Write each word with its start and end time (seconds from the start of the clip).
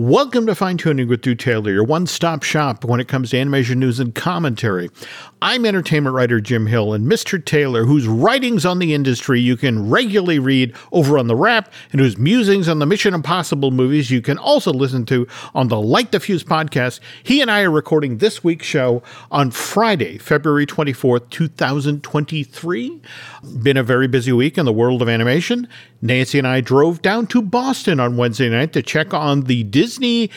Welcome 0.00 0.46
to 0.46 0.54
Fine 0.54 0.76
Tuning 0.76 1.08
with 1.08 1.22
Drew 1.22 1.34
Taylor, 1.34 1.72
your 1.72 1.82
one 1.82 2.06
stop 2.06 2.44
shop 2.44 2.84
when 2.84 3.00
it 3.00 3.08
comes 3.08 3.30
to 3.30 3.36
animation 3.36 3.80
news 3.80 3.98
and 3.98 4.14
commentary. 4.14 4.90
I'm 5.42 5.66
entertainment 5.66 6.14
writer 6.14 6.40
Jim 6.40 6.68
Hill, 6.68 6.92
and 6.92 7.10
Mr. 7.10 7.44
Taylor, 7.44 7.84
whose 7.84 8.06
writings 8.06 8.64
on 8.64 8.78
the 8.78 8.94
industry 8.94 9.40
you 9.40 9.56
can 9.56 9.90
regularly 9.90 10.38
read 10.38 10.72
over 10.92 11.18
on 11.18 11.26
The 11.26 11.34
Wrap, 11.34 11.72
and 11.90 12.00
whose 12.00 12.16
musings 12.16 12.68
on 12.68 12.78
the 12.78 12.86
Mission 12.86 13.12
Impossible 13.12 13.72
movies 13.72 14.08
you 14.08 14.22
can 14.22 14.38
also 14.38 14.72
listen 14.72 15.04
to 15.06 15.26
on 15.52 15.66
the 15.66 15.80
Light 15.80 16.12
the 16.12 16.20
Fuse 16.20 16.44
podcast, 16.44 17.00
he 17.24 17.40
and 17.40 17.50
I 17.50 17.62
are 17.62 17.70
recording 17.72 18.18
this 18.18 18.44
week's 18.44 18.66
show 18.66 19.02
on 19.32 19.50
Friday, 19.50 20.16
February 20.18 20.64
24th, 20.64 21.28
2023. 21.30 23.00
Been 23.60 23.76
a 23.76 23.82
very 23.82 24.06
busy 24.06 24.30
week 24.30 24.58
in 24.58 24.64
the 24.64 24.72
world 24.72 25.02
of 25.02 25.08
animation. 25.08 25.66
Nancy 26.00 26.38
and 26.38 26.46
I 26.46 26.60
drove 26.60 27.02
down 27.02 27.26
to 27.28 27.42
Boston 27.42 28.00
on 28.00 28.16
Wednesday 28.16 28.48
night 28.48 28.72
to 28.74 28.82
check 28.82 29.12
on 29.12 29.42
the 29.42 29.64
Disney 29.64 30.30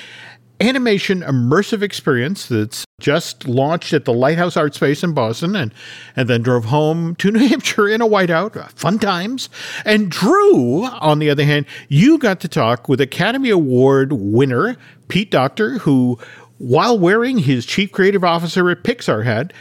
animation 0.62 1.22
immersive 1.22 1.82
experience 1.82 2.48
that's 2.48 2.86
just 3.00 3.48
launched 3.48 3.94
at 3.94 4.06
the 4.06 4.14
Lighthouse 4.14 4.56
Art 4.56 4.76
Space 4.76 5.04
in 5.04 5.14
Boston 5.14 5.56
and, 5.56 5.74
and 6.16 6.30
then 6.30 6.42
drove 6.44 6.66
home 6.66 7.16
to 7.16 7.32
New 7.32 7.48
Hampshire 7.48 7.88
in 7.88 8.02
a 8.02 8.08
whiteout. 8.08 8.56
Uh, 8.56 8.68
fun 8.68 9.00
times. 9.00 9.50
And 9.86 10.12
Drew, 10.12 10.86
on 10.86 11.20
the 11.20 11.30
other 11.30 11.44
hand, 11.44 11.66
you 11.90 12.18
got 12.18 12.40
to 12.42 12.48
talk 12.48 12.88
with 12.88 13.02
Academy 13.02 13.50
Award 13.50 14.14
winner 14.14 14.78
Pete 15.08 15.32
Docter, 15.32 15.80
who, 15.80 16.20
while 16.58 16.98
wearing 16.98 17.40
his 17.40 17.66
chief 17.66 17.92
creative 17.92 18.24
officer 18.24 18.70
at 18.70 18.84
Pixar 18.84 19.26
hat, 19.26 19.52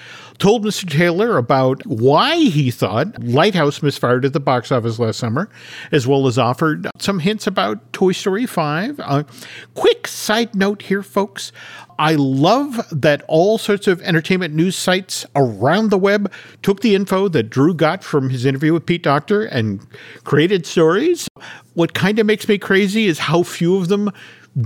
told 0.40 0.64
Mr. 0.64 0.90
Taylor 0.90 1.36
about 1.36 1.86
why 1.86 2.36
he 2.36 2.70
thought 2.70 3.12
Lightyear 3.20 3.82
misfired 3.82 4.24
at 4.24 4.32
the 4.32 4.40
box 4.40 4.72
office 4.72 4.98
last 4.98 5.18
summer, 5.18 5.50
as 5.92 6.06
well 6.06 6.26
as 6.26 6.38
offered 6.38 6.88
some 6.98 7.20
hints 7.20 7.46
about 7.46 7.92
Toy 7.92 8.12
Story 8.12 8.46
5. 8.46 8.98
Uh, 9.00 9.22
quick 9.74 10.08
side 10.08 10.54
note 10.54 10.82
here, 10.82 11.02
folks. 11.02 11.52
I 11.98 12.14
love 12.14 12.80
that 12.90 13.22
all 13.28 13.58
sorts 13.58 13.86
of 13.86 14.00
entertainment 14.00 14.54
news 14.54 14.74
sites 14.74 15.26
around 15.36 15.90
the 15.90 15.98
web 15.98 16.32
took 16.62 16.80
the 16.80 16.94
info 16.94 17.28
that 17.28 17.50
Drew 17.50 17.74
got 17.74 18.02
from 18.02 18.30
his 18.30 18.46
interview 18.46 18.72
with 18.72 18.86
Pete 18.86 19.02
Docter 19.02 19.44
and 19.44 19.86
created 20.24 20.64
stories. 20.64 21.28
What 21.74 21.92
kind 21.92 22.18
of 22.18 22.24
makes 22.24 22.48
me 22.48 22.56
crazy 22.56 23.06
is 23.06 23.18
how 23.18 23.42
few 23.42 23.76
of 23.76 23.88
them 23.88 24.10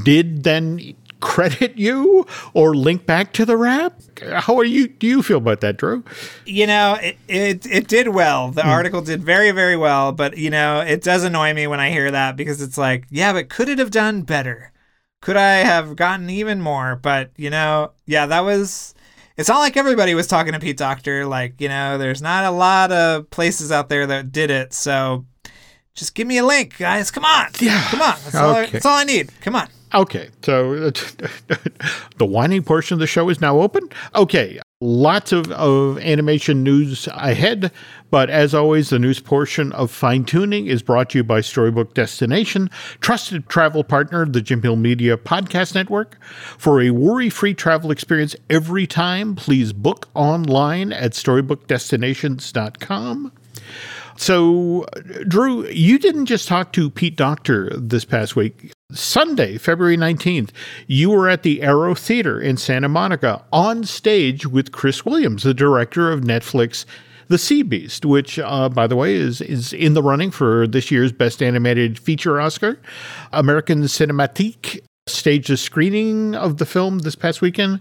did 0.05 0.45
then 0.45 0.95
credit 1.25 1.77
you 1.77 2.27
or 2.53 2.75
link 2.75 3.07
back 3.07 3.33
to 3.33 3.45
the 3.45 3.57
Wrap? 3.57 4.01
How 4.23 4.57
are 4.59 4.65
you? 4.65 4.87
Do 4.87 5.07
you 5.07 5.23
feel 5.23 5.39
about 5.39 5.63
that, 5.63 5.79
Drew? 5.79 6.05
You 6.45 6.67
know, 6.67 6.99
it 7.03 7.17
it, 7.27 7.67
it 7.67 7.89
did 7.89 8.09
well. 8.09 8.51
The 8.51 8.63
mm. 8.63 8.69
article 8.69 9.01
did 9.01 9.25
very 9.25 9.51
very 9.51 9.77
well, 9.77 10.13
but 10.13 10.37
you 10.37 10.51
know, 10.51 10.81
it 10.81 11.03
does 11.03 11.25
annoy 11.25 11.55
me 11.55 11.67
when 11.67 11.81
I 11.81 11.91
hear 11.91 12.11
that 12.11 12.37
because 12.37 12.61
it's 12.61 12.79
like, 12.79 13.07
yeah, 13.11 13.33
but 13.33 13.49
could 13.49 13.69
it 13.69 13.79
have 13.79 13.91
done 13.91 14.23
better? 14.23 14.73
Could 15.21 15.39
I 15.39 15.57
have 15.57 15.97
gotten 15.97 16.29
even 16.29 16.61
more? 16.61 16.95
But 16.95 17.31
you 17.37 17.51
know, 17.51 17.93
yeah, 18.07 18.27
that 18.27 18.41
was. 18.41 18.95
It's 19.37 19.49
not 19.49 19.59
like 19.59 19.77
everybody 19.77 20.15
was 20.15 20.29
talking 20.29 20.53
to 20.53 20.61
Pete 20.61 20.77
Docter. 20.77 21.27
Like, 21.27 21.61
you 21.61 21.69
know, 21.69 21.99
there's 21.99 22.23
not 22.23 22.45
a 22.45 22.53
lot 22.53 22.93
of 22.93 23.29
places 23.31 23.73
out 23.73 23.89
there 23.89 24.07
that 24.07 24.31
did 24.31 24.49
it. 24.49 24.73
So 24.73 25.27
just 25.95 26.15
give 26.15 26.29
me 26.29 26.39
a 26.39 26.45
link, 26.45 26.79
guys. 26.79 27.11
Come 27.11 27.25
on. 27.25 27.49
Yeah. 27.59 27.83
Come 27.91 28.01
on. 28.01 28.15
That's, 28.23 28.35
okay. 28.35 28.39
all, 28.39 28.55
I, 28.55 28.67
that's 28.67 28.87
all 28.87 28.97
I 28.97 29.03
need. 29.03 29.33
Come 29.41 29.57
on. 29.57 29.69
Okay, 29.95 30.29
so 30.43 30.75
the 32.19 32.27
whining 32.27 32.65
portion 32.65 32.95
of 32.95 32.99
the 32.99 33.07
show 33.07 33.29
is 33.29 33.41
now 33.41 33.61
open. 33.61 33.89
Okay, 34.17 34.59
lots 34.81 35.31
of, 35.31 35.53
of 35.53 35.99
animation 35.99 36.65
news 36.65 37.07
ahead, 37.13 37.71
but 38.11 38.29
as 38.29 38.55
always, 38.55 38.91
the 38.91 38.99
news 38.99 39.21
portion 39.21 39.71
of 39.73 39.93
Fine 39.93 40.25
Tuning 40.25 40.67
is 40.67 40.83
brought 40.83 41.11
to 41.11 41.19
you 41.19 41.25
by 41.25 41.41
Storybook 41.41 41.95
Destination, 41.95 42.71
trusted 43.01 43.49
travel 43.49 43.85
partner, 43.85 44.23
of 44.23 44.33
the 44.33 44.43
Jim 44.43 44.63
Hill 44.63 44.75
Media 44.75 45.17
Podcast 45.17 45.77
Network. 45.77 46.19
For 46.59 46.83
a 46.83 46.91
worry 46.91 47.31
free 47.31 47.55
travel 47.55 47.93
experience 47.93 48.35
every 48.51 48.89
time, 48.89 49.37
please 49.37 49.73
book 49.73 50.09
online 50.15 50.93
at 50.93 51.13
storybookdestinations.com. 51.13 53.31
So, 54.17 54.87
Drew, 55.27 55.67
you 55.69 55.99
didn't 55.99 56.27
just 56.27 56.47
talk 56.49 56.73
to 56.73 56.91
Pete 56.91 57.17
Docter 57.17 57.71
this 57.71 58.05
past 58.05 58.37
week. 58.37 58.73
Sunday, 58.95 59.59
February 59.59 59.97
19th, 59.97 60.51
you 60.87 61.11
were 61.11 61.29
at 61.29 61.43
the 61.43 61.63
Aero 61.63 61.95
Theater 61.95 62.41
in 62.41 62.57
Santa 62.57 62.89
Monica 62.89 63.45
on 63.53 63.85
stage 63.85 64.47
with 64.47 64.73
Chris 64.73 65.05
Williams, 65.05 65.43
the 65.43 65.55
director 65.55 66.11
of 66.11 66.21
Netflix 66.21 66.85
The 67.29 67.39
Sea 67.39 67.63
Beast, 67.63 68.05
which, 68.05 68.39
uh, 68.39 68.69
by 68.69 68.87
the 68.87 68.97
way, 68.97 69.15
is, 69.15 69.41
is 69.41 69.73
in 69.73 69.95
the 69.95 70.03
running 70.03 70.31
for 70.31 70.67
this 70.67 70.91
year's 70.91 71.13
Best 71.13 71.43
Animated 71.43 71.99
Feature 71.99 72.41
Oscar. 72.41 72.79
American 73.33 73.83
Cinematheque 73.83 74.81
staged 75.07 75.51
a 75.51 75.57
screening 75.57 76.35
of 76.35 76.57
the 76.57 76.67
film 76.67 77.01
this 77.01 77.15
past 77.15 77.41
weekend. 77.41 77.81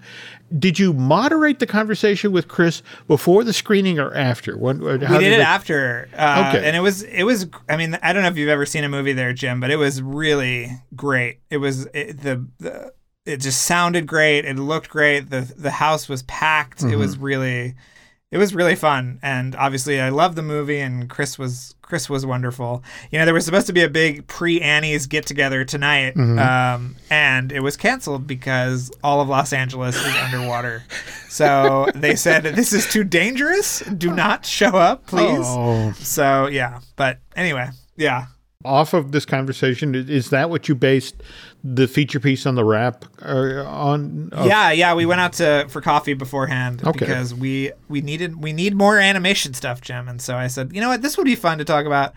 Did 0.58 0.78
you 0.78 0.94
moderate 0.94 1.60
the 1.60 1.66
conversation 1.66 2.32
with 2.32 2.48
Chris 2.48 2.84
before 3.08 3.44
the 3.44 3.54
screening 3.54 3.98
or 3.98 4.14
after? 4.14 4.58
What, 4.58 4.78
we 4.78 4.98
did, 4.98 5.08
did 5.08 5.34
it, 5.34 5.40
after. 5.40 6.10
Uh, 6.14 6.46
okay, 6.50 6.68
and 6.68 6.76
it 6.76 6.82
was 6.82 7.04
it 7.04 7.24
was. 7.24 7.48
I 7.70 7.78
mean, 7.78 7.98
I 8.04 8.14
don't 8.14 8.24
know 8.24 8.30
if 8.30 8.38
you've 8.38 8.50
ever 8.50 8.66
seen 8.66 8.84
a 8.84 8.90
movie 8.90 9.14
there, 9.14 9.34
Jim, 9.34 9.60
but 9.60 9.72
it 9.72 9.78
was 9.78 10.02
really 10.02 10.72
great. 10.96 11.40
It 11.50 11.58
was 11.58 11.88
it, 11.94 12.22
the 12.22 12.46
the. 12.60 12.94
It 13.26 13.38
just 13.38 13.62
sounded 13.62 14.06
great. 14.06 14.44
It 14.44 14.58
looked 14.60 14.90
great. 14.90 15.30
the 15.30 15.42
The 15.58 15.72
house 15.72 16.10
was 16.10 16.24
packed. 16.24 16.80
Mm-hmm. 16.80 16.92
It 16.92 16.98
was 16.98 17.18
really 17.18 17.76
it 18.34 18.38
was 18.40 18.56
really 18.56 18.76
fun 18.76 19.20
and 19.22 19.56
obviously 19.56 20.02
i 20.02 20.10
loved 20.10 20.36
the 20.36 20.42
movie 20.42 20.80
and 20.80 21.08
chris 21.08 21.38
was 21.38 21.73
chris 21.84 22.10
was 22.10 22.26
wonderful. 22.26 22.84
You 23.12 23.20
know 23.20 23.26
there 23.26 23.34
was 23.34 23.46
supposed 23.46 23.68
to 23.68 23.74
be 23.74 23.84
a 23.84 23.90
big 23.90 24.26
pre-annie's 24.26 25.06
get 25.06 25.28
together 25.28 25.64
tonight 25.64 26.16
mm-hmm. 26.16 26.40
um, 26.40 26.96
and 27.12 27.52
it 27.52 27.60
was 27.60 27.78
canceled 27.78 28.26
because 28.26 28.92
all 29.04 29.22
of 29.22 29.30
los 29.30 29.54
angeles 29.54 29.96
is 29.96 30.16
underwater. 30.16 30.84
So 31.30 31.88
they 31.94 32.16
said 32.16 32.44
this 32.44 32.74
is 32.74 32.92
too 32.92 33.04
dangerous. 33.04 33.80
Do 33.82 34.14
not 34.14 34.46
show 34.46 34.70
up 34.70 35.06
please. 35.06 35.46
Oh. 35.46 35.92
so 35.98 36.48
yeah. 36.48 36.80
But 36.96 37.20
anyway 37.36 37.70
yeah 37.96 38.26
off 38.66 38.94
of 38.94 39.12
this 39.12 39.26
conversation, 39.26 39.96
is 39.96 40.30
that 40.30 40.50
what 40.50 40.68
you 40.68 40.76
based 40.76 41.22
the 41.64 41.88
feature 41.88 42.20
piece 42.20 42.46
on 42.46 42.56
the 42.56 42.64
Wrap 42.64 43.06
uh, 43.22 43.64
on? 43.66 44.30
Uh, 44.34 44.46
yeah, 44.48 44.72
yeah. 44.72 44.94
We 44.94 45.06
went 45.06 45.22
out 45.22 45.34
to 45.34 45.68
for 45.70 45.82
coffee 45.82 46.14
beforehand 46.14 46.86
okay. 46.86 47.00
because 47.00 47.34
we 47.34 47.72
we 47.88 48.02
needed 48.02 48.42
we 48.42 48.54
need 48.54 48.76
more 48.76 48.98
animation 49.00 49.54
stuff, 49.54 49.82
Jim. 49.82 50.08
And 50.08 50.22
so 50.22 50.36
I 50.36 50.48
said, 50.48 50.74
you 50.74 50.82
know 50.82 50.90
what, 50.90 51.02
this 51.02 51.18
would 51.18 51.26
be 51.26 51.36
fun 51.36 51.58
to 51.58 51.66
talk 51.66 51.86
about 51.86 52.14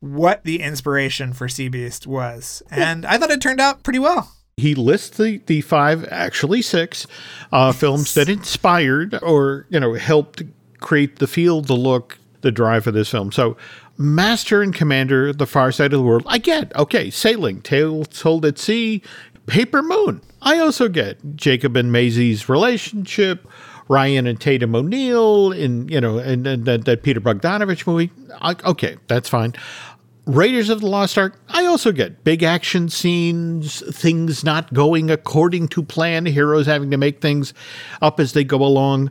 what 0.00 0.44
the 0.44 0.60
inspiration 0.60 1.32
for 1.32 1.48
Sea 1.48 1.68
Beast 1.68 2.06
was, 2.06 2.62
and 2.70 3.04
I 3.06 3.18
thought 3.18 3.30
it 3.30 3.40
turned 3.40 3.60
out 3.60 3.82
pretty 3.82 3.98
well. 3.98 4.32
He 4.58 4.74
lists 4.74 5.18
the, 5.18 5.42
the 5.44 5.60
five, 5.60 6.06
actually 6.10 6.62
six, 6.62 7.06
uh, 7.52 7.72
films 7.72 8.14
that 8.14 8.30
inspired 8.30 9.18
or 9.22 9.66
you 9.68 9.78
know 9.78 9.94
helped 9.94 10.42
create 10.80 11.18
the 11.18 11.26
feel, 11.26 11.60
the 11.60 11.74
look, 11.74 12.18
the 12.46 12.52
drive 12.52 12.84
for 12.84 12.92
this 12.92 13.10
film. 13.10 13.32
So 13.32 13.56
Master 13.98 14.62
and 14.62 14.72
Commander, 14.72 15.32
The 15.32 15.46
Far 15.46 15.72
Side 15.72 15.92
of 15.92 15.98
the 15.98 16.06
World. 16.06 16.22
I 16.26 16.38
get. 16.38 16.74
Okay, 16.76 17.10
Sailing, 17.10 17.60
Tales 17.60 18.06
Told 18.08 18.46
at 18.46 18.56
Sea, 18.56 19.02
Paper 19.46 19.82
Moon. 19.82 20.22
I 20.42 20.60
also 20.60 20.88
get 20.88 21.18
Jacob 21.34 21.76
and 21.76 21.90
Maisie's 21.90 22.48
relationship, 22.48 23.48
Ryan 23.88 24.28
and 24.28 24.40
Tatum 24.40 24.76
O'Neal 24.76 25.50
in, 25.50 25.88
you 25.88 26.00
know, 26.00 26.18
and, 26.18 26.46
and 26.46 26.64
that, 26.66 26.84
that 26.84 27.02
Peter 27.02 27.20
Bogdanovich 27.20 27.84
movie. 27.86 28.12
I, 28.40 28.54
okay, 28.64 28.96
that's 29.08 29.28
fine. 29.28 29.54
Raiders 30.26 30.70
of 30.70 30.80
the 30.80 30.86
Lost 30.86 31.18
Ark, 31.18 31.40
I 31.48 31.66
also 31.66 31.90
get 31.90 32.22
big 32.22 32.42
action 32.42 32.88
scenes, 32.88 33.82
things 33.94 34.44
not 34.44 34.72
going 34.72 35.10
according 35.10 35.68
to 35.68 35.82
plan, 35.82 36.26
heroes 36.26 36.66
having 36.66 36.90
to 36.92 36.96
make 36.96 37.20
things 37.20 37.54
up 38.02 38.20
as 38.20 38.32
they 38.32 38.44
go 38.44 38.62
along. 38.62 39.10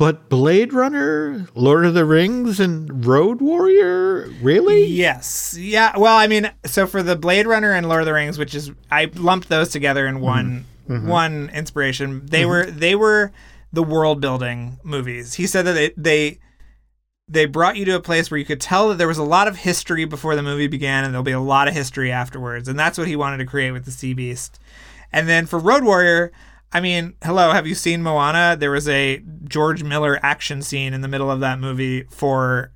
But 0.00 0.30
Blade 0.30 0.72
Runner, 0.72 1.46
Lord 1.54 1.84
of 1.84 1.92
the 1.92 2.06
Rings, 2.06 2.58
and 2.58 3.04
Road 3.04 3.42
Warrior, 3.42 4.30
really? 4.40 4.86
Yes. 4.86 5.54
Yeah. 5.60 5.94
Well, 5.98 6.16
I 6.16 6.26
mean, 6.26 6.50
so 6.64 6.86
for 6.86 7.02
the 7.02 7.16
Blade 7.16 7.46
Runner 7.46 7.72
and 7.72 7.86
Lord 7.86 8.00
of 8.00 8.06
the 8.06 8.14
Rings, 8.14 8.38
which 8.38 8.54
is 8.54 8.70
I 8.90 9.10
lumped 9.14 9.50
those 9.50 9.68
together 9.68 10.06
in 10.06 10.22
one 10.22 10.64
mm-hmm. 10.84 10.94
mm-hmm. 10.94 11.06
one 11.06 11.50
inspiration. 11.52 12.24
They 12.24 12.44
mm-hmm. 12.44 12.48
were 12.48 12.64
they 12.64 12.94
were 12.94 13.30
the 13.74 13.82
world 13.82 14.22
building 14.22 14.78
movies. 14.82 15.34
He 15.34 15.46
said 15.46 15.66
that 15.66 15.74
they, 15.74 15.92
they 15.98 16.38
they 17.28 17.44
brought 17.44 17.76
you 17.76 17.84
to 17.84 17.96
a 17.96 18.00
place 18.00 18.30
where 18.30 18.38
you 18.38 18.46
could 18.46 18.62
tell 18.62 18.88
that 18.88 18.96
there 18.96 19.06
was 19.06 19.18
a 19.18 19.22
lot 19.22 19.48
of 19.48 19.56
history 19.56 20.06
before 20.06 20.34
the 20.34 20.42
movie 20.42 20.66
began, 20.66 21.04
and 21.04 21.12
there'll 21.12 21.22
be 21.22 21.30
a 21.32 21.40
lot 21.40 21.68
of 21.68 21.74
history 21.74 22.10
afterwards. 22.10 22.68
And 22.68 22.78
that's 22.78 22.96
what 22.96 23.06
he 23.06 23.16
wanted 23.16 23.36
to 23.36 23.44
create 23.44 23.72
with 23.72 23.84
the 23.84 23.90
Sea 23.90 24.14
Beast. 24.14 24.58
And 25.12 25.28
then 25.28 25.44
for 25.44 25.58
Road 25.58 25.84
Warrior, 25.84 26.32
I 26.72 26.80
mean, 26.80 27.14
hello, 27.22 27.50
have 27.50 27.66
you 27.66 27.74
seen 27.74 28.02
Moana? 28.02 28.56
There 28.58 28.70
was 28.70 28.88
a 28.88 29.22
George 29.44 29.82
Miller 29.82 30.20
action 30.22 30.62
scene 30.62 30.94
in 30.94 31.00
the 31.00 31.08
middle 31.08 31.30
of 31.30 31.40
that 31.40 31.58
movie 31.58 32.04
for 32.04 32.72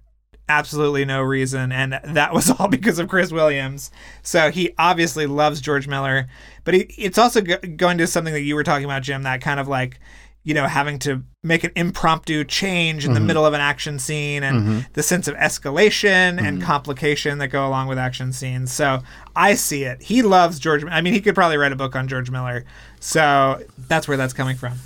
absolutely 0.49 1.05
no 1.05 1.23
reason 1.23 1.73
and 1.73 1.99
that 2.05 2.35
was 2.35 2.51
all 2.59 2.69
because 2.69 2.99
of 2.99 3.09
Chris 3.09 3.31
Williams. 3.33 3.91
So 4.23 4.51
he 4.51 4.75
obviously 4.79 5.27
loves 5.27 5.61
George 5.61 5.87
Miller, 5.89 6.29
but 6.65 6.75
he, 6.75 6.81
it's 6.99 7.19
also 7.19 7.41
go- 7.41 7.59
going 7.77 7.99
to 7.99 8.07
something 8.07 8.35
that 8.35 8.43
you 8.43 8.55
were 8.55 8.65
talking 8.65 8.85
about 8.85 9.03
Jim, 9.03 9.23
that 9.23 9.41
kind 9.41 9.61
of 9.61 9.69
like 9.69 10.01
you 10.45 10.53
know, 10.53 10.67
having 10.67 10.99
to 11.01 11.23
make 11.43 11.65
an 11.65 11.73
impromptu 11.75 12.45
change 12.45 13.05
in 13.05 13.11
mm-hmm. 13.11 13.15
the 13.15 13.27
middle 13.27 13.47
of 13.47 13.55
an 13.55 13.61
action 13.61 13.99
scene 13.99 14.43
and 14.43 14.61
mm-hmm. 14.61 14.79
the 14.93 15.03
sense 15.03 15.27
of 15.27 15.35
escalation 15.37 16.37
mm-hmm. 16.37 16.47
and 16.47 16.63
complication 16.63 17.39
that 17.39 17.49
go 17.49 17.67
along 17.67 17.89
with 17.89 17.99
action 17.99 18.33
scenes. 18.33 18.71
So 18.71 19.01
I 19.35 19.55
see 19.55 19.85
it. 19.85 20.03
He 20.03 20.23
loves 20.23 20.59
George. 20.59 20.85
I 20.85 21.01
mean, 21.01 21.15
he 21.15 21.21
could 21.21 21.35
probably 21.35 21.57
write 21.57 21.73
a 21.73 21.77
book 21.77 21.97
on 21.97 22.09
George 22.09 22.31
Miller. 22.31 22.65
So 23.01 23.63
that's 23.89 24.07
where 24.07 24.19
that's 24.19 24.35
coming 24.35 24.57
from. 24.57 24.79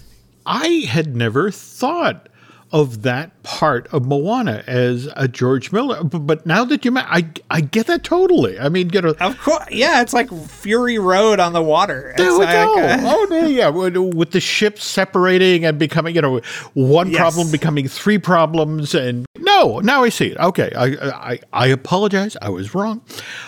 I 0.47 0.87
had 0.89 1.15
never 1.15 1.51
thought 1.51 2.29
of 2.73 3.03
that 3.03 3.38
part 3.49 3.89
of 3.95 4.05
Moana 4.05 4.63
as 4.67 5.09
a 5.17 5.27
George 5.27 5.73
Miller. 5.73 6.05
But 6.05 6.45
now 6.45 6.67
that 6.67 6.85
you, 6.85 6.93
I 6.99 7.27
I 7.51 7.63
get 7.63 7.87
that 7.87 8.05
totally. 8.05 8.61
I 8.61 8.69
mean, 8.69 8.91
you 8.93 9.01
know, 9.01 9.15
of 9.19 9.41
course, 9.41 9.65
yeah, 9.71 10.03
it's 10.03 10.13
like 10.13 10.31
Fury 10.49 10.99
Road 10.99 11.41
on 11.41 11.55
the 11.55 11.63
water. 11.63 12.13
There 12.19 12.27
it's 12.27 12.39
we 12.39 12.45
like, 12.45 12.55
go. 12.55 12.79
Uh, 12.79 12.99
oh 13.05 13.27
no, 13.31 13.47
yeah, 13.47 13.69
with 13.71 14.33
the 14.33 14.41
ships 14.41 14.85
separating 14.85 15.65
and 15.65 15.79
becoming, 15.79 16.15
you 16.15 16.21
know, 16.21 16.43
one 16.75 17.11
yes. 17.11 17.19
problem 17.19 17.51
becoming 17.51 17.89
three 17.89 18.19
problems, 18.19 18.95
and 18.95 19.25
no, 19.39 19.81
now 19.81 20.05
I 20.05 20.11
see 20.11 20.27
it. 20.27 20.37
Okay, 20.37 20.71
I 20.77 21.33
I 21.33 21.41
I 21.55 21.67
apologize. 21.69 22.37
I 22.43 22.51
was 22.51 22.75
wrong. 22.75 23.01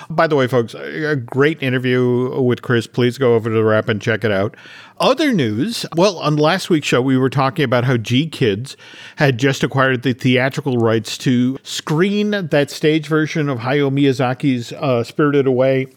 By 0.08 0.26
the 0.26 0.34
way, 0.34 0.46
folks, 0.46 0.72
a 0.72 1.14
great 1.14 1.62
interview 1.62 2.40
with 2.40 2.62
Chris. 2.62 2.86
Please 2.86 3.18
go 3.18 3.34
over 3.34 3.50
to 3.50 3.54
the 3.54 3.62
Wrap 3.62 3.90
and 3.90 4.00
check 4.00 4.24
it 4.24 4.32
out. 4.32 4.56
Other 5.00 5.32
news. 5.32 5.86
Well, 5.96 6.18
on 6.18 6.36
last 6.36 6.68
week's 6.68 6.86
show, 6.86 7.00
we 7.00 7.16
were 7.16 7.30
talking 7.30 7.64
about 7.64 7.84
how 7.84 7.96
GKIDS 7.96 8.76
had 9.16 9.38
just 9.38 9.62
acquired 9.62 9.89
the 9.96 10.12
theatrical 10.12 10.76
rights 10.76 11.18
to 11.18 11.58
screen 11.62 12.30
that 12.30 12.70
stage 12.70 13.06
version 13.06 13.48
of 13.48 13.58
Hayao 13.60 13.90
Miyazaki's 13.90 14.72
uh, 14.72 15.04
Spirited 15.04 15.46
Away. 15.46 15.88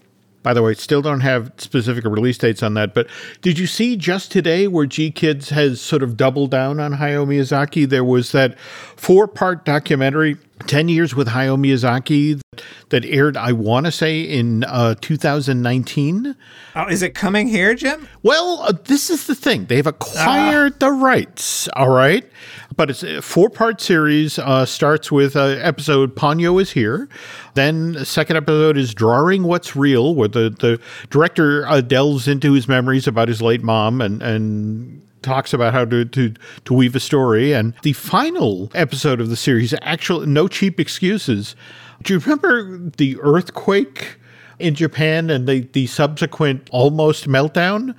By 0.44 0.54
the 0.54 0.62
way, 0.62 0.74
still 0.74 1.01
don't 1.01 1.22
have 1.22 1.54
specific 1.57 2.04
release 2.04 2.38
dates 2.38 2.62
on 2.62 2.74
that, 2.74 2.94
but 2.94 3.07
did 3.42 3.57
you 3.57 3.66
see 3.66 3.95
just 3.95 4.30
today 4.30 4.68
where 4.68 4.86
GKIDS 4.86 5.50
has 5.50 5.80
sort 5.80 6.04
of 6.04 6.18
doubled 6.18 6.51
down 6.51 6.81
on 6.81 6.95
Hayao 6.95 7.25
Miyazaki? 7.25 7.88
There 7.88 8.04
was 8.04 8.34
that 8.34 8.60
four 8.60 9.25
part 9.25 9.63
documentary 9.63 10.38
10 10.68 10.88
Years 10.88 11.16
with 11.16 11.30
Hayao 11.30 11.57
Miyazaki 11.57 12.42
that 12.90 13.06
aired, 13.06 13.38
I 13.38 13.51
want 13.51 13.86
to 13.86 13.92
say, 13.92 14.22
in 14.22 14.63
uh, 14.66 14.95
2019. 15.01 16.36
Oh, 16.75 16.88
is 16.88 17.01
it 17.01 17.16
coming 17.16 17.48
here, 17.48 17.75
Jim? 17.75 18.07
Well, 18.22 18.60
uh, 18.62 18.74
this 18.86 19.10
is 19.10 19.28
the 19.28 19.36
thing. 19.36 19.66
They've 19.66 19.86
acquired 19.86 20.74
uh. 20.74 20.88
the 20.88 20.92
rights, 20.92 21.68
all 21.69 21.90
right? 21.90 22.30
But 22.75 22.90
it's 22.90 23.04
a 23.04 23.22
four 23.22 23.50
part 23.50 23.81
series. 23.81 24.40
Uh, 24.40 24.66
starts 24.66 25.12
with 25.12 25.36
uh, 25.36 25.58
episode 25.62 26.16
Ponyo 26.16 26.62
is 26.62 26.72
Here. 26.72 27.08
Then 27.54 27.94
the 27.94 28.06
second 28.06 28.38
episode 28.38 28.78
is 28.78 28.94
Drawing 28.94 29.44
What's 29.44 29.75
Real, 29.75 30.16
where 30.16 30.28
the, 30.28 30.50
the 30.50 30.80
director 31.10 31.68
uh, 31.68 31.81
delves 31.81 32.28
into 32.28 32.54
his 32.54 32.68
memories 32.68 33.08
about 33.08 33.28
his 33.28 33.42
late 33.42 33.64
mom 33.64 34.02
and, 34.02 34.22
and 34.24 35.02
talks 35.22 35.54
about 35.54 35.74
how 35.74 35.86
to, 35.86 36.06
to, 36.06 36.34
to 36.66 36.74
weave 36.74 36.96
a 36.96 37.00
story. 37.00 37.54
And 37.54 37.74
the 37.84 37.94
final 37.94 38.72
episode 38.74 39.22
of 39.22 39.30
the 39.30 39.38
series, 39.38 39.74
actually, 39.81 40.28
no 40.28 40.48
cheap 40.48 40.80
excuses. 40.80 41.56
Do 42.02 42.14
you 42.14 42.19
remember 42.19 42.92
the 42.98 43.18
earthquake 43.22 44.18
in 44.60 44.76
Japan 44.76 45.30
and 45.30 45.48
the, 45.48 45.62
the 45.74 45.88
subsequent 45.88 46.69
almost 46.72 47.28
meltdown? 47.28 47.96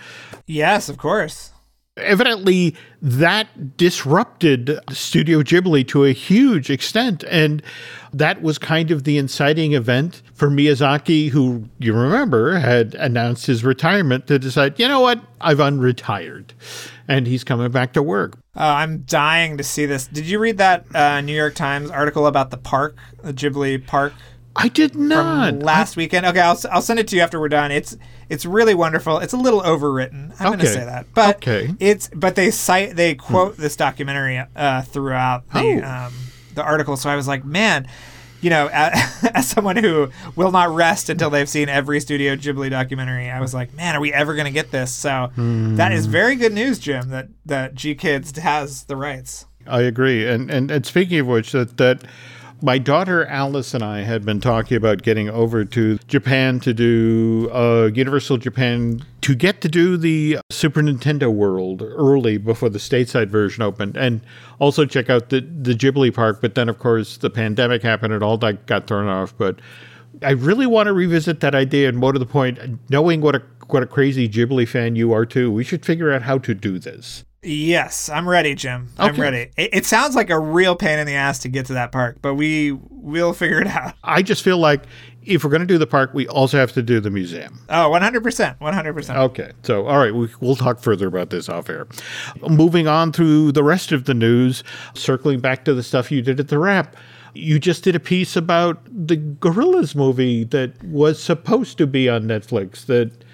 Yes, 0.47 0.89
of 0.89 0.99
course. 0.99 1.51
Evidently, 1.97 2.75
that 3.01 3.77
disrupted 3.77 4.81
Studio 4.91 5.43
Ghibli 5.43 5.87
to 5.89 6.05
a 6.05 6.13
huge 6.13 6.69
extent. 6.69 7.23
And 7.31 7.63
that 8.13 8.43
was 8.43 8.59
kind 8.59 8.91
of 8.91 9.05
the 9.05 9.17
inciting 9.17 9.75
event 9.75 10.21
for 10.33 10.51
Miyazaki, 10.51 11.29
who 11.29 11.69
you 11.79 11.95
remember 11.95 12.59
had 12.59 12.97
announced 12.97 13.47
his 13.47 13.63
retirement 13.63 14.27
to 14.27 14.41
decide, 14.41 14.79
you 14.81 14.89
know 14.89 15.01
what, 15.01 15.21
I've 15.41 15.59
unretired. 15.59 16.51
And 17.07 17.29
he's 17.29 17.45
coming 17.45 17.71
back 17.71 17.93
to 17.93 18.03
work. 18.03 18.39
Oh, 18.57 18.69
I'm 18.69 19.03
dying 19.03 19.57
to 19.59 19.65
see 19.65 19.87
this. 19.87 20.09
Did 20.09 20.27
you 20.27 20.41
read 20.41 20.59
that 20.59 20.87
uh, 20.97 21.21
New 21.21 21.35
York 21.35 21.55
Times 21.55 21.91
article 21.91 22.27
about 22.27 22.51
the 22.51 22.57
park, 22.57 22.97
the 23.23 23.33
Ghibli 23.33 23.87
park? 23.87 24.15
I 24.57 24.69
did 24.69 24.95
not. 24.95 25.61
last 25.61 25.97
I... 25.97 26.01
weekend. 26.01 26.27
Okay, 26.27 26.41
I'll, 26.41 26.59
I'll 26.71 26.83
send 26.83 26.99
it 26.99 27.09
to 27.09 27.17
you 27.17 27.23
after 27.23 27.41
we're 27.41 27.49
done. 27.49 27.71
It's 27.71 27.97
it's 28.29 28.47
really 28.47 28.75
wonderful. 28.75 29.19
It's 29.19 29.33
a 29.33 29.37
little 29.37 29.63
overwritten. 29.63 30.35
I'm 30.41 30.47
okay. 30.47 30.47
going 30.47 30.59
to 30.61 30.67
say 30.67 30.85
that, 30.85 31.07
but 31.15 31.37
okay. 31.37 31.75
it's 31.81 32.09
but 32.15 32.35
they 32.35 32.51
cite 32.51 32.97
they 32.97 33.15
quote 33.15 33.57
hmm. 33.57 33.63
this 33.63 33.77
documentary 33.77 34.43
uh, 34.55 34.83
throughout 34.83 35.49
the 35.51 35.83
oh. 35.83 36.07
um, 36.07 36.15
the 36.55 36.63
article. 36.63 36.97
So 36.97 37.11
I 37.11 37.17
was 37.17 37.29
like, 37.29 37.45
man, 37.45 37.89
you 38.41 38.51
know, 38.51 38.69
as, 38.73 39.25
as, 39.35 39.49
someone 39.49 39.77
who 39.77 40.11
will 40.37 40.53
not 40.53 40.71
rest 40.71 41.09
until 41.09 41.31
they've 41.31 41.49
seen 41.49 41.69
every 41.69 41.99
Studio 42.01 42.37
Ghibli 42.37 42.71
documentary, 42.71 43.31
I 43.31 43.41
was 43.41 43.55
like, 43.55 43.75
man, 43.75 43.97
are 43.97 44.01
we 44.01 44.13
ever 44.13 44.35
going 44.35 44.47
to 44.47 44.53
get 44.53 44.71
this? 44.71 44.93
So 44.93 45.31
mm. 45.37 45.77
that 45.77 45.93
is 45.93 46.07
very 46.07 46.37
good 46.37 46.53
news, 46.53 46.79
Jim. 46.79 47.09
That 47.09 47.29
that 47.47 47.75
GKIDS 47.75 48.39
has 48.39 48.85
the 48.85 48.97
rights. 48.97 49.47
I 49.67 49.81
agree, 49.81 50.27
and 50.29 50.51
and, 50.51 50.71
and 50.71 50.87
speaking 50.87 51.19
of 51.21 51.27
which, 51.27 51.53
that 51.53 51.77
that 51.79 52.05
my 52.63 52.79
daughter 52.79 53.27
Alice 53.27 53.75
and 53.75 53.83
I 53.83 54.01
had 54.03 54.25
been 54.25 54.41
talking 54.41 54.77
about 54.77 55.03
getting 55.03 55.29
over 55.29 55.65
to 55.65 55.99
Japan 56.09 56.61
to 56.61 56.73
do 56.73 57.51
uh, 57.53 57.91
Universal 57.95 58.39
Japan 58.39 59.05
to 59.23 59.35
get 59.35 59.61
to 59.63 59.69
do 59.69 59.97
the 59.97 60.39
Super 60.51 60.81
Nintendo 60.81 61.33
World 61.33 61.83
early 61.83 62.39
before 62.39 62.69
the 62.69 62.79
stateside 62.79 63.29
version 63.29 63.63
opened, 63.63 63.97
and 63.97 64.21
also 64.59 64.85
check 64.85 65.11
out 65.11 65.31
the 65.31 65.41
the 65.41 65.75
Ghibli 65.75 66.13
Park. 66.13 66.41
But 66.41 66.55
then, 66.55 66.69
of 66.69 66.79
course, 66.79 67.17
the 67.17 67.31
pandemic 67.31 67.83
happened 67.83 68.13
and 68.13 68.23
all 68.23 68.39
that 68.39 68.67
got 68.67 68.87
thrown 68.87 69.09
off. 69.09 69.37
But 69.37 69.61
I 70.23 70.31
really 70.31 70.67
want 70.67 70.87
to 70.87 70.93
revisit 70.93 71.41
that 71.41 71.55
idea. 71.55 71.89
And 71.89 71.99
more 71.99 72.13
to 72.13 72.19
the 72.19 72.27
point, 72.27 72.59
knowing 72.91 73.21
what 73.21 73.35
a 73.35 73.43
what 73.69 73.83
a 73.83 73.87
crazy 73.87 74.29
Ghibli 74.29 74.69
fan 74.69 74.97
you 74.97 75.13
are 75.13 75.27
too, 75.27 75.51
we 75.51 75.65
should 75.65 75.85
figure 75.85 76.13
out 76.13 76.23
how 76.23 76.39
to 76.39 76.55
do 76.55 76.79
this. 76.79 77.25
Yes, 77.45 78.09
I'm 78.09 78.29
ready, 78.29 78.55
Jim. 78.55 78.89
Okay. 78.99 79.09
I'm 79.09 79.21
ready. 79.21 79.51
It, 79.57 79.71
it, 79.75 79.87
sounds 79.87 80.17
like 80.17 80.31
a 80.31 80.39
real 80.39 80.75
pain 80.75 80.99
in 80.99 81.07
the 81.07 81.15
ass 81.15 81.41
to 81.41 81.49
get 81.49 81.67
to 81.67 81.75
that 81.75 81.93
park, 81.93 82.19
but 82.23 82.35
we 82.35 82.73
will 82.73 83.33
figure 83.33 83.61
it 83.61 83.67
out. 83.67 83.95
I 84.03 84.23
just 84.23 84.43
feel 84.43 84.59
like 84.59 84.85
if 85.27 85.45
we're 85.45 85.51
going 85.51 85.61
to 85.61 85.67
do 85.67 85.79
the 85.79 85.87
park, 85.87 86.13
we 86.15 86.27
also 86.29 86.59
have 86.59 86.73
to 86.73 86.83
do 86.83 87.01
the 87.01 87.11
museum. 87.11 87.61
Oh, 87.69 87.91
100%. 87.91 88.59
100%. 88.59 89.17
Okay. 89.17 89.53
So, 89.63 89.87
all 89.87 89.99
right, 89.99 90.15
we, 90.15 90.29
we'll 90.41 90.57
talk 90.57 90.81
further 90.81 91.07
about 91.07 91.31
this 91.31 91.49
off 91.49 91.69
air. 91.69 91.87
Moving 92.49 92.87
on 92.87 93.13
through 93.13 93.53
the 93.53 93.63
rest 93.63 93.93
of 93.93 94.05
the 94.05 94.15
news, 94.15 94.65
circling 94.95 95.41
back 95.41 95.65
to 95.65 95.75
the 95.75 95.83
stuff 95.83 96.11
you 96.11 96.23
did 96.23 96.41
at 96.41 96.49
the 96.49 96.59
Wrap. 96.59 96.97
You 97.35 97.59
just 97.59 97.83
did 97.85 97.97
a 97.97 98.01
piece 98.01 98.37
about 98.37 98.85
the 98.85 99.17
Gorillaz 99.17 99.95
movie 99.95 100.45
that 100.45 100.83
was 100.85 101.23
supposed 101.23 101.79
to 101.79 101.87
be 101.87 102.09
on 102.09 102.25
Netflix 102.25 102.87
that 102.87 103.25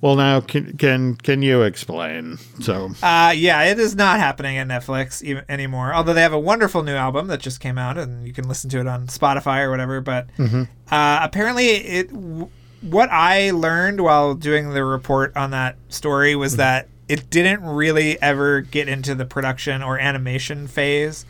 well, 0.00 0.14
now 0.14 0.40
can 0.40 0.76
can 0.76 1.16
can 1.16 1.42
you 1.42 1.62
explain? 1.62 2.38
So, 2.60 2.90
uh, 3.02 3.34
yeah, 3.36 3.64
it 3.64 3.80
is 3.80 3.96
not 3.96 4.20
happening 4.20 4.56
at 4.56 4.68
Netflix 4.68 5.22
even, 5.22 5.44
anymore. 5.48 5.92
Although 5.92 6.14
they 6.14 6.22
have 6.22 6.32
a 6.32 6.38
wonderful 6.38 6.84
new 6.84 6.94
album 6.94 7.26
that 7.28 7.40
just 7.40 7.60
came 7.60 7.78
out, 7.78 7.98
and 7.98 8.26
you 8.26 8.32
can 8.32 8.46
listen 8.46 8.70
to 8.70 8.80
it 8.80 8.86
on 8.86 9.08
Spotify 9.08 9.64
or 9.64 9.70
whatever. 9.70 10.00
But 10.00 10.28
mm-hmm. 10.36 10.62
uh, 10.90 11.20
apparently, 11.22 11.66
it 11.66 12.12
w- 12.12 12.48
what 12.80 13.10
I 13.10 13.50
learned 13.50 14.00
while 14.00 14.34
doing 14.34 14.70
the 14.70 14.84
report 14.84 15.36
on 15.36 15.50
that 15.50 15.76
story 15.88 16.36
was 16.36 16.52
mm-hmm. 16.52 16.58
that 16.58 16.88
it 17.08 17.28
didn't 17.28 17.64
really 17.64 18.20
ever 18.22 18.60
get 18.60 18.88
into 18.88 19.16
the 19.16 19.24
production 19.24 19.82
or 19.82 19.98
animation 19.98 20.68
phase. 20.68 21.24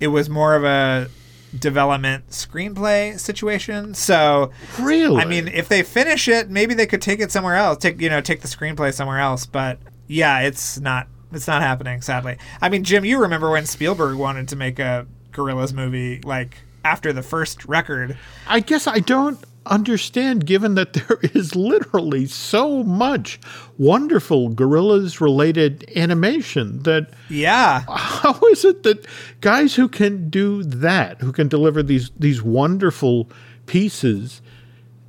It 0.00 0.08
was 0.08 0.30
more 0.30 0.54
of 0.54 0.64
a 0.64 1.10
development 1.58 2.28
screenplay 2.30 3.18
situation. 3.18 3.94
So 3.94 4.50
really, 4.78 5.22
I 5.22 5.24
mean, 5.24 5.48
if 5.48 5.68
they 5.68 5.82
finish 5.82 6.28
it, 6.28 6.50
maybe 6.50 6.74
they 6.74 6.86
could 6.86 7.02
take 7.02 7.20
it 7.20 7.30
somewhere 7.30 7.56
else. 7.56 7.78
Take 7.78 8.00
you 8.00 8.10
know, 8.10 8.20
take 8.20 8.40
the 8.40 8.48
screenplay 8.48 8.92
somewhere 8.92 9.18
else. 9.18 9.46
But 9.46 9.78
yeah, 10.06 10.40
it's 10.40 10.78
not. 10.80 11.08
It's 11.32 11.48
not 11.48 11.62
happening, 11.62 12.00
sadly. 12.00 12.36
I 12.62 12.68
mean, 12.68 12.84
Jim, 12.84 13.04
you 13.04 13.20
remember 13.20 13.50
when 13.50 13.66
Spielberg 13.66 14.16
wanted 14.16 14.46
to 14.48 14.56
make 14.56 14.78
a 14.78 15.04
Gorillaz 15.32 15.72
movie 15.72 16.20
like 16.20 16.58
after 16.84 17.12
the 17.12 17.22
first 17.22 17.64
record? 17.64 18.16
I 18.46 18.60
guess 18.60 18.86
I 18.86 19.00
don't 19.00 19.42
understand 19.66 20.46
given 20.46 20.74
that 20.74 20.92
there 20.92 21.18
is 21.34 21.54
literally 21.54 22.26
so 22.26 22.82
much 22.82 23.40
wonderful 23.78 24.50
Gorillaz 24.50 25.20
related 25.20 25.90
animation 25.96 26.82
that 26.82 27.10
yeah 27.28 27.84
how 27.88 28.38
is 28.52 28.64
it 28.64 28.82
that 28.82 29.06
guys 29.40 29.74
who 29.74 29.88
can 29.88 30.28
do 30.28 30.62
that 30.62 31.20
who 31.20 31.32
can 31.32 31.48
deliver 31.48 31.82
these 31.82 32.10
these 32.18 32.42
wonderful 32.42 33.28
pieces 33.66 34.42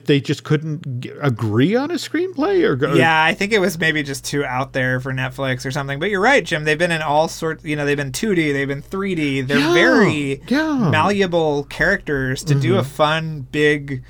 they 0.05 0.21
just 0.21 0.43
couldn't 0.43 1.01
g- 1.01 1.11
agree 1.21 1.75
on 1.75 1.91
a 1.91 1.95
screenplay 1.95 2.63
or, 2.63 2.73
or, 2.87 2.95
yeah 2.95 3.23
i 3.23 3.33
think 3.33 3.51
it 3.51 3.59
was 3.59 3.77
maybe 3.77 4.03
just 4.03 4.23
too 4.23 4.45
out 4.45 4.73
there 4.73 4.99
for 4.99 5.11
netflix 5.11 5.65
or 5.65 5.71
something 5.71 5.99
but 5.99 6.09
you're 6.09 6.21
right 6.21 6.45
jim 6.45 6.63
they've 6.63 6.77
been 6.77 6.91
in 6.91 7.01
all 7.01 7.27
sorts 7.27 7.63
you 7.65 7.75
know 7.75 7.85
they've 7.85 7.97
been 7.97 8.11
2d 8.11 8.53
they've 8.53 8.67
been 8.67 8.83
3d 8.83 9.47
they're 9.47 9.59
yeah, 9.59 9.73
very 9.73 10.41
yeah. 10.47 10.89
malleable 10.89 11.63
characters 11.65 12.43
to 12.43 12.53
mm-hmm. 12.53 12.61
do 12.61 12.77
a 12.77 12.83
fun 12.83 13.41
big 13.51 14.03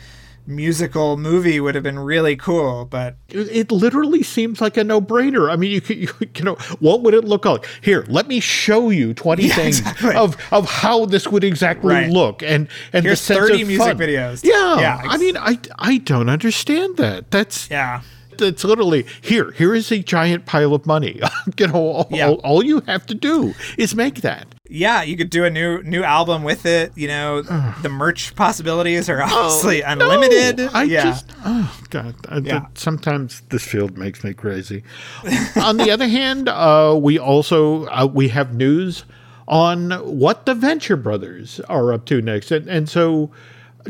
musical 0.47 1.17
movie 1.17 1.59
would 1.59 1.75
have 1.75 1.83
been 1.83 1.99
really 1.99 2.35
cool, 2.35 2.85
but 2.85 3.15
it, 3.29 3.49
it 3.51 3.71
literally 3.71 4.23
seems 4.23 4.61
like 4.61 4.77
a 4.77 4.83
no-brainer. 4.83 5.51
I 5.51 5.55
mean, 5.55 5.71
you 5.71 5.81
could, 5.81 5.97
you, 5.97 6.09
you, 6.19 6.43
know, 6.43 6.55
what 6.79 7.01
would 7.01 7.13
it 7.13 7.23
look 7.25 7.45
like? 7.45 7.65
Here, 7.81 8.05
let 8.07 8.27
me 8.27 8.39
show 8.39 8.89
you 8.89 9.13
twenty 9.13 9.43
yeah, 9.47 9.55
things 9.55 9.79
exactly. 9.79 10.15
of 10.15 10.37
of 10.51 10.69
how 10.69 11.05
this 11.05 11.27
would 11.27 11.43
exactly 11.43 11.93
right. 11.93 12.09
look, 12.09 12.41
and 12.41 12.67
and 12.93 13.05
Here's 13.05 13.19
the 13.19 13.25
sense 13.25 13.39
thirty 13.39 13.61
of 13.61 13.67
music 13.67 13.85
fun. 13.85 13.97
videos. 13.97 14.43
Yeah, 14.43 14.79
yeah. 14.79 15.01
I 15.03 15.17
mean, 15.17 15.37
I 15.37 15.59
I 15.77 15.97
don't 15.99 16.29
understand 16.29 16.97
that. 16.97 17.31
That's 17.31 17.69
yeah. 17.69 18.01
It's 18.37 18.65
literally 18.65 19.05
here. 19.21 19.51
Here 19.51 19.73
is 19.73 19.91
a 19.93 19.99
giant 19.99 20.45
pile 20.45 20.73
of 20.73 20.85
money. 20.85 21.21
you 21.57 21.67
know, 21.67 21.75
all, 21.75 22.07
yeah. 22.11 22.27
all, 22.27 22.35
all 22.35 22.65
you 22.65 22.81
have 22.81 23.05
to 23.05 23.15
do 23.15 23.53
is 23.77 23.95
make 23.95 24.15
that 24.21 24.54
yeah, 24.69 25.03
you 25.03 25.15
could 25.17 25.29
do 25.29 25.45
a 25.45 25.49
new 25.49 25.81
new 25.83 26.03
album 26.03 26.43
with 26.43 26.65
it. 26.65 26.91
You 26.95 27.07
know, 27.07 27.41
the 27.81 27.89
merch 27.89 28.35
possibilities 28.35 29.09
are 29.09 29.21
obviously 29.21 29.83
oh, 29.83 29.91
unlimited. 29.91 30.57
No, 30.57 30.69
I 30.73 30.83
yeah. 30.83 31.03
just 31.03 31.31
oh 31.45 31.79
god, 31.89 32.15
I, 32.29 32.37
yeah. 32.39 32.67
sometimes 32.75 33.41
this 33.49 33.65
field 33.65 33.97
makes 33.97 34.23
me 34.23 34.33
crazy. 34.33 34.83
on 35.55 35.77
the 35.77 35.91
other 35.91 36.07
hand, 36.07 36.49
uh, 36.49 36.97
we 36.99 37.19
also 37.19 37.85
uh, 37.87 38.07
we 38.11 38.29
have 38.29 38.53
news 38.53 39.05
on 39.47 39.91
what 39.91 40.45
the 40.45 40.55
Venture 40.55 40.97
Brothers 40.97 41.59
are 41.61 41.93
up 41.93 42.05
to 42.05 42.21
next, 42.21 42.51
and 42.51 42.67
and 42.67 42.89
so 42.89 43.31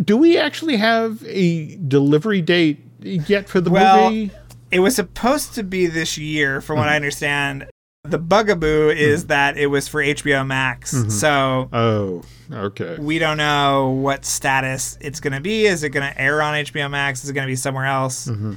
do 0.03 0.17
we 0.17 0.37
actually 0.37 0.77
have 0.77 1.23
a 1.25 1.75
delivery 1.77 2.41
date 2.41 2.79
yet 2.99 3.47
for 3.47 3.61
the 3.61 3.69
well, 3.69 4.09
movie? 4.09 4.31
It 4.71 4.79
was 4.79 4.95
supposed 4.95 5.53
to 5.55 5.63
be 5.63 5.87
this 5.87 6.17
year, 6.17 6.59
from 6.59 6.77
what 6.77 6.87
I 6.87 6.91
mm-hmm. 6.91 6.95
understand. 6.95 7.69
The 8.09 8.17
bugaboo 8.17 8.89
is 8.89 9.25
mm 9.25 9.27
that 9.27 9.57
it 9.57 9.67
was 9.67 9.87
for 9.87 10.03
HBO 10.03 10.45
Max. 10.45 10.93
Mm-hmm. 10.93 11.09
So 11.09 11.69
Oh, 11.73 12.23
okay. 12.51 12.97
We 12.99 13.17
don't 13.17 13.37
know 13.37 13.89
what 13.89 14.23
status 14.25 14.97
it's 15.01 15.19
going 15.19 15.33
to 15.33 15.41
be. 15.41 15.65
Is 15.65 15.83
it 15.83 15.89
going 15.89 16.09
to 16.09 16.21
air 16.21 16.41
on 16.41 16.53
HBO 16.53 16.89
Max? 16.89 17.23
Is 17.23 17.29
it 17.29 17.33
going 17.33 17.47
to 17.47 17.51
be 17.51 17.55
somewhere 17.55 17.85
else? 17.85 18.27
Mm-hmm. 18.27 18.53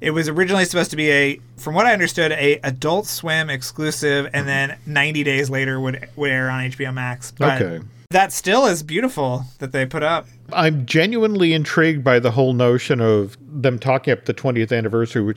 It 0.00 0.10
was 0.10 0.28
originally 0.28 0.66
supposed 0.66 0.90
to 0.90 0.96
be 0.96 1.10
a, 1.10 1.40
from 1.56 1.74
what 1.74 1.86
I 1.86 1.94
understood, 1.94 2.32
a 2.32 2.60
Adult 2.62 3.06
Swim 3.06 3.48
exclusive, 3.48 4.26
and 4.26 4.46
mm-hmm. 4.46 4.46
then 4.46 4.78
90 4.84 5.24
days 5.24 5.48
later 5.48 5.80
would 5.80 6.08
would 6.16 6.30
air 6.30 6.50
on 6.50 6.70
HBO 6.70 6.92
Max. 6.92 7.32
But 7.32 7.62
okay. 7.62 7.84
That 8.10 8.32
still 8.32 8.66
is 8.66 8.82
beautiful 8.82 9.44
that 9.58 9.72
they 9.72 9.84
put 9.84 10.02
up. 10.02 10.28
I'm 10.52 10.86
genuinely 10.86 11.52
intrigued 11.52 12.04
by 12.04 12.20
the 12.20 12.30
whole 12.30 12.52
notion 12.52 13.00
of 13.00 13.36
them 13.40 13.78
talking 13.80 14.12
up 14.12 14.26
the 14.26 14.34
20th 14.34 14.76
anniversary, 14.76 15.34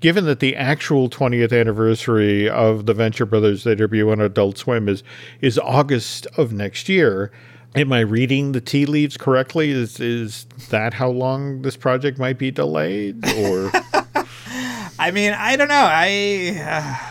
given 0.00 0.24
that 0.26 0.40
the 0.40 0.56
actual 0.56 1.08
20th 1.08 1.58
anniversary 1.58 2.48
of 2.48 2.86
the 2.86 2.94
Venture 2.94 3.26
Brothers 3.26 3.64
debut 3.64 4.10
on 4.10 4.20
Adult 4.20 4.58
Swim 4.58 4.88
is 4.88 5.02
is 5.40 5.58
August 5.58 6.26
of 6.36 6.52
next 6.52 6.88
year. 6.88 7.30
Am 7.74 7.92
I 7.92 8.00
reading 8.00 8.52
the 8.52 8.60
tea 8.60 8.86
leaves 8.86 9.16
correctly? 9.16 9.70
Is 9.70 10.00
is 10.00 10.44
that 10.70 10.94
how 10.94 11.10
long 11.10 11.62
this 11.62 11.76
project 11.76 12.18
might 12.18 12.38
be 12.38 12.50
delayed 12.50 13.24
or 13.36 13.70
I 15.00 15.10
mean, 15.12 15.32
I 15.32 15.56
don't 15.56 15.68
know. 15.68 15.86
I 15.88 16.60
uh 16.60 17.07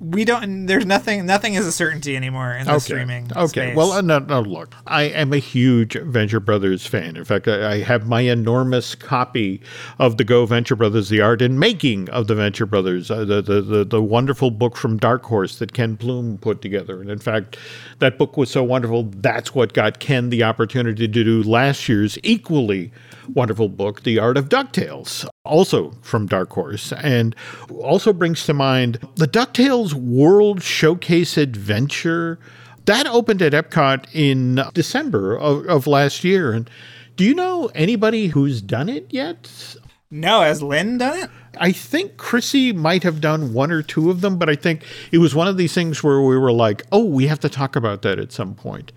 we 0.00 0.24
don't 0.24 0.66
there's 0.66 0.86
nothing 0.86 1.24
nothing 1.26 1.54
is 1.54 1.66
a 1.66 1.72
certainty 1.72 2.16
anymore 2.16 2.52
in 2.52 2.66
the 2.66 2.72
okay. 2.72 2.78
streaming 2.80 3.30
okay 3.36 3.68
space. 3.68 3.76
well 3.76 3.92
uh, 3.92 4.00
no, 4.00 4.18
no 4.18 4.40
look 4.40 4.74
i 4.86 5.02
am 5.02 5.32
a 5.32 5.38
huge 5.38 5.94
venture 6.02 6.40
brothers 6.40 6.86
fan 6.86 7.16
in 7.16 7.24
fact 7.24 7.46
I, 7.46 7.74
I, 7.74 7.82
have 7.82 8.08
my 8.08 8.22
enormous 8.22 8.94
copy 8.94 9.60
of 9.98 10.16
the 10.16 10.24
go 10.24 10.46
venture 10.46 10.74
brothers 10.74 11.08
the 11.08 11.20
art 11.20 11.42
and 11.42 11.60
making 11.60 12.08
of 12.10 12.26
the 12.26 12.34
venture 12.34 12.66
brothers 12.66 13.10
uh, 13.10 13.24
the, 13.24 13.40
the, 13.40 13.62
the 13.62 13.84
the 13.84 14.02
wonderful 14.02 14.50
book 14.50 14.76
from 14.76 14.96
dark 14.96 15.24
horse 15.24 15.58
that 15.60 15.72
ken 15.72 15.96
plume 15.96 16.38
put 16.38 16.60
together 16.60 17.00
and 17.00 17.10
in 17.10 17.18
fact 17.18 17.56
that 18.00 18.18
book 18.18 18.36
was 18.36 18.50
so 18.50 18.64
wonderful 18.64 19.04
that's 19.16 19.54
what 19.54 19.72
got 19.72 20.00
ken 20.00 20.30
the 20.30 20.42
opportunity 20.42 21.06
to 21.06 21.24
do 21.24 21.42
last 21.42 21.88
year's 21.88 22.18
equally 22.22 22.90
wonderful 23.28 23.68
book, 23.68 24.02
The 24.02 24.18
Art 24.18 24.36
of 24.36 24.48
DuckTales, 24.48 25.26
also 25.44 25.92
from 26.02 26.26
Dark 26.26 26.52
Horse, 26.52 26.92
and 26.92 27.34
also 27.70 28.12
brings 28.12 28.44
to 28.46 28.54
mind 28.54 28.98
the 29.16 29.26
DuckTales 29.36 29.92
World 29.92 30.62
Showcase 30.62 31.36
Adventure. 31.36 32.38
That 32.86 33.06
opened 33.06 33.42
at 33.42 33.52
Epcot 33.52 34.06
in 34.14 34.62
December 34.72 35.36
of, 35.36 35.66
of 35.66 35.86
last 35.86 36.24
year. 36.24 36.54
And 36.54 36.70
do 37.16 37.24
you 37.24 37.34
know 37.34 37.70
anybody 37.74 38.28
who's 38.28 38.62
done 38.62 38.88
it 38.88 39.08
yet? 39.10 39.76
No, 40.10 40.40
has 40.40 40.62
Lynn 40.62 40.96
done 40.96 41.24
it? 41.24 41.30
I 41.58 41.72
think 41.72 42.16
Chrissy 42.16 42.72
might 42.72 43.02
have 43.02 43.20
done 43.20 43.52
one 43.52 43.70
or 43.70 43.82
two 43.82 44.10
of 44.10 44.22
them, 44.22 44.38
but 44.38 44.48
I 44.48 44.54
think 44.54 44.84
it 45.12 45.18
was 45.18 45.34
one 45.34 45.48
of 45.48 45.58
these 45.58 45.74
things 45.74 46.02
where 46.02 46.22
we 46.22 46.38
were 46.38 46.52
like, 46.52 46.84
oh, 46.90 47.04
we 47.04 47.26
have 47.26 47.40
to 47.40 47.50
talk 47.50 47.76
about 47.76 48.00
that 48.02 48.18
at 48.18 48.32
some 48.32 48.54
point. 48.54 48.92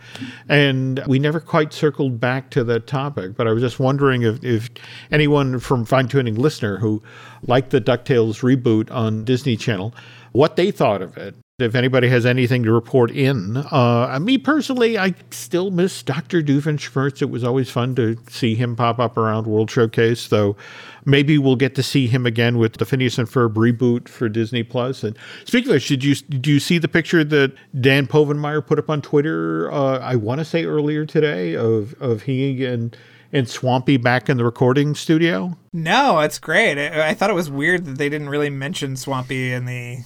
And 0.48 1.04
we 1.06 1.20
never 1.20 1.42
quite 1.42 1.74
circled 1.74 2.20
back 2.22 2.50
to 2.52 2.64
that 2.64 2.88
topic. 2.88 3.36
But 3.36 3.48
I 3.48 3.52
was 3.52 3.62
just 3.62 3.80
wondering 3.80 4.22
if, 4.22 4.42
if 4.44 4.70
anyone 5.12 5.60
from 5.60 5.84
Fine 5.84 6.08
Tuning 6.08 6.36
Listener 6.36 6.78
who 6.78 7.04
liked 7.46 7.72
the 7.72 7.82
DuckTales 7.82 8.42
reboot 8.42 8.90
on 8.90 9.26
Disney 9.26 9.58
Channel, 9.58 9.94
what 10.32 10.56
they 10.56 10.72
thought 10.72 11.02
of 11.02 11.18
it. 11.18 11.36
If 11.60 11.76
anybody 11.76 12.08
has 12.08 12.26
anything 12.26 12.64
to 12.64 12.72
report 12.72 13.12
in, 13.12 13.58
uh, 13.58 14.18
me 14.22 14.38
personally, 14.38 14.98
I 14.98 15.14
still 15.30 15.72
miss 15.72 16.02
Dr. 16.02 16.42
Doofenshmirtz. 16.42 17.22
It 17.22 17.30
was 17.30 17.44
always 17.44 17.70
fun 17.70 17.96
to 17.96 18.18
see 18.30 18.56
him 18.56 18.78
pop 18.78 18.98
up 18.98 19.18
around 19.18 19.46
World 19.46 19.70
Showcase, 19.70 20.30
though 20.30 20.56
maybe 21.04 21.38
we'll 21.38 21.58
get 21.58 21.76
to 21.76 21.84
see 21.84 22.08
him 22.08 22.26
again 22.26 22.58
with 22.58 22.78
the 22.78 22.86
Phineas 22.86 23.18
and 23.18 23.28
Ferb 23.28 23.56
reboot 23.56 24.08
for 24.08 24.30
Disney 24.30 24.64
Plus. 24.64 25.04
And 25.04 25.18
speaking 25.44 25.70
of 25.70 25.76
which, 25.76 25.88
did 25.90 26.04
you 26.04 26.16
did 26.16 26.48
you 26.48 26.62
see 26.62 26.78
the 26.78 26.88
picture 26.88 27.26
that 27.26 27.54
Dan 27.80 28.08
Povenmire 28.08 28.66
put 28.66 28.80
up 28.80 28.90
on 28.90 29.02
Twitter? 29.02 29.70
Uh, 29.70 30.00
I 30.00 30.16
want 30.16 30.40
to 30.40 30.46
say 30.46 30.64
earlier 30.64 31.06
today 31.06 31.56
of 31.56 31.94
of 32.02 32.22
he 32.22 32.64
and 32.64 32.96
and 33.32 33.48
Swampy 33.48 33.98
back 33.98 34.30
in 34.30 34.38
the 34.38 34.46
recording 34.46 34.96
studio. 34.96 35.58
No, 35.74 36.20
it's 36.20 36.40
great. 36.40 36.78
I, 36.78 37.10
I 37.10 37.14
thought 37.14 37.30
it 37.30 37.34
was 37.34 37.50
weird 37.50 37.86
that 37.86 37.98
they 37.98 38.10
didn't 38.10 38.30
really 38.30 38.50
mention 38.50 38.96
Swampy 38.96 39.52
in 39.52 39.66
the 39.66 40.00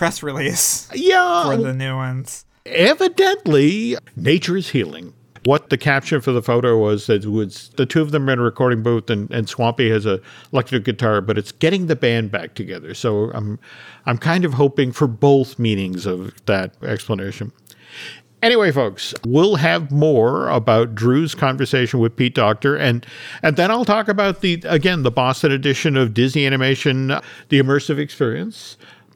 press 0.00 0.22
release. 0.22 0.88
Yeah, 0.94 1.44
for 1.44 1.58
the 1.58 1.74
new 1.74 1.94
ones. 1.94 2.46
Evidently, 2.64 3.98
nature 4.16 4.56
is 4.56 4.70
healing 4.70 5.12
what 5.44 5.68
the 5.68 5.76
caption 5.76 6.22
for 6.22 6.32
the 6.32 6.40
photo 6.40 6.78
was 6.78 7.06
that 7.06 7.26
was 7.26 7.70
the 7.76 7.84
two 7.84 8.00
of 8.00 8.10
them 8.10 8.26
in 8.30 8.38
a 8.38 8.42
recording 8.42 8.82
booth 8.82 9.10
and, 9.10 9.30
and 9.30 9.46
Swampy 9.46 9.90
has 9.90 10.06
a 10.06 10.18
electric 10.52 10.84
guitar, 10.84 11.20
but 11.20 11.36
it's 11.36 11.52
getting 11.52 11.86
the 11.86 11.96
band 11.96 12.30
back 12.30 12.54
together. 12.54 12.94
So 12.94 13.30
I'm 13.32 13.58
I'm 14.06 14.16
kind 14.16 14.46
of 14.46 14.54
hoping 14.54 14.90
for 14.90 15.06
both 15.06 15.58
meanings 15.58 16.06
of 16.06 16.34
that 16.46 16.74
explanation. 16.82 17.52
Anyway, 18.42 18.72
folks, 18.72 19.12
we'll 19.26 19.56
have 19.56 19.90
more 19.90 20.48
about 20.48 20.94
Drew's 20.94 21.34
conversation 21.34 22.00
with 22.00 22.16
Pete 22.16 22.34
Docter, 22.34 22.74
and 22.74 23.04
and 23.42 23.56
then 23.56 23.70
I'll 23.70 23.84
talk 23.84 24.08
about 24.08 24.40
the 24.40 24.62
again 24.64 25.02
the 25.02 25.10
Boston 25.10 25.52
edition 25.52 25.94
of 25.98 26.14
Disney 26.14 26.46
Animation, 26.46 27.08
the 27.50 27.60
immersive 27.60 27.98
experience. 27.98 28.78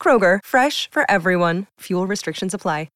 Kroger, 0.00 0.38
fresh 0.42 0.88
for 0.90 1.08
everyone. 1.10 1.66
Fuel 1.80 2.06
restrictions 2.06 2.54
apply. 2.54 2.88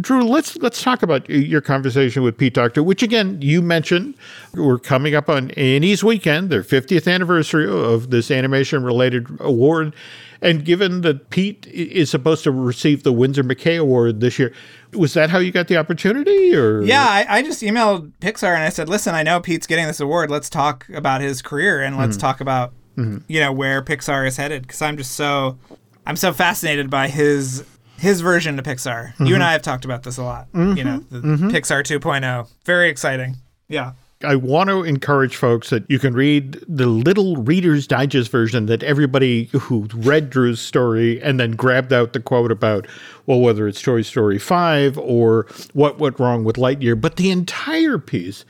Drew, 0.00 0.24
let's 0.24 0.56
let's 0.56 0.82
talk 0.82 1.02
about 1.02 1.28
your 1.28 1.60
conversation 1.60 2.22
with 2.22 2.36
Pete 2.36 2.54
Docter, 2.54 2.82
which 2.82 3.02
again 3.02 3.40
you 3.40 3.62
mentioned. 3.62 4.14
We're 4.54 4.78
coming 4.78 5.14
up 5.14 5.28
on 5.28 5.50
Annie's 5.52 6.04
weekend, 6.04 6.50
their 6.50 6.62
50th 6.62 7.10
anniversary 7.10 7.68
of 7.68 8.10
this 8.10 8.30
animation 8.30 8.84
related 8.84 9.26
award. 9.40 9.94
And 10.42 10.64
given 10.64 11.02
that 11.02 11.30
Pete 11.30 11.66
is 11.66 12.10
supposed 12.10 12.44
to 12.44 12.50
receive 12.50 13.02
the 13.02 13.12
Winsor 13.12 13.44
McCay 13.44 13.78
Award 13.78 14.20
this 14.20 14.38
year, 14.38 14.54
was 14.94 15.12
that 15.12 15.28
how 15.28 15.38
you 15.38 15.52
got 15.52 15.68
the 15.68 15.76
opportunity? 15.76 16.54
Or 16.54 16.82
yeah, 16.82 17.06
I, 17.06 17.38
I 17.38 17.42
just 17.42 17.62
emailed 17.62 18.12
Pixar 18.20 18.54
and 18.54 18.62
I 18.62 18.70
said, 18.70 18.88
"Listen, 18.88 19.14
I 19.14 19.22
know 19.22 19.40
Pete's 19.40 19.66
getting 19.66 19.86
this 19.86 20.00
award. 20.00 20.30
Let's 20.30 20.50
talk 20.50 20.88
about 20.90 21.20
his 21.20 21.42
career 21.42 21.82
and 21.82 21.96
let's 21.96 22.16
mm-hmm. 22.16 22.20
talk 22.20 22.40
about 22.40 22.72
mm-hmm. 22.96 23.18
you 23.28 23.40
know 23.40 23.52
where 23.52 23.82
Pixar 23.82 24.26
is 24.26 24.36
headed." 24.36 24.62
Because 24.62 24.82
I'm 24.82 24.96
just 24.96 25.12
so 25.12 25.58
I'm 26.06 26.16
so 26.16 26.32
fascinated 26.32 26.90
by 26.90 27.08
his 27.08 27.64
his 27.98 28.22
version 28.22 28.56
to 28.56 28.62
Pixar. 28.62 29.12
Mm-hmm. 29.12 29.26
You 29.26 29.34
and 29.34 29.42
mm-hmm. 29.42 29.48
I 29.48 29.52
have 29.52 29.62
talked 29.62 29.84
about 29.84 30.02
this 30.02 30.16
a 30.16 30.22
lot. 30.22 30.50
Mm-hmm. 30.52 30.76
You 30.76 30.84
know, 30.84 30.98
the 31.10 31.20
mm-hmm. 31.20 31.48
Pixar 31.48 31.82
2.0. 31.82 32.48
Very 32.64 32.88
exciting. 32.88 33.36
Yeah. 33.68 33.92
I 34.22 34.36
want 34.36 34.68
to 34.68 34.82
encourage 34.82 35.36
folks 35.36 35.70
that 35.70 35.90
you 35.90 35.98
can 35.98 36.12
read 36.12 36.62
the 36.68 36.86
little 36.86 37.36
Reader's 37.36 37.86
Digest 37.86 38.30
version 38.30 38.66
that 38.66 38.82
everybody 38.82 39.44
who 39.44 39.86
read 39.94 40.28
Drew's 40.28 40.60
story 40.60 41.22
and 41.22 41.40
then 41.40 41.52
grabbed 41.52 41.90
out 41.90 42.12
the 42.12 42.20
quote 42.20 42.52
about, 42.52 42.86
well, 43.24 43.40
whether 43.40 43.66
it's 43.66 43.80
Toy 43.80 44.02
Story 44.02 44.38
5 44.38 44.98
or 44.98 45.46
what 45.72 45.98
went 45.98 46.20
wrong 46.20 46.44
with 46.44 46.56
Lightyear, 46.56 47.00
but 47.00 47.16
the 47.16 47.30
entire 47.30 47.96
piece 47.96 48.44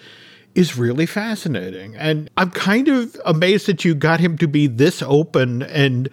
is 0.56 0.76
really 0.76 1.06
fascinating. 1.06 1.94
And 1.94 2.28
I'm 2.36 2.50
kind 2.50 2.88
of 2.88 3.16
amazed 3.24 3.66
that 3.66 3.84
you 3.84 3.94
got 3.94 4.18
him 4.18 4.36
to 4.38 4.48
be 4.48 4.66
this 4.66 5.02
open 5.02 5.62
and 5.62 6.08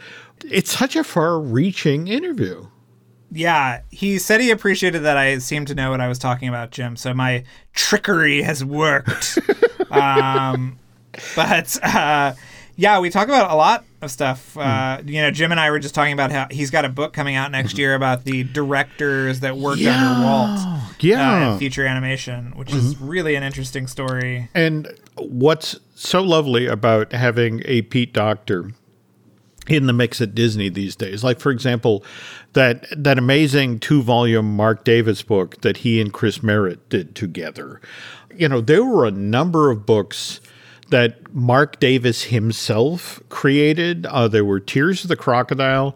it's 0.46 0.78
such 0.78 0.96
a 0.96 1.04
far 1.04 1.40
reaching 1.40 2.08
interview. 2.08 2.68
Yeah, 3.32 3.82
he 3.90 4.20
said 4.20 4.40
he 4.40 4.52
appreciated 4.52 5.00
that 5.00 5.18
I 5.18 5.38
seemed 5.40 5.68
to 5.68 5.76
know 5.76 5.92
what 5.92 6.00
I 6.00 6.08
was 6.08 6.18
talking 6.18 6.48
about, 6.48 6.72
Jim. 6.72 6.96
So 6.96 7.14
my 7.14 7.44
trickery 7.74 8.42
has 8.42 8.64
worked. 8.64 9.38
um, 9.92 10.80
but 11.36 11.78
uh, 11.84 12.34
yeah, 12.78 13.00
we 13.00 13.10
talk 13.10 13.28
about 13.28 13.52
a 13.52 13.56
lot 13.56 13.84
of 14.02 14.12
stuff. 14.12 14.56
Uh, 14.56 15.00
mm. 15.00 15.10
You 15.10 15.22
know, 15.24 15.32
Jim 15.32 15.52
and 15.52 15.60
I 15.60 15.72
were 15.72 15.80
just 15.80 15.94
talking 15.94 16.14
about 16.14 16.32
how 16.32 16.48
he's 16.52 16.72
got 16.72 16.86
a 16.86 16.90
book 16.90 17.12
coming 17.12 17.36
out 17.36 17.52
next 17.52 17.72
mm-hmm. 17.72 17.80
year 17.80 17.96
about 17.96 18.24
the 18.24 18.44
directors 18.44 19.42
that 19.42 19.58
worked 19.58 19.80
yeah. 19.80 20.10
under 20.10 20.24
Walt. 20.24 20.94
Yeah, 21.00 21.50
uh, 21.50 21.58
feature 21.58 21.86
animation, 21.86 22.54
which 22.56 22.70
mm-hmm. 22.70 22.78
is 22.78 22.98
really 23.02 23.36
an 23.36 23.44
interesting 23.44 23.88
story. 23.88 24.50
And 24.54 24.88
what's 25.18 25.78
so 25.96 26.22
lovely 26.22 26.68
about 26.68 27.12
having 27.12 27.62
a 27.66 27.82
Pete 27.82 28.14
Docter 28.14 28.72
in 29.68 29.88
the 29.88 29.94
mix 29.94 30.22
at 30.22 30.36
Disney 30.36 30.70
these 30.70 30.96
days. 30.96 31.24
Like 31.24 31.40
for 31.40 31.52
example, 31.52 32.04
that 32.54 32.86
that 32.96 33.18
amazing 33.18 33.80
two-volume 33.80 34.56
Marc 34.56 34.84
Davis 34.84 35.22
book 35.22 35.62
that 35.62 35.78
he 35.78 36.02
and 36.02 36.12
Chris 36.12 36.42
Merritt 36.42 36.90
did 36.90 37.16
together. 37.16 37.82
You 38.36 38.50
know, 38.50 38.62
there 38.62 38.84
were 38.84 39.06
a 39.06 39.12
number 39.12 39.72
of 39.72 39.86
books 39.86 40.42
that 40.90 41.34
Marc 41.34 41.80
Davis 41.80 42.24
himself 42.24 43.22
created. 43.30 44.06
Uh, 44.06 44.28
there 44.28 44.46
were 44.46 44.60
Tears 44.60 45.04
of 45.04 45.10
the 45.10 45.16
Crocodile, 45.16 45.96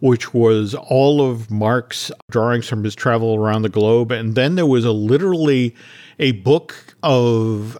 which 0.00 0.34
was 0.34 0.74
all 0.74 1.20
of 1.20 1.50
Marc's 1.50 2.10
drawings 2.30 2.68
from 2.68 2.82
his 2.82 2.94
travel 2.94 3.36
around 3.36 3.62
the 3.62 3.68
globe, 3.68 4.10
and 4.10 4.34
then 4.34 4.56
there 4.56 4.66
was 4.66 4.84
a 4.84 4.92
literally 4.92 5.76
a 6.18 6.32
book 6.32 6.96
of 7.02 7.78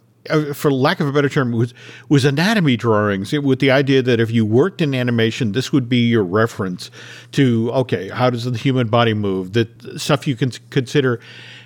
for 0.54 0.70
lack 0.72 1.00
of 1.00 1.08
a 1.08 1.12
better 1.12 1.28
term, 1.28 1.52
was 1.52 1.74
was 2.08 2.24
anatomy 2.24 2.76
drawings 2.76 3.32
with 3.32 3.58
the 3.58 3.70
idea 3.70 4.02
that 4.02 4.20
if 4.20 4.30
you 4.30 4.46
worked 4.46 4.80
in 4.80 4.94
animation, 4.94 5.52
this 5.52 5.72
would 5.72 5.88
be 5.88 6.08
your 6.08 6.24
reference 6.24 6.90
to 7.32 7.70
okay, 7.72 8.08
how 8.08 8.30
does 8.30 8.44
the 8.44 8.56
human 8.56 8.88
body 8.88 9.14
move? 9.14 9.52
That 9.52 10.00
stuff 10.00 10.26
you 10.26 10.36
can 10.36 10.50
consider. 10.70 11.20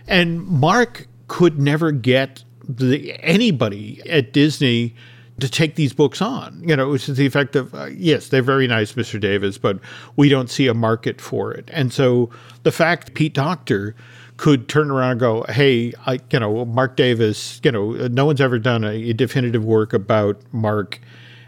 And 0.08 0.46
Marc 0.46 1.06
could 1.28 1.58
never 1.58 1.90
get 1.92 2.44
the, 2.68 3.16
anybody 3.22 4.00
at 4.08 4.32
Disney 4.32 4.94
to 5.40 5.48
take 5.48 5.74
these 5.74 5.92
books 5.92 6.22
on. 6.22 6.62
You 6.66 6.76
know, 6.76 6.88
which 6.88 7.08
is 7.08 7.16
the 7.16 7.26
effect 7.26 7.56
of 7.56 7.74
uh, 7.74 7.86
yes, 7.86 8.28
they're 8.28 8.42
very 8.42 8.66
nice, 8.66 8.92
Mr. 8.92 9.20
Davis, 9.20 9.58
but 9.58 9.78
we 10.16 10.28
don't 10.28 10.50
see 10.50 10.66
a 10.66 10.74
market 10.74 11.20
for 11.20 11.52
it. 11.52 11.68
And 11.72 11.92
so 11.92 12.30
the 12.62 12.72
fact 12.72 13.14
Pete 13.14 13.34
Docter 13.34 13.94
could 14.36 14.68
turn 14.68 14.90
around 14.90 15.12
and 15.12 15.20
go, 15.20 15.44
"Hey, 15.48 15.92
I, 16.06 16.18
you 16.30 16.40
know, 16.40 16.64
Marc 16.64 16.96
Davis, 16.96 17.60
you 17.64 17.72
know, 17.72 17.92
no 18.08 18.26
one's 18.26 18.40
ever 18.40 18.58
done 18.58 18.84
a, 18.84 19.10
a 19.10 19.12
definitive 19.12 19.64
work 19.64 19.92
about 19.92 20.40
Marc." 20.52 21.00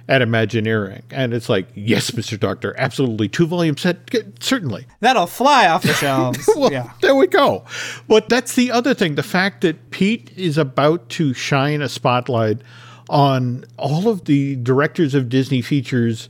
at 0.08 0.22
Imagineering. 0.22 1.02
And 1.10 1.34
it's 1.34 1.48
like, 1.48 1.68
yes, 1.74 2.10
Mr. 2.12 2.40
Docter, 2.40 2.74
absolutely. 2.78 3.28
Two 3.28 3.46
volume 3.46 3.76
set, 3.76 4.10
certainly. 4.40 4.86
That'll 5.00 5.26
fly 5.26 5.68
off 5.68 5.82
the 5.82 5.92
shelves. 5.92 6.48
well, 6.56 6.72
yeah. 6.72 6.92
There 7.02 7.14
we 7.14 7.26
go. 7.26 7.64
But 8.08 8.28
that's 8.30 8.54
the 8.54 8.70
other 8.70 8.94
thing 8.94 9.16
the 9.16 9.22
fact 9.22 9.60
that 9.60 9.90
Pete 9.90 10.30
is 10.34 10.56
about 10.56 11.10
to 11.10 11.34
shine 11.34 11.82
a 11.82 11.88
spotlight 11.88 12.62
on 13.10 13.64
all 13.76 14.08
of 14.08 14.24
the 14.24 14.56
directors 14.56 15.14
of 15.14 15.28
Disney 15.28 15.60
features. 15.60 16.28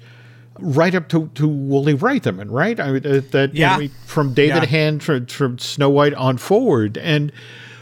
Right 0.61 0.95
up 0.95 1.09
to, 1.11 1.29
to 1.35 1.49
Woolie 1.49 1.97
Reitherman, 1.97 2.49
right? 2.51 2.79
I 2.81 2.93
mean, 2.93 3.07
uh, 3.07 3.21
that 3.31 3.55
yeah. 3.55 3.79
You 3.79 3.89
know, 3.89 3.95
from 4.05 4.35
David 4.35 4.65
yeah. 4.65 4.69
Hand 4.69 5.03
from, 5.03 5.27
from 5.27 5.59
Snow 5.59 5.91
White 5.91 6.15
on 6.15 6.37
forward, 6.37 6.99
and 6.99 7.33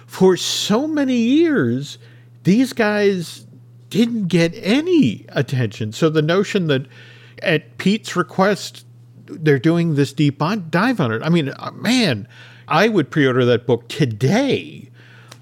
for 0.06 0.36
so 0.36 0.86
many 0.86 1.16
years, 1.16 1.98
these 2.44 2.72
guys 2.72 3.46
didn't 3.90 4.28
get 4.28 4.52
any 4.56 5.24
attention. 5.28 5.92
So 5.92 6.10
the 6.10 6.22
notion 6.22 6.66
that 6.66 6.86
at 7.42 7.78
Pete's 7.78 8.16
request, 8.16 8.84
they're 9.26 9.58
doing 9.58 9.94
this 9.94 10.12
deep 10.12 10.38
dive 10.70 11.00
on 11.00 11.12
it. 11.12 11.22
I 11.22 11.28
mean, 11.28 11.50
uh, 11.50 11.70
man, 11.72 12.28
I 12.68 12.88
would 12.88 13.10
pre-order 13.10 13.44
that 13.46 13.66
book 13.66 13.88
today. 13.88 14.90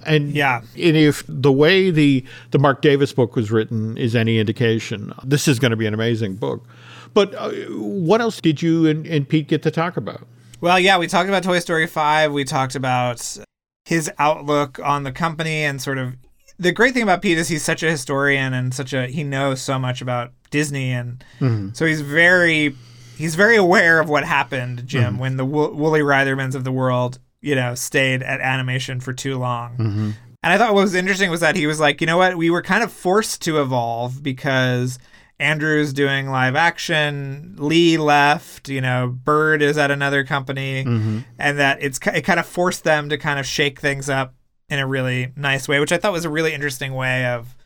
And 0.07 0.33
yeah, 0.33 0.61
and 0.77 0.97
if 0.97 1.25
the 1.27 1.53
way 1.53 1.91
the 1.91 2.25
the 2.51 2.59
Marc 2.59 2.83
Davis 2.83 3.13
book 3.13 3.37
was 3.37 3.51
written 3.51 3.97
is 3.97 4.15
any 4.15 4.39
indication, 4.39 5.15
this 5.25 5.49
is 5.49 5.59
going 5.59 5.71
to 5.71 5.77
be 5.77 5.87
an 5.87 5.95
amazing 5.95 6.37
book. 6.37 6.67
But 7.15 7.35
uh, 7.35 7.51
what 7.71 8.21
else 8.21 8.41
did 8.41 8.61
you 8.61 8.87
and, 8.87 9.07
and 9.07 9.29
Pete 9.29 9.49
get 9.49 9.63
to 9.63 9.71
talk 9.71 9.97
about? 9.97 10.27
Well, 10.61 10.79
yeah, 10.79 10.99
we 10.99 11.07
talked 11.07 11.29
about 11.29 11.43
Toy 11.43 11.61
Story 11.61 11.87
5. 11.87 12.33
We 12.33 12.45
talked 12.45 12.75
about 12.75 13.39
his 13.85 14.11
outlook 14.19 14.81
on 14.83 15.05
the 15.05 15.13
company 15.13 15.63
and 15.63 15.81
sort 15.81 15.99
of 15.99 16.17
the 16.59 16.73
great 16.73 16.95
thing 16.95 17.03
about 17.03 17.23
Pete 17.23 17.39
is 17.39 17.49
he's 17.49 17.65
such 17.65 17.83
a 17.83 17.91
historian 17.91 18.55
and 18.55 18.73
such 18.73 18.93
a 18.93 19.07
he 19.07 19.25
knows 19.25 19.61
so 19.61 19.79
much 19.79 20.01
about 20.01 20.33
Disney 20.51 20.93
and 20.93 21.25
mm-hmm. 21.41 21.71
so 21.73 21.85
he's 21.85 22.01
very 22.01 22.75
he's 23.17 23.35
very 23.35 23.57
aware 23.57 24.01
of 24.01 24.09
what 24.09 24.25
happened, 24.25 24.87
Jim, 24.87 25.13
mm-hmm. 25.15 25.19
when 25.19 25.37
the 25.37 25.45
Wo- 25.45 25.75
Woolie 25.75 26.03
Reithermans 26.03 26.55
of 26.55 26.65
the 26.65 26.73
world, 26.73 27.19
you 27.41 27.55
know, 27.55 27.75
stayed 27.75 28.23
at 28.23 28.41
animation 28.41 29.01
for 29.01 29.13
too 29.13 29.39
long. 29.39 29.73
Mm-hmm. 29.73 30.11
And 30.43 30.53
I 30.53 30.59
thought 30.59 30.75
what 30.75 30.83
was 30.83 30.95
interesting 30.95 31.31
was 31.31 31.41
that 31.41 31.57
he 31.57 31.67
was 31.67 31.81
like, 31.81 32.01
you 32.01 32.07
know 32.07 32.19
what, 32.19 32.37
we 32.37 32.51
were 32.51 32.63
kind 32.63 32.85
of 32.85 32.93
forced 32.93 33.41
to 33.43 33.61
evolve 33.61 34.23
because 34.23 34.99
Andrew's 35.41 35.93
doing 35.93 36.29
live 36.29 36.55
action, 36.55 37.57
Lee 37.59 37.99
left, 37.99 38.69
you 38.69 38.81
know, 38.81 39.09
Bird 39.09 39.63
is 39.63 39.77
at 39.77 39.91
another 39.91 40.25
company, 40.25 40.85
mm-hmm. 40.85 41.21
and 41.39 41.59
that 41.59 41.83
it's 41.83 41.99
it 42.07 42.23
kind 42.23 42.39
of 42.39 42.47
forced 42.47 42.85
them 42.85 43.09
to 43.09 43.19
kind 43.19 43.41
of 43.41 43.47
shake 43.47 43.81
things 43.81 44.09
up 44.09 44.35
in 44.69 44.79
a 44.79 44.87
really 44.87 45.33
nice 45.37 45.67
way, 45.67 45.81
which 45.81 45.93
I 45.93 45.99
thought 45.99 46.13
was 46.13 46.25
a 46.25 46.31
really 46.31 46.55
interesting 46.55 46.95
way 46.95 47.27
of 47.27 47.57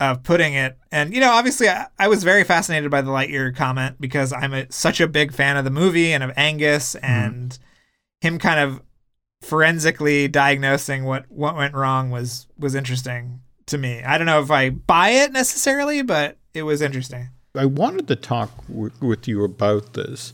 of 0.00 0.22
putting 0.22 0.54
it. 0.54 0.76
And 0.92 1.14
you 1.14 1.20
know, 1.20 1.32
obviously, 1.32 1.68
I, 1.68 1.86
I 1.98 2.08
was 2.08 2.24
very 2.24 2.44
fascinated 2.44 2.90
by 2.90 3.02
the 3.02 3.10
Lightyear 3.10 3.54
comment 3.54 3.96
because 4.00 4.32
I'm 4.32 4.52
a, 4.52 4.70
such 4.70 5.00
a 5.00 5.08
big 5.08 5.32
fan 5.32 5.56
of 5.56 5.64
the 5.64 5.70
movie 5.70 6.12
and 6.12 6.22
of 6.22 6.32
Angus 6.36 6.94
mm-hmm. 6.94 7.06
and 7.06 7.58
him 8.20 8.38
kind 8.38 8.60
of 8.60 8.82
forensically 9.42 10.28
diagnosing 10.28 11.04
what 11.04 11.24
what 11.30 11.56
went 11.56 11.74
wrong 11.74 12.10
was 12.10 12.46
was 12.58 12.74
interesting 12.74 13.40
to 13.66 13.78
me. 13.78 14.02
I 14.02 14.18
don't 14.18 14.26
know 14.26 14.42
if 14.42 14.50
I 14.50 14.70
buy 14.70 15.10
it 15.10 15.32
necessarily, 15.32 16.02
but 16.02 16.36
it 16.54 16.62
was 16.62 16.82
interesting. 16.82 17.28
I 17.54 17.66
wanted 17.66 18.08
to 18.08 18.16
talk 18.16 18.50
w- 18.68 18.92
with 19.00 19.26
you 19.26 19.44
about 19.44 19.94
this 19.94 20.32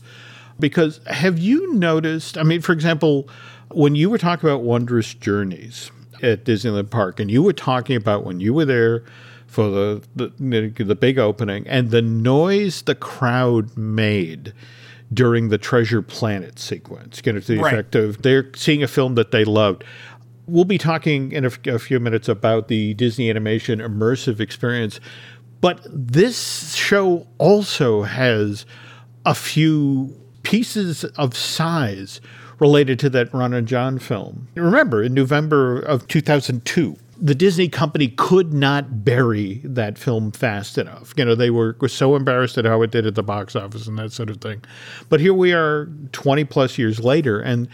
because 0.59 0.99
have 1.07 1.39
you 1.39 1.73
noticed? 1.73 2.37
I 2.37 2.43
mean, 2.43 2.61
for 2.61 2.73
example 2.73 3.29
when 3.71 3.95
you 3.95 4.09
were 4.09 4.17
talking 4.17 4.49
about 4.49 4.63
Wondrous 4.63 5.13
Journeys 5.13 5.91
at 6.21 6.45
Disneyland 6.45 6.89
Park, 6.89 7.19
and 7.19 7.29
you 7.29 7.43
were 7.43 7.53
talking 7.53 7.95
about 7.95 8.23
when 8.23 8.39
you 8.39 8.53
were 8.53 8.65
there 8.65 9.03
for 9.45 9.69
the, 9.69 10.03
the, 10.15 10.83
the 10.83 10.95
big 10.95 11.17
opening 11.17 11.67
and 11.67 11.91
the 11.91 12.01
noise 12.01 12.81
the 12.83 12.95
crowd 12.95 13.75
made 13.77 14.53
during 15.13 15.49
the 15.49 15.57
Treasure 15.57 16.01
Planet 16.01 16.59
sequence, 16.59 17.21
you 17.25 17.33
know, 17.33 17.39
to 17.39 17.47
the 17.55 17.61
right. 17.61 17.73
effect 17.73 17.95
of 17.95 18.21
they're 18.23 18.51
seeing 18.55 18.83
a 18.83 18.87
film 18.87 19.15
that 19.15 19.31
they 19.31 19.45
loved. 19.45 19.83
We'll 20.47 20.65
be 20.65 20.77
talking 20.77 21.31
in 21.31 21.45
a, 21.45 21.51
a 21.65 21.79
few 21.79 21.99
minutes 21.99 22.27
about 22.27 22.67
the 22.67 22.93
Disney 22.93 23.29
animation 23.29 23.79
immersive 23.79 24.39
experience, 24.39 24.99
but 25.61 25.81
this 25.89 26.75
show 26.75 27.27
also 27.37 28.03
has 28.03 28.65
a 29.25 29.35
few 29.35 30.15
pieces 30.43 31.03
of 31.03 31.35
size 31.35 32.21
related 32.59 32.99
to 32.99 33.09
that 33.09 33.33
Ron 33.33 33.53
and 33.53 33.67
John 33.67 33.99
film. 33.99 34.47
Remember, 34.55 35.03
in 35.03 35.13
November 35.13 35.79
of 35.79 36.07
2002, 36.07 36.95
the 37.19 37.35
Disney 37.35 37.67
company 37.67 38.09
could 38.09 38.53
not 38.53 39.03
bury 39.03 39.61
that 39.63 39.97
film 39.97 40.31
fast 40.31 40.77
enough. 40.77 41.13
You 41.17 41.25
know, 41.25 41.35
they 41.35 41.49
were, 41.49 41.75
were 41.79 41.87
so 41.87 42.15
embarrassed 42.15 42.57
at 42.57 42.65
how 42.65 42.81
it 42.83 42.91
did 42.91 43.05
at 43.05 43.15
the 43.15 43.23
box 43.23 43.55
office 43.55 43.87
and 43.87 43.97
that 43.97 44.11
sort 44.11 44.29
of 44.29 44.37
thing. 44.37 44.63
But 45.09 45.19
here 45.19 45.33
we 45.33 45.53
are 45.53 45.87
20 46.11 46.43
plus 46.45 46.77
years 46.77 46.99
later, 46.99 47.39
and 47.39 47.67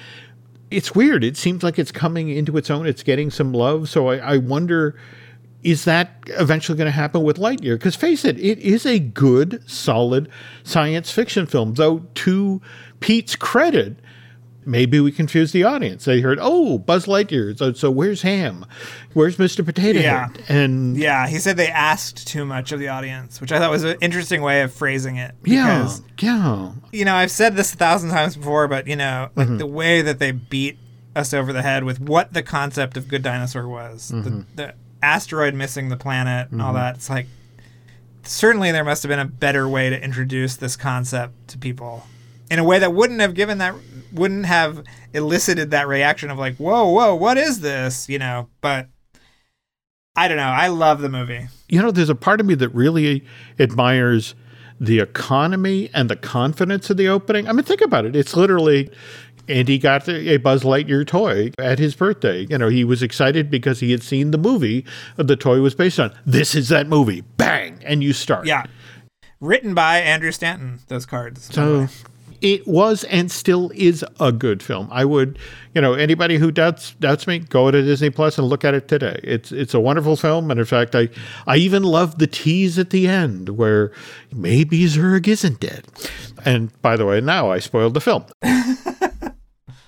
it's 0.71 0.95
weird. 0.95 1.23
It 1.23 1.37
seems 1.37 1.61
like 1.61 1.77
it's 1.77 1.91
coming 1.91 2.29
into 2.29 2.57
its 2.57 2.69
own. 2.69 2.87
It's 2.87 3.03
getting 3.03 3.29
some 3.29 3.53
love. 3.53 3.89
So 3.89 4.07
I, 4.07 4.17
I 4.17 4.37
wonder 4.37 4.95
is 5.63 5.85
that 5.85 6.23
eventually 6.27 6.77
going 6.77 6.87
to 6.87 6.91
happen 6.91 7.23
with 7.23 7.37
Lightyear? 7.37 7.75
Because 7.75 7.95
face 7.95 8.25
it, 8.25 8.37
it 8.37 8.59
is 8.59 8.85
a 8.85 8.99
good, 8.99 9.63
solid 9.69 10.29
science 10.63 11.11
fiction 11.11 11.45
film. 11.45 11.75
Though, 11.75 12.05
to 12.15 12.61
Pete's 12.99 13.35
credit, 13.35 13.97
maybe 14.65 14.99
we 14.99 15.11
confused 15.11 15.53
the 15.53 15.63
audience. 15.63 16.05
They 16.05 16.21
heard, 16.21 16.37
"Oh, 16.41 16.77
Buzz 16.77 17.05
Lightyear." 17.05 17.57
So, 17.57 17.73
so 17.73 17.89
where's 17.89 18.21
Ham? 18.23 18.65
Where's 19.13 19.37
Mr. 19.37 19.65
Potato 19.65 19.99
yeah. 19.99 20.27
Head? 20.27 20.43
And 20.49 20.97
yeah, 20.97 21.27
he 21.27 21.39
said 21.39 21.57
they 21.57 21.69
asked 21.69 22.27
too 22.27 22.45
much 22.45 22.71
of 22.71 22.79
the 22.79 22.89
audience, 22.89 23.39
which 23.39 23.51
I 23.51 23.59
thought 23.59 23.71
was 23.71 23.83
an 23.83 23.97
interesting 24.01 24.41
way 24.41 24.61
of 24.61 24.73
phrasing 24.73 25.15
it. 25.15 25.35
Because, 25.41 26.01
yeah, 26.21 26.27
yeah. 26.27 26.71
You 26.91 27.05
know, 27.05 27.15
I've 27.15 27.31
said 27.31 27.55
this 27.55 27.73
a 27.73 27.77
thousand 27.77 28.09
times 28.09 28.35
before, 28.35 28.67
but 28.67 28.87
you 28.87 28.95
know, 28.95 29.29
like 29.35 29.47
mm-hmm. 29.47 29.57
the 29.57 29.67
way 29.67 30.01
that 30.01 30.19
they 30.19 30.31
beat 30.31 30.77
us 31.15 31.33
over 31.33 31.53
the 31.53 31.61
head 31.61 31.83
with 31.83 31.99
what 31.99 32.33
the 32.33 32.43
concept 32.43 32.97
of 32.97 33.07
Good 33.07 33.21
Dinosaur 33.21 33.67
was, 33.67 34.11
mm-hmm. 34.11 34.23
the, 34.23 34.45
the, 34.55 34.73
asteroid 35.03 35.53
missing 35.53 35.89
the 35.89 35.97
planet, 35.97 36.49
and 36.49 36.59
mm-hmm. 36.59 36.67
all 36.67 36.73
that. 36.73 36.95
It's 36.95 37.09
like 37.09 37.27
certainly 38.23 38.71
there 38.71 38.83
must 38.83 39.03
have 39.03 39.09
been 39.09 39.19
a 39.19 39.25
better 39.25 39.67
way 39.67 39.89
to 39.89 40.01
introduce 40.01 40.55
this 40.55 40.75
concept 40.75 41.49
to 41.49 41.57
people 41.57 42.07
in 42.49 42.59
a 42.59 42.63
way 42.63 42.79
that 42.79 42.93
wouldn't 42.93 43.19
have 43.19 43.33
given 43.33 43.57
that 43.59 43.75
wouldn't 44.13 44.45
have 44.45 44.83
elicited 45.13 45.71
that 45.71 45.87
reaction 45.87 46.29
of 46.29 46.37
like, 46.37 46.55
whoa, 46.57 46.87
whoa, 46.87 47.15
what 47.15 47.37
is 47.37 47.59
this? 47.59 48.07
You 48.07 48.19
know, 48.19 48.49
but 48.61 48.87
I 50.15 50.27
don't 50.27 50.37
know. 50.37 50.43
I 50.43 50.67
love 50.67 51.01
the 51.01 51.09
movie. 51.09 51.47
You 51.67 51.81
know, 51.81 51.91
there's 51.91 52.09
a 52.09 52.15
part 52.15 52.39
of 52.39 52.45
me 52.45 52.55
that 52.55 52.69
really 52.69 53.25
admires 53.59 54.35
the 54.79 54.99
economy 54.99 55.89
and 55.93 56.09
the 56.09 56.15
confidence 56.15 56.89
of 56.89 56.97
the 56.97 57.07
opening. 57.07 57.47
I 57.47 57.53
mean, 57.53 57.63
think 57.63 57.81
about 57.81 58.05
it. 58.05 58.15
It's 58.15 58.35
literally, 58.35 58.91
and 59.47 59.67
he 59.67 59.77
got 59.77 60.07
a 60.07 60.37
Buzz 60.37 60.63
Lightyear 60.63 61.05
toy 61.05 61.51
at 61.59 61.79
his 61.79 61.95
birthday. 61.95 62.45
You 62.49 62.57
know, 62.57 62.69
he 62.69 62.83
was 62.83 63.03
excited 63.03 63.49
because 63.49 63.79
he 63.79 63.91
had 63.91 64.03
seen 64.03 64.31
the 64.31 64.37
movie 64.37 64.85
the 65.17 65.35
toy 65.35 65.61
was 65.61 65.75
based 65.75 65.99
on. 65.99 66.13
This 66.25 66.55
is 66.55 66.69
that 66.69 66.87
movie. 66.87 67.21
Bang! 67.21 67.79
And 67.83 68.03
you 68.03 68.13
start. 68.13 68.45
Yeah. 68.45 68.63
Written 69.39 69.73
by 69.73 69.99
Andrew 69.99 70.31
Stanton, 70.31 70.79
those 70.87 71.05
cards. 71.05 71.53
So 71.53 71.87
it 72.43 72.67
was 72.67 73.05
and 73.05 73.31
still 73.31 73.71
is 73.73 74.05
a 74.19 74.31
good 74.31 74.61
film. 74.61 74.89
I 74.91 75.05
would, 75.05 75.39
you 75.73 75.81
know, 75.81 75.93
anybody 75.93 76.37
who 76.37 76.51
doubts 76.51 76.91
doubts 76.95 77.25
me, 77.25 77.39
go 77.39 77.71
to 77.71 77.81
Disney 77.81 78.09
Plus 78.09 78.37
and 78.37 78.47
look 78.47 78.65
at 78.65 78.73
it 78.73 78.87
today. 78.87 79.19
It's 79.23 79.51
it's 79.51 79.73
a 79.73 79.79
wonderful 79.79 80.17
film, 80.17 80.51
and 80.51 80.59
in 80.59 80.65
fact, 80.65 80.93
I 80.93 81.09
I 81.47 81.55
even 81.55 81.83
love 81.83 82.19
the 82.19 82.27
tease 82.27 82.77
at 82.77 82.89
the 82.89 83.07
end 83.07 83.49
where 83.49 83.91
maybe 84.33 84.85
Zurg 84.85 85.27
isn't 85.27 85.61
dead. 85.61 85.85
And 86.45 86.69
by 86.81 86.97
the 86.97 87.05
way, 87.05 87.21
now 87.21 87.49
I 87.49 87.59
spoiled 87.59 87.93
the 87.93 88.01
film. 88.01 88.25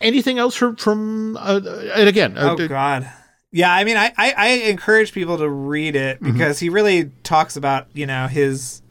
Anything 0.05 0.37
else 0.37 0.55
from 0.55 0.75
from 0.75 1.35
uh, 1.37 1.59
and 1.95 2.07
again? 2.07 2.37
Uh, 2.37 2.55
oh 2.57 2.67
God. 2.67 3.11
Yeah, 3.51 3.73
I 3.73 3.85
mean, 3.85 3.95
I, 3.95 4.11
I, 4.17 4.33
I 4.37 4.47
encourage 4.67 5.13
people 5.13 5.37
to 5.37 5.49
read 5.49 5.95
it 5.95 6.17
mm-hmm. 6.17 6.33
because 6.33 6.57
mm-hmm. 6.57 6.65
he 6.65 6.69
really 6.69 7.11
talks 7.23 7.55
about 7.55 7.87
you 7.93 8.05
know 8.05 8.27
his 8.27 8.81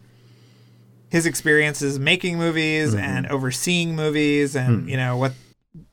his 1.10 1.26
experiences 1.26 1.98
making 1.98 2.38
movies 2.38 2.90
mm-hmm. 2.90 3.04
and 3.04 3.26
overseeing 3.28 3.94
movies 3.94 4.56
and 4.56 4.86
mm. 4.86 4.90
you 4.90 4.96
know 4.96 5.16
what 5.16 5.32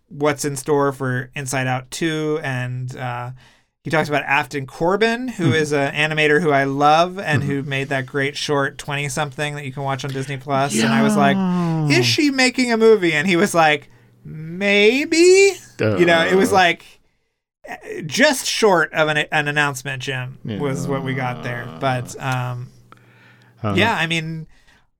what's 0.07 0.45
in 0.45 0.55
store 0.55 0.91
for 0.91 1.29
Inside 1.35 1.67
Out 1.67 1.91
2 1.91 2.39
and 2.43 2.95
uh, 2.97 3.31
he 3.83 3.89
talks 3.89 4.09
about 4.09 4.23
Aphton 4.23 4.65
Corbin, 4.67 5.27
who 5.27 5.45
mm-hmm. 5.45 5.53
is 5.53 5.73
an 5.73 5.93
animator 5.93 6.41
who 6.41 6.51
I 6.51 6.65
love 6.65 7.19
and 7.19 7.41
mm-hmm. 7.41 7.51
who 7.51 7.63
made 7.63 7.89
that 7.89 8.05
great 8.05 8.35
short 8.35 8.77
20 8.77 9.09
something 9.09 9.55
that 9.55 9.65
you 9.65 9.71
can 9.71 9.83
watch 9.83 10.05
on 10.05 10.11
Disney 10.11 10.37
Plus. 10.37 10.73
Yeah. 10.73 10.85
And 10.85 10.93
I 10.93 11.03
was 11.03 11.15
like, 11.15 11.37
is 11.91 12.05
she 12.05 12.31
making 12.31 12.71
a 12.71 12.77
movie? 12.77 13.13
And 13.13 13.27
he 13.27 13.35
was 13.35 13.53
like, 13.53 13.89
maybe. 14.23 15.53
Uh. 15.79 15.97
You 15.97 16.05
know, 16.05 16.25
it 16.25 16.35
was 16.35 16.51
like 16.51 16.85
just 18.05 18.45
short 18.45 18.91
of 18.93 19.07
an, 19.07 19.17
an 19.17 19.47
announcement, 19.47 20.01
Jim, 20.01 20.39
yeah. 20.43 20.59
was 20.59 20.87
what 20.87 21.03
we 21.03 21.13
got 21.13 21.43
there. 21.43 21.67
But 21.79 22.15
um, 22.21 22.69
uh-huh. 23.61 23.75
yeah, 23.75 23.95
I 23.95 24.07
mean, 24.07 24.47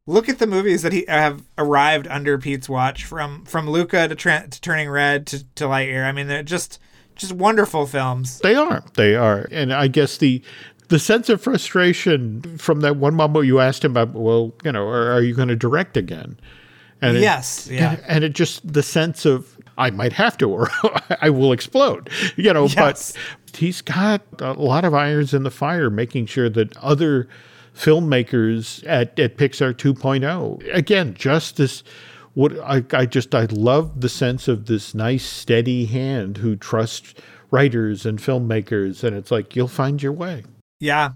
look 0.06 0.30
at 0.30 0.40
the 0.40 0.48
movies 0.48 0.82
that 0.84 0.94
he 0.94 1.06
have 1.08 1.44
arrived 1.58 2.08
under 2.08 2.38
Pete's 2.38 2.70
watch 2.70 3.06
from 3.06 3.46
from 3.46 3.70
Luca 3.70 4.08
to, 4.08 4.16
tra- 4.16 4.48
to 4.50 4.62
Turning 4.62 4.90
Red 4.90 5.28
to, 5.28 5.44
to 5.56 5.66
Lightyear. 5.66 6.06
I 6.06 6.12
mean, 6.12 6.28
they're 6.28 6.44
just 6.44 6.80
just 7.16 7.34
wonderful 7.34 7.86
films. 7.86 8.40
They 8.40 8.56
are. 8.56 8.84
They 8.96 9.16
are. 9.16 9.48
And 9.52 9.74
I 9.74 9.88
guess 9.88 10.18
the 10.18 10.42
the 10.88 11.00
sense 11.00 11.30
of 11.30 11.42
frustration 11.42 12.58
from 12.58 12.82
that 12.82 12.98
one 12.98 13.16
moment 13.16 13.46
you 13.46 13.60
asked 13.60 13.86
him 13.86 13.92
about, 13.92 14.14
well, 14.14 14.54
you 14.64 14.74
know, 14.74 14.86
are, 14.86 15.12
are 15.12 15.22
you 15.22 15.34
going 15.34 15.48
to 15.48 15.56
direct 15.56 15.96
again? 15.96 16.38
And 17.02 17.18
yes, 17.18 17.68
it, 17.68 17.76
yeah. 17.76 17.98
And 18.08 18.24
it 18.24 18.34
just 18.34 18.74
the 18.74 18.84
sense 18.84 19.26
of 19.26 19.58
I 19.78 19.90
might 19.90 20.14
have 20.14 20.38
to, 20.38 20.50
or 20.50 20.70
I 21.22 21.30
will 21.30 21.52
explode. 21.52 22.10
You 22.36 22.54
know, 22.54 22.68
yes. 22.68 23.14
but 23.52 23.58
he's 23.58 23.82
got 23.82 24.22
a 24.40 24.54
lot 24.54 24.86
of 24.86 24.94
irons 24.94 25.34
in 25.34 25.44
the 25.44 25.52
fire, 25.52 25.90
making 25.90 26.28
sure 26.28 26.50
that 26.50 26.76
other 26.78 27.28
filmmakers 27.76 28.86
at, 28.88 29.18
at 29.20 29.38
Pixar 29.38 29.74
2.0. 29.74 30.76
Again, 30.76 31.14
just 31.14 31.58
this 31.58 31.84
what 32.34 32.58
I, 32.60 32.84
I 32.94 33.06
just 33.06 33.36
I 33.36 33.46
love 33.46 34.00
the 34.00 34.10
sense 34.10 34.48
of 34.48 34.68
this 34.68 34.96
nice 34.96 35.26
steady 35.26 35.86
hand 35.86 36.38
who 36.38 36.56
trusts 36.56 37.14
writers 37.50 38.06
and 38.06 38.20
filmmakers 38.20 39.04
and 39.04 39.16
it's 39.16 39.32
like 39.32 39.56
you'll 39.56 39.68
find 39.68 40.02
your 40.02 40.14
way. 40.14 40.44
Yeah. 40.80 41.12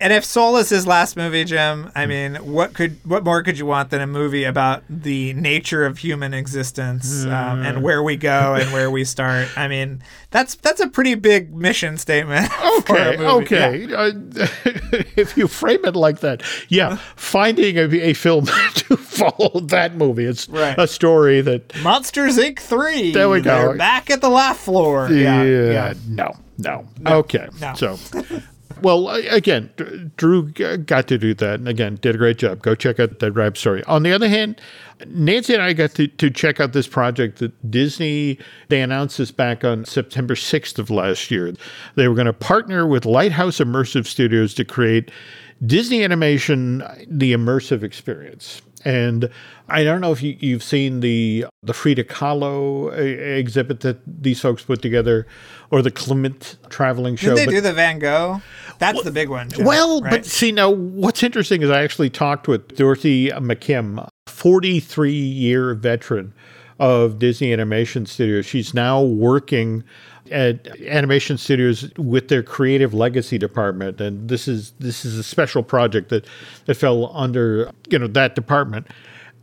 And 0.00 0.12
if 0.12 0.24
Soul 0.24 0.56
is 0.56 0.68
his 0.68 0.86
last 0.86 1.16
movie, 1.16 1.44
Jim, 1.44 1.90
I 1.94 2.04
hmm. 2.04 2.08
mean, 2.08 2.34
what 2.34 2.74
could 2.74 2.98
what 3.04 3.24
more 3.24 3.42
could 3.42 3.58
you 3.58 3.66
want 3.66 3.90
than 3.90 4.00
a 4.00 4.06
movie 4.06 4.44
about 4.44 4.82
the 4.88 5.32
nature 5.34 5.86
of 5.86 5.98
human 5.98 6.34
existence 6.34 7.24
um, 7.24 7.62
and 7.62 7.82
where 7.82 8.02
we 8.02 8.16
go 8.16 8.54
and 8.54 8.72
where 8.72 8.90
we 8.90 9.04
start? 9.04 9.48
I 9.56 9.68
mean, 9.68 10.02
that's 10.30 10.56
that's 10.56 10.80
a 10.80 10.88
pretty 10.88 11.14
big 11.14 11.54
mission 11.54 11.96
statement. 11.96 12.50
Okay, 12.74 13.18
okay. 13.18 13.76
Yeah. 13.86 13.96
Uh, 13.96 14.10
if 15.16 15.36
you 15.36 15.46
frame 15.46 15.84
it 15.84 15.94
like 15.94 16.20
that, 16.20 16.42
yeah, 16.68 16.96
finding 17.14 17.78
a, 17.78 17.82
a 17.82 18.12
film 18.14 18.46
to 18.74 18.96
follow 18.96 19.60
that 19.60 19.94
movie. 19.94 20.24
It's 20.24 20.48
right. 20.48 20.76
a 20.76 20.88
story 20.88 21.40
that 21.40 21.72
Monsters 21.82 22.36
Inc. 22.36 22.58
three. 22.58 23.12
There 23.12 23.28
we 23.28 23.40
go. 23.40 23.68
They're 23.68 23.76
back 23.76 24.10
at 24.10 24.20
the 24.20 24.28
laugh 24.28 24.58
floor. 24.58 25.08
Yeah, 25.10 25.44
yeah. 25.44 25.70
yeah. 25.70 25.94
No, 26.08 26.36
no, 26.58 26.88
no. 26.98 27.18
Okay. 27.18 27.48
No. 27.60 27.74
So 27.74 27.96
well, 28.82 29.08
again, 29.10 29.70
Drew 30.16 30.50
got 30.50 31.08
to 31.08 31.18
do 31.18 31.34
that, 31.34 31.54
and 31.54 31.68
again, 31.68 31.98
did 32.00 32.14
a 32.14 32.18
great 32.18 32.38
job. 32.38 32.62
Go 32.62 32.74
check 32.74 33.00
out 33.00 33.18
that 33.18 33.32
Wrap 33.32 33.56
story. 33.56 33.82
On 33.84 34.02
the 34.02 34.12
other 34.12 34.28
hand, 34.28 34.60
Nancy 35.06 35.54
and 35.54 35.62
I 35.62 35.72
got 35.72 35.92
to, 35.92 36.06
to 36.06 36.30
check 36.30 36.60
out 36.60 36.72
this 36.72 36.86
project 36.86 37.38
that 37.38 37.70
Disney, 37.70 38.38
they 38.68 38.80
announced 38.80 39.18
this 39.18 39.30
back 39.30 39.64
on 39.64 39.84
September 39.84 40.34
6th 40.34 40.78
of 40.78 40.90
last 40.90 41.30
year. 41.30 41.52
They 41.94 42.08
were 42.08 42.14
going 42.14 42.26
to 42.26 42.32
partner 42.32 42.86
with 42.86 43.04
Lighthouse 43.04 43.58
Immersive 43.58 44.06
Studios 44.06 44.54
to 44.54 44.64
create 44.64 45.10
Disney 45.64 46.02
Animation, 46.04 46.82
uh, 46.82 46.96
the 47.08 47.32
immersive 47.32 47.82
experience. 47.82 48.62
And 48.84 49.30
I 49.68 49.82
don't 49.82 50.00
know 50.00 50.12
if 50.12 50.22
you, 50.22 50.52
have 50.52 50.62
seen 50.62 51.00
the 51.00 51.46
the 51.62 51.72
Frida 51.72 52.04
Kahlo 52.04 52.92
uh, 52.92 52.96
exhibit 52.96 53.80
that 53.80 53.98
these 54.06 54.40
folks 54.40 54.62
put 54.62 54.82
together, 54.82 55.26
or 55.70 55.80
the 55.80 55.90
Klimt 55.90 56.56
traveling 56.68 57.16
show. 57.16 57.30
Did 57.34 57.38
they 57.38 57.44
but, 57.46 57.50
do 57.52 57.60
the 57.62 57.72
Van 57.72 57.98
Gogh? 57.98 58.42
That's 58.78 58.96
well, 58.96 59.04
the 59.04 59.10
big 59.10 59.30
one. 59.30 59.50
Joe, 59.50 59.64
well, 59.64 60.00
right? 60.02 60.10
but 60.10 60.26
see 60.26 60.52
now, 60.52 60.70
what's 60.70 61.22
interesting 61.22 61.62
is 61.62 61.70
I 61.70 61.82
actually 61.82 62.10
talked 62.10 62.46
with 62.46 62.76
Dorothy 62.76 63.30
McKim, 63.30 64.06
43 64.26 65.12
year 65.12 65.74
veteran 65.74 66.34
of 66.78 67.18
Disney 67.18 67.52
Animation 67.52 68.04
Studios. 68.04 68.46
She's 68.46 68.74
now 68.74 69.00
working 69.02 69.84
at 70.34 70.66
animation 70.80 71.38
studios 71.38 71.92
with 71.96 72.26
their 72.26 72.42
creative 72.42 72.92
legacy 72.92 73.38
department 73.38 74.00
and 74.00 74.28
this 74.28 74.48
is 74.48 74.72
this 74.80 75.04
is 75.04 75.16
a 75.16 75.22
special 75.22 75.62
project 75.62 76.08
that 76.08 76.26
that 76.66 76.74
fell 76.74 77.16
under 77.16 77.70
you 77.88 77.98
know 77.98 78.08
that 78.08 78.34
department. 78.34 78.88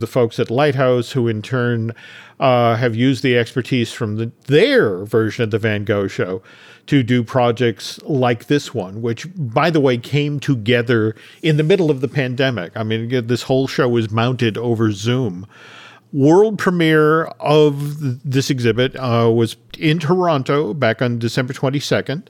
The 0.00 0.06
folks 0.06 0.38
at 0.38 0.50
lighthouse 0.50 1.12
who 1.12 1.28
in 1.28 1.42
turn 1.42 1.92
uh, 2.40 2.74
have 2.74 2.94
used 2.94 3.22
the 3.22 3.38
expertise 3.38 3.92
from 3.92 4.16
the, 4.16 4.32
their 4.48 5.04
version 5.04 5.44
of 5.44 5.50
the 5.50 5.60
van 5.60 5.84
gogh 5.84 6.08
show 6.08 6.42
to 6.86 7.04
do 7.04 7.22
projects 7.22 8.02
like 8.02 8.46
this 8.46 8.74
one 8.74 9.00
which 9.00 9.26
by 9.34 9.70
the 9.70 9.80
way 9.80 9.96
came 9.96 10.40
together 10.40 11.14
in 11.42 11.56
the 11.56 11.62
middle 11.62 11.90
of 11.90 12.02
the 12.02 12.08
pandemic. 12.08 12.76
I 12.76 12.82
mean 12.82 13.26
this 13.28 13.42
whole 13.42 13.66
show 13.66 13.88
was 13.88 14.10
mounted 14.10 14.58
over 14.58 14.92
zoom 14.92 15.46
world 16.12 16.58
premiere 16.58 17.24
of 17.40 18.28
this 18.30 18.50
exhibit 18.50 18.94
uh, 18.96 19.30
was 19.32 19.56
in 19.78 19.98
Toronto 19.98 20.74
back 20.74 21.00
on 21.00 21.18
December 21.18 21.52
22nd, 21.52 22.26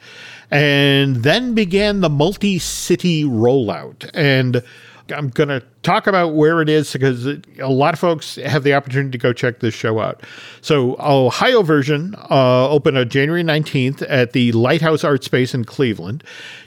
and 0.51 1.17
then 1.17 1.55
began 1.55 2.01
the 2.01 2.09
multi 2.09 2.59
city 2.59 3.25
rollout. 3.25 4.09
And 4.15 4.63
I'm 5.11 5.29
going 5.31 5.49
to 5.49 5.63
talk 5.83 6.07
about 6.07 6.35
where 6.35 6.61
it 6.61 6.69
is 6.69 6.93
because 6.93 7.27
a 7.27 7.41
lot 7.69 7.95
of 7.95 8.01
folks 8.01 8.37
have 8.37 8.63
the 8.63 8.75
opportunity 8.75 9.11
to 9.11 9.19
go 9.19 9.33
check 9.33 9.61
this 9.61 9.75
show 9.75 9.99
out. 9.99 10.23
So, 10.61 10.97
Ohio 11.01 11.63
version 11.63 12.15
uh, 12.31 12.69
opened 12.69 12.99
on 12.99 13.09
January 13.09 13.43
19th 13.43 14.05
at 14.09 14.33
the 14.33 14.53
Lighthouse 14.53 15.05
Art 15.05 15.25
Space 15.25 15.55
in 15.55 15.65
Cleveland. 15.65 16.23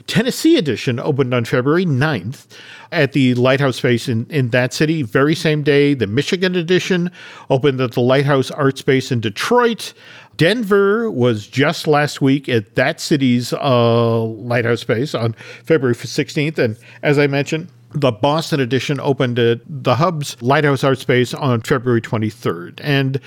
Tennessee 0.06 0.56
edition 0.56 1.00
opened 1.00 1.32
on 1.34 1.44
February 1.44 1.86
9th 1.86 2.46
at 2.92 3.12
the 3.12 3.34
Lighthouse 3.34 3.76
Space 3.76 4.08
in, 4.08 4.26
in 4.30 4.50
that 4.50 4.72
city. 4.72 5.02
Very 5.02 5.34
same 5.34 5.62
day, 5.62 5.94
the 5.94 6.06
Michigan 6.06 6.54
edition 6.54 7.10
opened 7.50 7.80
at 7.80 7.92
the 7.92 8.00
Lighthouse 8.00 8.50
Art 8.50 8.78
Space 8.78 9.10
in 9.10 9.20
Detroit. 9.20 9.92
Denver 10.36 11.10
was 11.10 11.46
just 11.46 11.86
last 11.86 12.20
week 12.20 12.48
at 12.48 12.74
that 12.74 13.00
city's 13.00 13.52
uh, 13.54 14.20
Lighthouse 14.20 14.82
Space 14.82 15.14
on 15.14 15.32
February 15.64 15.94
16th. 15.94 16.58
And 16.58 16.76
as 17.02 17.18
I 17.18 17.26
mentioned, 17.26 17.68
the 17.96 18.12
Boston 18.12 18.60
edition 18.60 19.00
opened 19.00 19.38
at 19.38 19.60
the 19.66 19.96
Hub's 19.96 20.40
Lighthouse 20.42 20.84
Art 20.84 20.98
Space 20.98 21.32
on 21.32 21.62
February 21.62 22.02
23rd. 22.02 22.80
And 22.82 23.18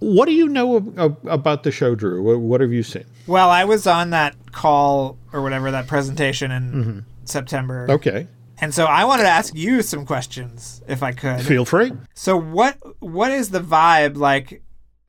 what 0.00 0.26
do 0.26 0.32
you 0.32 0.48
know 0.48 0.76
about 1.26 1.62
the 1.62 1.70
show, 1.70 1.94
Drew? 1.94 2.38
What 2.38 2.60
have 2.60 2.72
you 2.72 2.82
seen? 2.82 3.04
Well, 3.26 3.48
I 3.48 3.64
was 3.64 3.86
on 3.86 4.10
that 4.10 4.34
call 4.52 5.16
or 5.32 5.42
whatever, 5.42 5.70
that 5.70 5.86
presentation 5.86 6.50
in 6.50 6.72
mm-hmm. 6.72 6.98
September. 7.24 7.86
Okay. 7.88 8.26
And 8.58 8.74
so 8.74 8.86
I 8.86 9.04
wanted 9.04 9.24
to 9.24 9.28
ask 9.28 9.54
you 9.54 9.82
some 9.82 10.04
questions, 10.04 10.82
if 10.88 11.02
I 11.02 11.12
could. 11.12 11.42
Feel 11.42 11.64
free. 11.64 11.92
So 12.14 12.36
what 12.36 12.78
what 13.00 13.30
is 13.30 13.50
the 13.50 13.60
vibe 13.60 14.16
like 14.16 14.62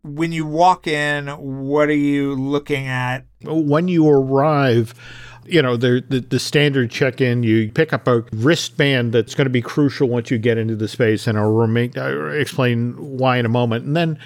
when 0.03 0.31
you 0.31 0.45
walk 0.45 0.85
in? 0.85 1.27
What 1.27 1.89
are 1.89 1.93
you 1.93 2.35
looking 2.35 2.87
at? 2.87 3.25
When 3.43 3.87
you 3.87 4.07
arrive, 4.07 4.93
you 5.47 5.61
know, 5.61 5.77
the, 5.77 6.03
the, 6.29 6.39
standard 6.39 6.91
check 6.91 7.21
in, 7.21 7.43
you 7.43 7.71
pick 7.71 7.93
up 7.93 8.07
a 8.07 8.21
wristband 8.31 9.13
that's 9.13 9.35
going 9.35 9.45
to 9.45 9.51
be 9.51 9.61
crucial 9.61 10.09
once 10.09 10.29
you 10.29 10.37
get 10.37 10.57
into 10.57 10.75
the 10.75 10.87
space, 10.87 11.27
and 11.27 11.37
I'll 11.37 11.51
remain, 11.51 11.93
I'll 11.97 12.31
explain 12.31 12.93
why 12.97 13.37
in 13.37 13.45
a 13.45 13.49
moment. 13.49 13.85
And 13.85 13.95
then 13.95 14.19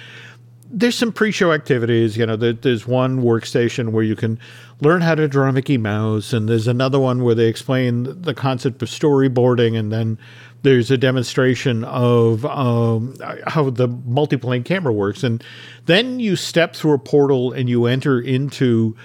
there's 0.72 0.96
some 0.96 1.12
pre-show 1.12 1.52
activities. 1.52 2.16
You 2.16 2.26
know, 2.26 2.36
there's 2.36 2.86
one 2.86 3.22
workstation 3.22 3.90
where 3.90 4.02
you 4.02 4.16
can 4.16 4.38
learn 4.80 5.02
how 5.02 5.14
to 5.14 5.28
draw 5.28 5.50
Mickey 5.52 5.78
Mouse, 5.78 6.32
and 6.32 6.48
there's 6.48 6.66
another 6.66 6.98
one 6.98 7.22
where 7.22 7.34
they 7.34 7.46
explain 7.46 8.22
the 8.22 8.34
concept 8.34 8.82
of 8.82 8.88
storyboarding, 8.88 9.78
and 9.78 9.92
then 9.92 10.18
there's 10.62 10.90
a 10.90 10.96
demonstration 10.96 11.84
of 11.84 12.44
um, 12.46 13.16
how 13.46 13.68
the 13.70 13.88
multiplane 13.88 14.64
camera 14.64 14.92
works, 14.92 15.22
and 15.22 15.44
then 15.86 16.20
you 16.20 16.36
step 16.36 16.74
through 16.74 16.94
a 16.94 16.98
portal 16.98 17.52
and 17.52 17.68
you 17.68 17.86
enter 17.86 18.20
into 18.20 18.96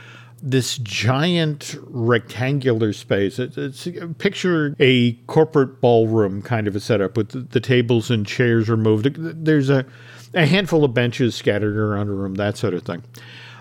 this 0.42 0.78
giant 0.78 1.76
rectangular 1.82 2.94
space. 2.94 3.40
It, 3.40 3.58
it's 3.58 3.88
picture 4.18 4.76
a 4.80 5.14
corporate 5.28 5.82
ballroom 5.82 6.42
kind 6.42 6.68
of 6.68 6.76
a 6.76 6.80
setup 6.80 7.18
with 7.18 7.30
the, 7.30 7.40
the 7.40 7.60
tables 7.60 8.12
and 8.12 8.26
chairs 8.26 8.70
removed. 8.70 9.16
There's 9.18 9.70
a 9.70 9.86
a 10.34 10.46
handful 10.46 10.84
of 10.84 10.94
benches 10.94 11.36
scattered 11.36 11.78
around 11.78 12.10
a 12.10 12.12
room, 12.12 12.36
that 12.36 12.58
sort 12.58 12.74
of 12.74 12.84
thing. 12.84 13.04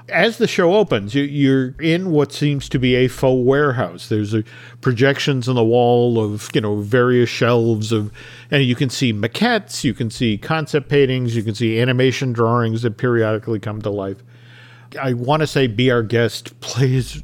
As 0.09 0.39
the 0.39 0.47
show 0.47 0.75
opens, 0.75 1.17
you, 1.17 1.53
are 1.53 1.83
in 1.83 2.13
what 2.13 2.33
seems 2.33 2.69
to 2.69 2.79
be 2.79 2.95
a 2.95 3.09
faux 3.09 3.45
warehouse. 3.45 4.09
There's 4.09 4.35
a, 4.35 4.45
projections 4.81 5.49
on 5.49 5.57
the 5.57 5.65
wall 5.65 6.23
of 6.23 6.49
you 6.55 6.61
know 6.61 6.77
various 6.77 7.29
shelves 7.29 7.91
of, 7.91 8.13
and 8.51 8.63
you 8.63 8.77
can 8.77 8.89
see 8.89 9.13
maquettes, 9.13 9.83
you 9.83 9.95
can 9.95 10.11
see 10.11 10.39
concept 10.39 10.89
paintings, 10.89 11.35
you 11.35 11.43
can 11.43 11.57
see 11.57 11.81
animation 11.81 12.33
drawings 12.33 12.83
that 12.83 12.99
periodically 12.99 13.59
come 13.59 13.83
to 13.83 13.91
life. 13.91 14.23
I 14.97 15.13
want 15.13 15.41
to 15.41 15.47
say 15.47 15.67
"Be 15.67 15.91
Our 15.91 16.03
Guest" 16.03 16.59
plays 16.61 17.23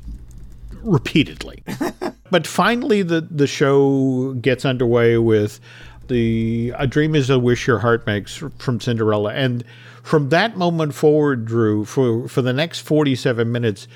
repeatedly, 0.82 1.62
but 2.30 2.46
finally 2.46 3.02
the 3.02 3.20
the 3.20 3.46
show 3.46 4.34
gets 4.34 4.64
underway 4.64 5.18
with 5.18 5.60
the 6.08 6.72
A 6.76 6.86
Dream 6.86 7.14
is 7.14 7.30
a 7.30 7.38
Wish 7.38 7.66
Your 7.66 7.78
Heart 7.78 8.06
Makes 8.06 8.42
from 8.58 8.80
Cinderella. 8.80 9.32
And 9.32 9.64
from 10.02 10.28
that 10.30 10.56
moment 10.56 10.94
forward, 10.94 11.44
Drew, 11.44 11.84
for, 11.84 12.28
for 12.28 12.42
the 12.42 12.52
next 12.52 12.80
47 12.80 13.50
minutes, 13.50 13.88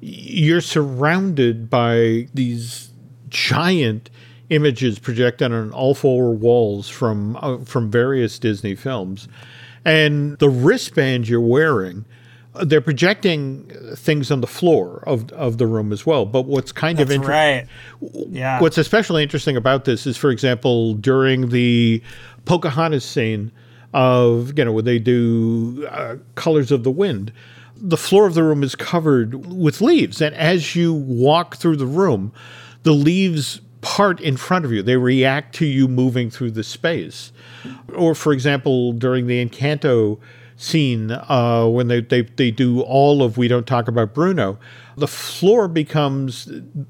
you're 0.00 0.60
surrounded 0.60 1.70
by 1.70 2.28
these 2.34 2.90
giant 3.28 4.10
images 4.50 4.98
projected 4.98 5.52
on 5.52 5.72
all 5.72 5.94
four 5.94 6.34
walls 6.34 6.88
from 6.88 7.36
uh, 7.40 7.58
from 7.58 7.90
various 7.90 8.38
Disney 8.38 8.74
films. 8.74 9.26
And 9.84 10.38
the 10.38 10.48
wristband 10.48 11.28
you're 11.28 11.40
wearing 11.40 12.04
they're 12.62 12.80
projecting 12.80 13.68
things 13.94 14.30
on 14.30 14.40
the 14.40 14.46
floor 14.46 15.02
of 15.06 15.30
of 15.32 15.58
the 15.58 15.66
room 15.66 15.92
as 15.92 16.06
well. 16.06 16.24
But 16.24 16.42
what's 16.42 16.72
kind 16.72 16.98
That's 16.98 17.10
of 17.10 17.14
interesting, 17.14 17.68
right? 18.00 18.28
Yeah. 18.30 18.60
What's 18.60 18.78
especially 18.78 19.22
interesting 19.22 19.56
about 19.56 19.84
this 19.84 20.06
is, 20.06 20.16
for 20.16 20.30
example, 20.30 20.94
during 20.94 21.50
the 21.50 22.02
Pocahontas 22.44 23.04
scene 23.04 23.50
of 23.92 24.56
you 24.56 24.64
know 24.64 24.72
where 24.72 24.82
they 24.82 24.98
do 24.98 25.86
uh, 25.90 26.16
Colors 26.34 26.70
of 26.70 26.84
the 26.84 26.90
Wind, 26.90 27.32
the 27.76 27.96
floor 27.96 28.26
of 28.26 28.34
the 28.34 28.42
room 28.42 28.62
is 28.62 28.74
covered 28.74 29.46
with 29.46 29.80
leaves, 29.80 30.20
and 30.20 30.34
as 30.36 30.76
you 30.76 30.92
walk 30.92 31.56
through 31.56 31.76
the 31.76 31.86
room, 31.86 32.32
the 32.84 32.92
leaves 32.92 33.60
part 33.84 34.18
in 34.20 34.36
front 34.36 34.64
of 34.64 34.72
you. 34.72 34.82
They 34.82 34.96
react 34.96 35.54
to 35.56 35.66
you 35.66 35.86
moving 35.88 36.30
through 36.30 36.52
the 36.52 36.64
space. 36.64 37.32
Or, 37.94 38.14
for 38.14 38.32
example, 38.32 38.92
during 38.92 39.26
the 39.26 39.44
Encanto 39.44 40.18
scene 40.56 41.10
uh, 41.10 41.66
when 41.66 41.88
they, 41.88 42.00
they, 42.00 42.22
they 42.22 42.50
do 42.50 42.80
all 42.82 43.22
of 43.22 43.36
We 43.36 43.48
Don't 43.48 43.66
Talk 43.66 43.88
About 43.88 44.14
Bruno, 44.14 44.58
the 44.96 45.08
floor 45.08 45.68
becomes 45.68 46.48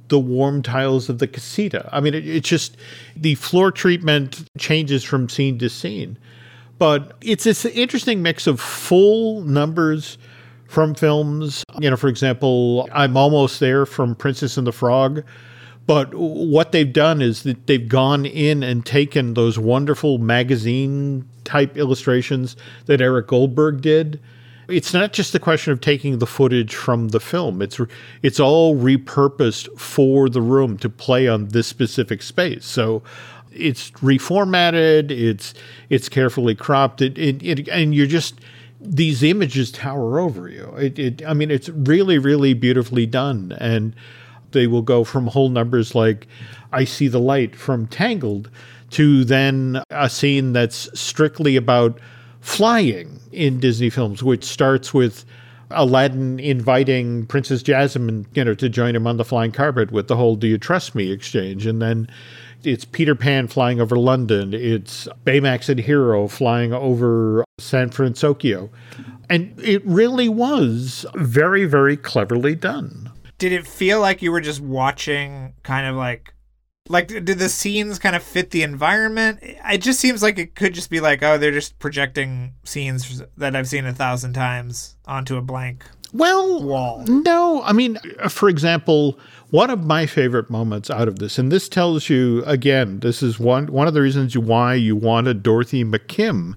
the 0.08 0.18
warm 0.18 0.62
tiles 0.62 1.08
of 1.08 1.18
the 1.18 1.26
casita. 1.26 1.88
I 1.92 2.00
mean, 2.00 2.14
it, 2.14 2.26
it's 2.26 2.48
just 2.48 2.76
the 3.16 3.34
floor 3.36 3.70
treatment 3.70 4.44
changes 4.58 5.04
from 5.04 5.28
scene 5.28 5.58
to 5.58 5.68
scene. 5.68 6.18
But 6.78 7.16
it's 7.20 7.44
this 7.44 7.64
interesting 7.64 8.22
mix 8.22 8.46
of 8.46 8.60
full 8.60 9.42
numbers 9.42 10.18
from 10.68 10.94
films. 10.94 11.64
You 11.78 11.88
know, 11.88 11.96
for 11.96 12.08
example, 12.08 12.88
I'm 12.92 13.16
Almost 13.16 13.60
There 13.60 13.86
from 13.86 14.14
Princess 14.14 14.56
and 14.56 14.66
the 14.66 14.72
Frog 14.72 15.24
but 15.86 16.14
what 16.14 16.72
they've 16.72 16.92
done 16.92 17.20
is 17.20 17.42
that 17.42 17.66
they've 17.66 17.88
gone 17.88 18.24
in 18.24 18.62
and 18.62 18.86
taken 18.86 19.34
those 19.34 19.58
wonderful 19.58 20.18
magazine 20.18 21.28
type 21.44 21.76
illustrations 21.76 22.56
that 22.86 23.00
Eric 23.00 23.26
Goldberg 23.26 23.82
did. 23.82 24.20
It's 24.66 24.94
not 24.94 25.12
just 25.12 25.34
a 25.34 25.38
question 25.38 25.74
of 25.74 25.82
taking 25.82 26.18
the 26.18 26.26
footage 26.26 26.74
from 26.74 27.08
the 27.08 27.20
film. 27.20 27.60
It's 27.60 27.78
it's 28.22 28.40
all 28.40 28.74
repurposed 28.74 29.78
for 29.78 30.30
the 30.30 30.40
room 30.40 30.78
to 30.78 30.88
play 30.88 31.28
on 31.28 31.48
this 31.48 31.66
specific 31.66 32.22
space. 32.22 32.64
So 32.64 33.02
it's 33.52 33.90
reformatted. 33.92 35.10
It's 35.10 35.52
it's 35.90 36.08
carefully 36.08 36.54
cropped. 36.54 37.02
It, 37.02 37.18
it, 37.18 37.42
it 37.42 37.68
and 37.68 37.94
you're 37.94 38.06
just 38.06 38.40
these 38.80 39.22
images 39.22 39.70
tower 39.70 40.18
over 40.18 40.48
you. 40.48 40.74
It, 40.78 40.98
it 40.98 41.26
I 41.26 41.34
mean, 41.34 41.50
it's 41.50 41.68
really 41.68 42.16
really 42.16 42.54
beautifully 42.54 43.04
done 43.04 43.54
and 43.60 43.94
they 44.54 44.66
will 44.66 44.82
go 44.82 45.04
from 45.04 45.26
whole 45.26 45.50
numbers 45.50 45.94
like 45.94 46.26
I 46.72 46.84
See 46.84 47.08
the 47.08 47.20
Light 47.20 47.54
from 47.54 47.86
Tangled 47.86 48.50
to 48.90 49.24
then 49.24 49.82
a 49.90 50.08
scene 50.08 50.52
that's 50.52 50.88
strictly 50.98 51.56
about 51.56 51.98
flying 52.40 53.20
in 53.32 53.60
Disney 53.60 53.90
films, 53.90 54.22
which 54.22 54.44
starts 54.44 54.94
with 54.94 55.24
Aladdin 55.70 56.38
inviting 56.38 57.26
Princess 57.26 57.62
Jasmine, 57.62 58.26
you 58.34 58.44
know, 58.44 58.54
to 58.54 58.68
join 58.68 58.94
him 58.94 59.06
on 59.06 59.16
the 59.16 59.24
flying 59.24 59.52
carpet 59.52 59.90
with 59.90 60.08
the 60.08 60.16
whole 60.16 60.36
"Do 60.36 60.46
you 60.46 60.58
trust 60.58 60.94
me?" 60.94 61.10
exchange, 61.10 61.66
and 61.66 61.82
then 61.82 62.08
it's 62.62 62.84
Peter 62.84 63.14
Pan 63.14 63.48
flying 63.48 63.80
over 63.80 63.96
London. 63.96 64.54
It's 64.54 65.08
Baymax 65.24 65.68
and 65.68 65.80
Hero 65.80 66.28
flying 66.28 66.72
over 66.72 67.44
San 67.58 67.90
Francisco, 67.90 68.70
and 69.28 69.54
it 69.58 69.84
really 69.84 70.28
was 70.28 71.06
very, 71.14 71.64
very 71.64 71.96
cleverly 71.96 72.54
done 72.54 73.10
did 73.38 73.52
it 73.52 73.66
feel 73.66 74.00
like 74.00 74.22
you 74.22 74.32
were 74.32 74.40
just 74.40 74.60
watching 74.60 75.54
kind 75.62 75.86
of 75.86 75.96
like 75.96 76.34
like 76.88 77.08
did 77.08 77.26
the 77.26 77.48
scenes 77.48 77.98
kind 77.98 78.14
of 78.14 78.22
fit 78.22 78.50
the 78.50 78.62
environment? 78.62 79.38
It 79.42 79.78
just 79.78 80.00
seems 80.00 80.22
like 80.22 80.38
it 80.38 80.54
could 80.54 80.74
just 80.74 80.90
be 80.90 81.00
like 81.00 81.22
oh 81.22 81.38
they're 81.38 81.50
just 81.50 81.78
projecting 81.78 82.54
scenes 82.64 83.22
that 83.36 83.56
i've 83.56 83.68
seen 83.68 83.86
a 83.86 83.92
thousand 83.92 84.34
times 84.34 84.96
onto 85.06 85.36
a 85.36 85.42
blank 85.42 85.84
well 86.12 86.62
wall. 86.62 87.04
no 87.06 87.62
i 87.62 87.72
mean 87.72 87.98
uh, 88.20 88.28
for 88.28 88.48
example 88.48 89.18
one 89.50 89.70
of 89.70 89.84
my 89.84 90.06
favorite 90.06 90.48
moments 90.48 90.90
out 90.90 91.08
of 91.08 91.18
this 91.18 91.38
and 91.38 91.50
this 91.50 91.68
tells 91.68 92.08
you 92.08 92.44
again 92.44 93.00
this 93.00 93.22
is 93.22 93.40
one 93.40 93.66
one 93.66 93.88
of 93.88 93.94
the 93.94 94.00
reasons 94.00 94.36
why 94.38 94.74
you 94.74 94.94
wanted 94.94 95.42
dorothy 95.42 95.84
mckim 95.84 96.54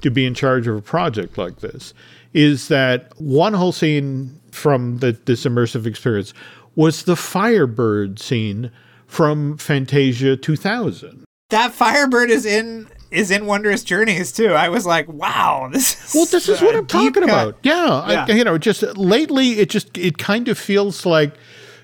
to 0.00 0.10
be 0.10 0.26
in 0.26 0.34
charge 0.34 0.66
of 0.66 0.76
a 0.76 0.82
project 0.82 1.38
like 1.38 1.60
this 1.60 1.94
is 2.32 2.68
that 2.68 3.12
one 3.18 3.54
whole 3.54 3.72
scene 3.72 4.40
from 4.56 4.98
the, 4.98 5.12
this 5.12 5.44
immersive 5.44 5.86
experience 5.86 6.32
was 6.74 7.04
the 7.04 7.16
Firebird 7.16 8.18
scene 8.18 8.70
from 9.06 9.56
Fantasia 9.56 10.36
2000. 10.36 11.24
That 11.50 11.72
Firebird 11.72 12.30
is 12.30 12.44
in 12.44 12.88
is 13.12 13.30
in 13.30 13.46
Wondrous 13.46 13.84
Journeys 13.84 14.32
too. 14.32 14.48
I 14.48 14.68
was 14.68 14.84
like, 14.84 15.08
wow, 15.08 15.68
this 15.72 16.08
is 16.08 16.14
well. 16.14 16.26
This 16.26 16.48
is 16.48 16.60
what 16.60 16.74
I'm 16.74 16.86
talking 16.86 17.12
cut. 17.12 17.22
about. 17.22 17.58
Yeah, 17.62 18.10
yeah. 18.10 18.26
I, 18.28 18.32
you 18.32 18.44
know, 18.44 18.58
just 18.58 18.82
lately, 18.96 19.60
it 19.60 19.70
just 19.70 19.96
it 19.96 20.18
kind 20.18 20.48
of 20.48 20.58
feels 20.58 21.06
like 21.06 21.34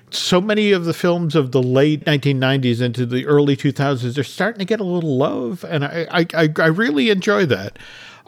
so 0.09 0.41
many 0.41 0.71
of 0.71 0.85
the 0.85 0.93
films 0.93 1.33
of 1.35 1.51
the 1.51 1.63
late 1.63 2.05
1990s 2.05 2.81
into 2.81 3.05
the 3.05 3.25
early 3.25 3.57
2000s 3.57 4.17
are 4.17 4.23
starting 4.23 4.59
to 4.59 4.65
get 4.65 4.79
a 4.79 4.83
little 4.83 5.17
love, 5.17 5.63
and 5.63 5.85
I 5.85 6.07
I, 6.11 6.25
I, 6.33 6.49
I 6.59 6.67
really 6.67 7.09
enjoy 7.09 7.45
that. 7.45 7.79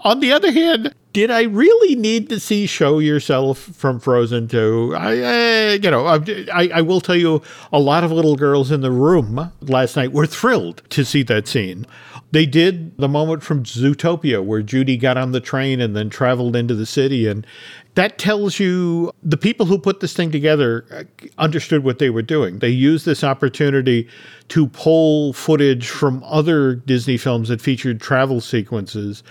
On 0.05 0.19
the 0.19 0.31
other 0.31 0.51
hand, 0.51 0.93
did 1.13 1.31
I 1.31 1.41
really 1.41 1.95
need 1.95 2.29
to 2.29 2.39
see 2.39 2.67
"Show 2.67 2.99
Yourself" 2.99 3.57
from 3.57 3.99
Frozen 3.99 4.49
2? 4.49 4.93
I, 4.95 5.07
I 5.07 5.71
you 5.73 5.89
know, 5.89 6.05
I, 6.05 6.69
I 6.71 6.81
will 6.81 7.01
tell 7.01 7.15
you, 7.15 7.41
a 7.73 7.79
lot 7.79 8.03
of 8.03 8.11
little 8.11 8.35
girls 8.35 8.69
in 8.69 8.81
the 8.81 8.91
room 8.91 9.51
last 9.61 9.95
night 9.95 10.11
were 10.11 10.27
thrilled 10.27 10.83
to 10.91 11.03
see 11.03 11.23
that 11.23 11.47
scene. 11.47 11.87
They 12.31 12.45
did 12.45 12.95
the 12.97 13.07
moment 13.07 13.41
from 13.41 13.63
Zootopia 13.63 14.45
where 14.45 14.61
Judy 14.61 14.95
got 14.95 15.17
on 15.17 15.31
the 15.31 15.39
train 15.39 15.81
and 15.81 15.95
then 15.95 16.11
traveled 16.11 16.55
into 16.55 16.75
the 16.75 16.85
city, 16.85 17.25
and 17.25 17.47
that 17.95 18.19
tells 18.19 18.59
you 18.59 19.11
the 19.23 19.37
people 19.37 19.65
who 19.65 19.79
put 19.79 20.01
this 20.01 20.13
thing 20.13 20.29
together 20.29 20.85
uh, 20.91 21.03
understood 21.39 21.83
what 21.83 21.97
they 21.97 22.11
were 22.11 22.21
doing. 22.21 22.59
They 22.59 22.69
used 22.69 23.07
this 23.07 23.23
opportunity 23.23 24.07
to 24.49 24.67
pull 24.67 25.33
footage 25.33 25.89
from 25.89 26.23
other 26.25 26.75
Disney 26.75 27.17
films 27.17 27.49
that 27.49 27.59
featured 27.59 28.01
travel 28.01 28.39
sequences 28.39 29.23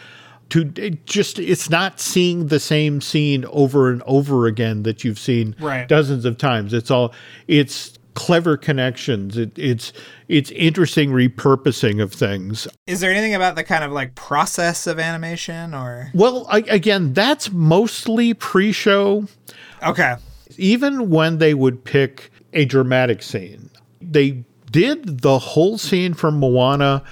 to 0.50 0.72
it 0.76 1.06
just 1.06 1.38
it's 1.38 1.70
not 1.70 2.00
seeing 2.00 2.46
the 2.46 2.60
same 2.60 3.00
scene 3.00 3.44
over 3.46 3.90
and 3.90 4.02
over 4.06 4.46
again 4.46 4.82
that 4.82 5.04
you've 5.04 5.18
seen 5.18 5.56
right. 5.60 5.88
dozens 5.88 6.24
of 6.24 6.38
times. 6.38 6.72
It's 6.72 6.90
all 6.90 7.14
it's 7.48 7.98
clever 8.14 8.56
connections. 8.56 9.36
It, 9.36 9.58
it's 9.58 9.92
it's 10.28 10.50
interesting 10.52 11.10
repurposing 11.10 12.02
of 12.02 12.12
things. 12.12 12.66
Is 12.86 13.00
there 13.00 13.10
anything 13.10 13.34
about 13.34 13.56
the 13.56 13.64
kind 13.64 13.84
of 13.84 13.92
like 13.92 14.14
process 14.14 14.86
of 14.86 14.98
animation 14.98 15.74
or? 15.74 16.10
Well, 16.14 16.46
I, 16.48 16.58
again, 16.68 17.12
that's 17.12 17.52
mostly 17.52 18.34
pre-show. 18.34 19.26
Okay. 19.82 20.16
Even 20.56 21.10
when 21.10 21.38
they 21.38 21.54
would 21.54 21.84
pick 21.84 22.30
a 22.52 22.64
dramatic 22.64 23.22
scene, 23.22 23.70
they 24.00 24.44
did 24.70 25.20
the 25.20 25.38
whole 25.38 25.78
scene 25.78 26.14
from 26.14 26.38
Moana 26.38 27.02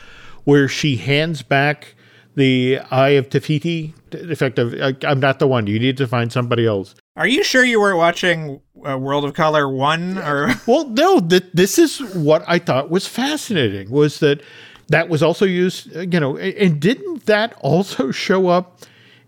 where 0.45 0.69
she 0.69 0.97
hands 0.97 1.43
back 1.43 1.95
the 2.35 2.81
Eye 2.91 3.11
of 3.11 3.29
Te 3.31 3.41
Fiti 3.41 3.95
effect 4.13 4.59
I'm 4.59 5.21
not 5.21 5.39
the 5.39 5.47
one. 5.47 5.67
You 5.67 5.79
need 5.79 5.97
to 5.99 6.07
find 6.07 6.33
somebody 6.33 6.67
else. 6.67 6.95
Are 7.17 7.27
you 7.27 7.45
sure 7.45 7.65
you 7.65 7.81
were 7.81 7.97
watching 7.97 8.61
uh, 8.87 8.99
World 8.99 9.25
of 9.25 9.35
Color 9.35 9.69
one 9.69 10.19
or? 10.19 10.55
well, 10.67 10.89
no. 10.89 11.21
That 11.21 11.55
this 11.55 11.79
is 11.79 12.01
what 12.15 12.45
I 12.47 12.59
thought 12.59 12.91
was 12.91 13.07
fascinating 13.07 13.91
was 13.91 14.21
that 14.21 14.43
that 14.89 15.09
was 15.09 15.23
also 15.23 15.45
used. 15.45 15.95
You 15.95 16.21
know, 16.21 16.37
and 16.39 16.81
didn't 16.81 17.27
that 17.27 17.55
also 17.61 18.11
show 18.11 18.49
up 18.49 18.81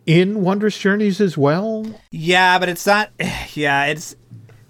in 0.07 0.43
Wondrous 0.43 0.79
Journeys 0.79 1.21
as 1.21 1.37
well? 1.37 1.87
Yeah, 2.11 2.59
but 2.59 2.69
it's 2.69 2.87
not. 2.87 3.11
Yeah, 3.55 3.85
it's 3.85 4.17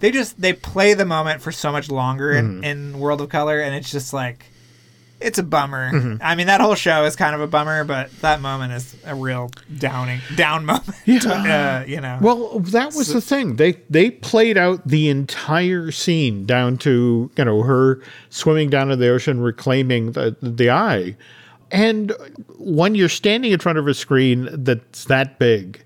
they 0.01 0.11
just 0.11 0.39
they 0.39 0.53
play 0.53 0.93
the 0.93 1.07
moment 1.07 1.41
for 1.41 1.51
so 1.51 1.73
much 1.73 1.91
longer 1.91 2.33
in, 2.33 2.61
mm. 2.61 2.65
in 2.65 2.99
World 2.99 3.23
of 3.23 3.31
Color, 3.31 3.63
and 3.63 3.75
it's 3.75 3.91
just 3.91 4.13
like 4.13 4.45
it's 5.25 5.39
a 5.39 5.43
bummer. 5.43 5.91
Mm-hmm. 5.91 6.17
I 6.21 6.35
mean, 6.35 6.47
that 6.47 6.61
whole 6.61 6.75
show 6.75 7.05
is 7.05 7.17
kind 7.17 7.35
of 7.35 7.41
a 7.41 7.47
bummer, 7.47 7.83
but 7.85 8.11
that 8.21 8.41
moment 8.41 8.73
is 8.75 8.95
a 9.05 9.15
real 9.15 9.51
downing 9.79 10.21
down 10.37 10.65
moment. 10.67 10.97
Yeah. 11.07 11.19
Uh, 11.25 11.85
you 11.87 12.01
know. 12.01 12.19
Well, 12.21 12.61
that 12.61 12.95
was 12.95 13.09
so, 13.09 13.15
the 13.15 13.21
thing. 13.21 13.57
They 13.57 13.73
they 13.89 14.11
played 14.11 14.59
out 14.59 14.87
the 14.87 15.09
entire 15.09 15.91
scene 15.91 16.45
down 16.45 16.77
to 16.79 17.31
you 17.37 17.45
know 17.45 17.63
her 17.63 18.03
swimming 18.29 18.71
down 18.71 18.91
in 18.91 18.99
the 18.99 19.09
ocean, 19.09 19.41
reclaiming 19.41 20.13
the 20.13 20.37
the 20.43 20.71
eye, 20.71 21.17
and 21.71 22.15
when 22.59 22.95
you're 22.95 23.09
standing 23.09 23.53
in 23.53 23.59
front 23.59 23.79
of 23.79 23.89
a 23.89 23.95
screen 23.95 24.49
that's 24.53 25.07
that 25.07 25.39
big. 25.39 25.81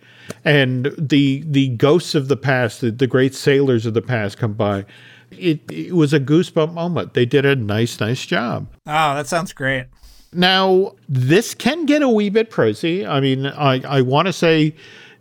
And 0.45 0.95
the 0.99 1.43
the 1.47 1.69
ghosts 1.69 2.15
of 2.15 2.29
the 2.29 2.37
past, 2.37 2.83
the, 2.83 2.91
the 2.91 3.07
great 3.07 3.35
sailors 3.35 3.87
of 3.87 3.95
the 3.95 4.03
past 4.03 4.37
come 4.37 4.53
by 4.53 4.85
it, 5.31 5.61
it 5.71 5.95
was 5.95 6.13
a 6.13 6.21
goosebump 6.21 6.73
moment. 6.73 7.15
They 7.15 7.27
did 7.27 7.45
a 7.45 7.57
nice, 7.57 8.01
nice 8.01 8.25
job. 8.25 8.69
Oh, 8.87 9.15
that 9.15 9.27
sounds 9.27 9.53
great. 9.53 9.87
Now, 10.33 10.95
this 11.09 11.55
can 11.55 11.87
get 11.87 12.03
a 12.03 12.09
wee 12.09 12.29
bit 12.29 12.51
pricey. 12.51 13.09
I 13.09 13.21
mean, 13.21 13.47
I, 13.47 13.81
I 13.87 14.01
want 14.03 14.27
to 14.27 14.33
say 14.33 14.75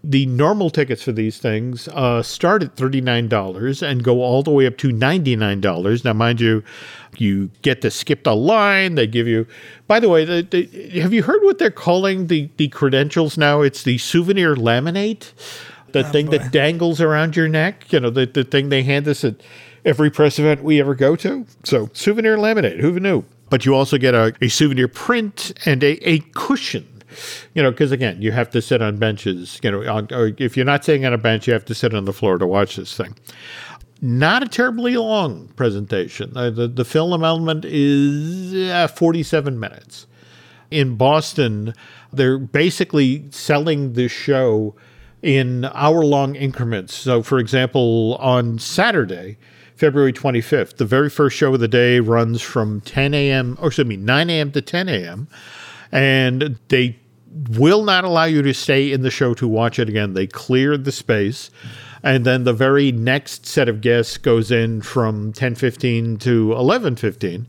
the 0.03 0.25
normal 0.25 0.69
tickets 0.69 1.03
for 1.03 1.11
these 1.11 1.37
things 1.37 1.87
uh, 1.89 2.21
start 2.21 2.63
at 2.63 2.75
$39 2.75 3.81
and 3.81 4.03
go 4.03 4.21
all 4.21 4.43
the 4.43 4.51
way 4.51 4.65
up 4.65 4.77
to 4.77 4.89
$99. 4.89 6.05
Now, 6.05 6.13
mind 6.13 6.39
you, 6.39 6.63
you 7.17 7.49
get 7.61 7.81
to 7.81 7.91
skip 7.91 8.23
the 8.23 8.35
line. 8.35 8.95
They 8.95 9.07
give 9.07 9.27
you, 9.27 9.47
by 9.87 9.99
the 9.99 10.09
way, 10.09 10.23
the, 10.23 10.43
the, 10.43 10.99
have 10.99 11.13
you 11.13 11.23
heard 11.23 11.43
what 11.43 11.57
they're 11.57 11.71
calling 11.71 12.27
the, 12.27 12.49
the 12.57 12.67
credentials 12.67 13.37
now? 13.37 13.61
It's 13.61 13.83
the 13.83 13.97
souvenir 13.97 14.55
laminate, 14.55 15.31
the 15.91 16.07
oh, 16.07 16.11
thing 16.11 16.27
boy. 16.27 16.37
that 16.37 16.51
dangles 16.51 17.01
around 17.01 17.35
your 17.35 17.47
neck. 17.47 17.91
You 17.91 18.01
know, 18.01 18.09
the, 18.09 18.25
the 18.25 18.43
thing 18.43 18.69
they 18.69 18.83
hand 18.83 19.07
us 19.07 19.23
at 19.23 19.35
every 19.87 20.11
press 20.11 20.37
event 20.37 20.63
we 20.63 20.79
ever 20.79 20.93
go 20.93 21.15
to. 21.15 21.47
So, 21.63 21.89
souvenir 21.93 22.37
laminate, 22.37 22.79
who 22.79 22.99
knew? 22.99 23.23
But 23.49 23.65
you 23.65 23.73
also 23.73 23.97
get 23.97 24.13
a, 24.13 24.35
a 24.41 24.49
souvenir 24.49 24.87
print 24.87 25.53
and 25.65 25.83
a, 25.83 25.97
a 26.07 26.19
cushion 26.35 26.85
you 27.53 27.63
know, 27.63 27.71
because 27.71 27.91
again, 27.91 28.21
you 28.21 28.31
have 28.31 28.49
to 28.51 28.61
sit 28.61 28.81
on 28.81 28.97
benches. 28.97 29.59
You 29.63 29.71
know, 29.71 29.87
on, 29.91 30.07
if 30.37 30.57
you're 30.57 30.65
not 30.65 30.83
sitting 30.83 31.05
on 31.05 31.13
a 31.13 31.17
bench, 31.17 31.47
you 31.47 31.53
have 31.53 31.65
to 31.65 31.75
sit 31.75 31.93
on 31.93 32.05
the 32.05 32.13
floor 32.13 32.37
to 32.37 32.45
watch 32.45 32.75
this 32.75 32.95
thing. 32.95 33.15
Not 34.01 34.43
a 34.43 34.47
terribly 34.47 34.95
long 34.97 35.47
presentation. 35.55 36.35
Uh, 36.35 36.51
the, 36.51 36.67
the 36.67 36.85
film 36.85 37.23
element 37.23 37.65
is 37.65 38.69
uh, 38.69 38.87
47 38.87 39.59
minutes. 39.59 40.05
In 40.69 40.95
Boston, 40.97 41.73
they're 42.11 42.37
basically 42.37 43.25
selling 43.31 43.93
this 43.93 44.11
show 44.11 44.75
in 45.23 45.65
hour 45.73 46.03
long 46.05 46.35
increments. 46.35 46.93
So, 46.93 47.23
for 47.23 47.39
example, 47.39 48.15
on 48.19 48.59
Saturday, 48.59 49.37
February 49.77 50.11
25th. 50.11 50.77
The 50.77 50.85
very 50.85 51.09
first 51.09 51.37
show 51.37 51.53
of 51.53 51.59
the 51.59 51.67
day 51.67 51.99
runs 51.99 52.41
from 52.41 52.81
10 52.81 53.13
a.m., 53.13 53.57
or 53.59 53.65
oh, 53.65 53.67
excuse 53.67 53.87
me, 53.87 53.95
9 53.95 54.29
a.m. 54.29 54.51
to 54.51 54.61
10 54.61 54.89
a.m. 54.89 55.27
And 55.91 56.57
they 56.69 56.97
will 57.51 57.83
not 57.83 58.03
allow 58.03 58.23
you 58.23 58.41
to 58.41 58.53
stay 58.53 58.91
in 58.91 59.01
the 59.01 59.11
show 59.11 59.33
to 59.35 59.47
watch 59.47 59.77
it 59.77 59.87
again. 59.87 60.13
They 60.13 60.27
clear 60.27 60.77
the 60.77 60.91
space. 60.91 61.51
And 62.03 62.25
then 62.25 62.43
the 62.43 62.53
very 62.53 62.91
next 62.91 63.45
set 63.45 63.69
of 63.69 63.81
guests 63.81 64.17
goes 64.17 64.51
in 64.51 64.81
from 64.81 65.33
10:15 65.33 66.19
to 66.21 66.53
11:15. 66.53 67.45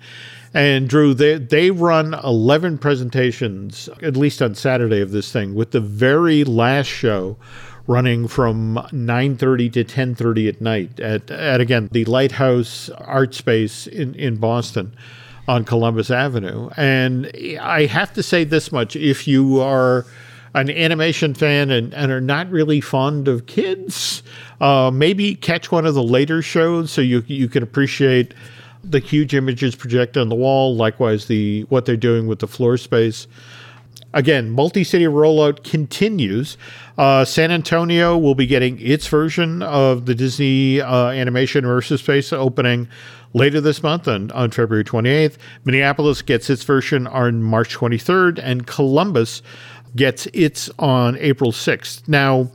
And 0.55 0.89
Drew, 0.89 1.15
they 1.15 1.37
they 1.37 1.71
run 1.71 2.15
11 2.25 2.79
presentations 2.79 3.89
at 4.03 4.17
least 4.17 4.43
on 4.43 4.55
Saturday 4.55 5.01
of 5.01 5.13
this 5.13 5.31
thing 5.31 5.55
with 5.55 5.71
the 5.73 5.81
very 5.81 6.45
last 6.45 6.89
show 6.89 7.37
running 7.89 8.29
from 8.29 8.75
9:30 8.93 9.73
to 9.73 9.85
10:30 9.85 10.49
at 10.49 10.61
night 10.61 11.01
at, 11.01 11.29
at 11.31 11.61
again 11.61 11.89
the 11.91 12.05
Lighthouse 12.05 12.89
Art 12.91 13.35
Space 13.35 13.89
in 13.89 14.15
in 14.15 14.37
Boston 14.37 14.95
on 15.49 15.65
Columbus 15.65 16.11
Avenue. 16.11 16.69
And 16.77 17.33
I 17.61 17.87
have 17.87 18.13
to 18.13 18.23
say 18.23 18.45
this 18.45 18.71
much: 18.71 18.95
if 18.95 19.27
you 19.27 19.61
are 19.61 20.07
an 20.55 20.71
animation 20.71 21.35
fan 21.35 21.71
and, 21.71 21.93
and 21.95 22.13
are 22.13 22.21
not 22.21 22.51
really 22.51 22.81
fond 22.81 23.29
of 23.29 23.47
kids, 23.47 24.23
uh, 24.61 24.91
maybe 24.93 25.35
catch 25.35 25.71
one 25.71 25.87
of 25.87 25.95
the 25.95 26.03
later 26.03 26.43
shows 26.43 26.93
so 26.93 27.01
you 27.01 27.25
you 27.27 27.49
can 27.49 27.63
appreciate 27.63 28.35
the 28.85 28.99
huge 28.99 29.35
images 29.35 29.75
projected 29.75 30.21
on 30.21 30.29
the 30.29 30.37
wall. 30.37 30.77
Likewise, 30.77 31.27
the 31.27 31.63
what 31.65 31.87
they're 31.87 31.97
doing 31.97 32.27
with 32.27 32.39
the 32.41 32.47
floor 32.47 32.77
space. 32.77 33.27
Again, 34.15 34.51
multi 34.51 34.85
city 34.85 35.05
rollout 35.05 35.65
continues. 35.65 36.57
Uh, 36.97 37.25
San 37.25 37.51
Antonio 37.51 38.17
will 38.17 38.35
be 38.35 38.47
getting 38.47 38.81
its 38.81 39.07
version 39.07 39.63
of 39.63 40.07
the 40.07 40.15
Disney 40.15 40.81
uh, 40.81 41.09
animation 41.09 41.65
immersive 41.65 41.99
space 41.99 42.33
opening 42.33 42.89
later 43.35 43.61
this 43.61 43.83
month 43.83 44.09
on, 44.09 44.31
on 44.31 44.51
February 44.51 44.85
28th. 44.85 45.37
Minneapolis 45.65 46.23
gets 46.23 46.49
its 46.49 46.65
version 46.65 47.07
on 47.07 47.43
March 47.43 47.77
23rd, 47.77 48.41
and 48.43 48.67
Columbus 48.67 49.43
gets 49.95 50.27
its 50.33 50.71
on 50.79 51.17
April 51.19 51.53
6th. 51.53 52.09
Now, 52.09 52.51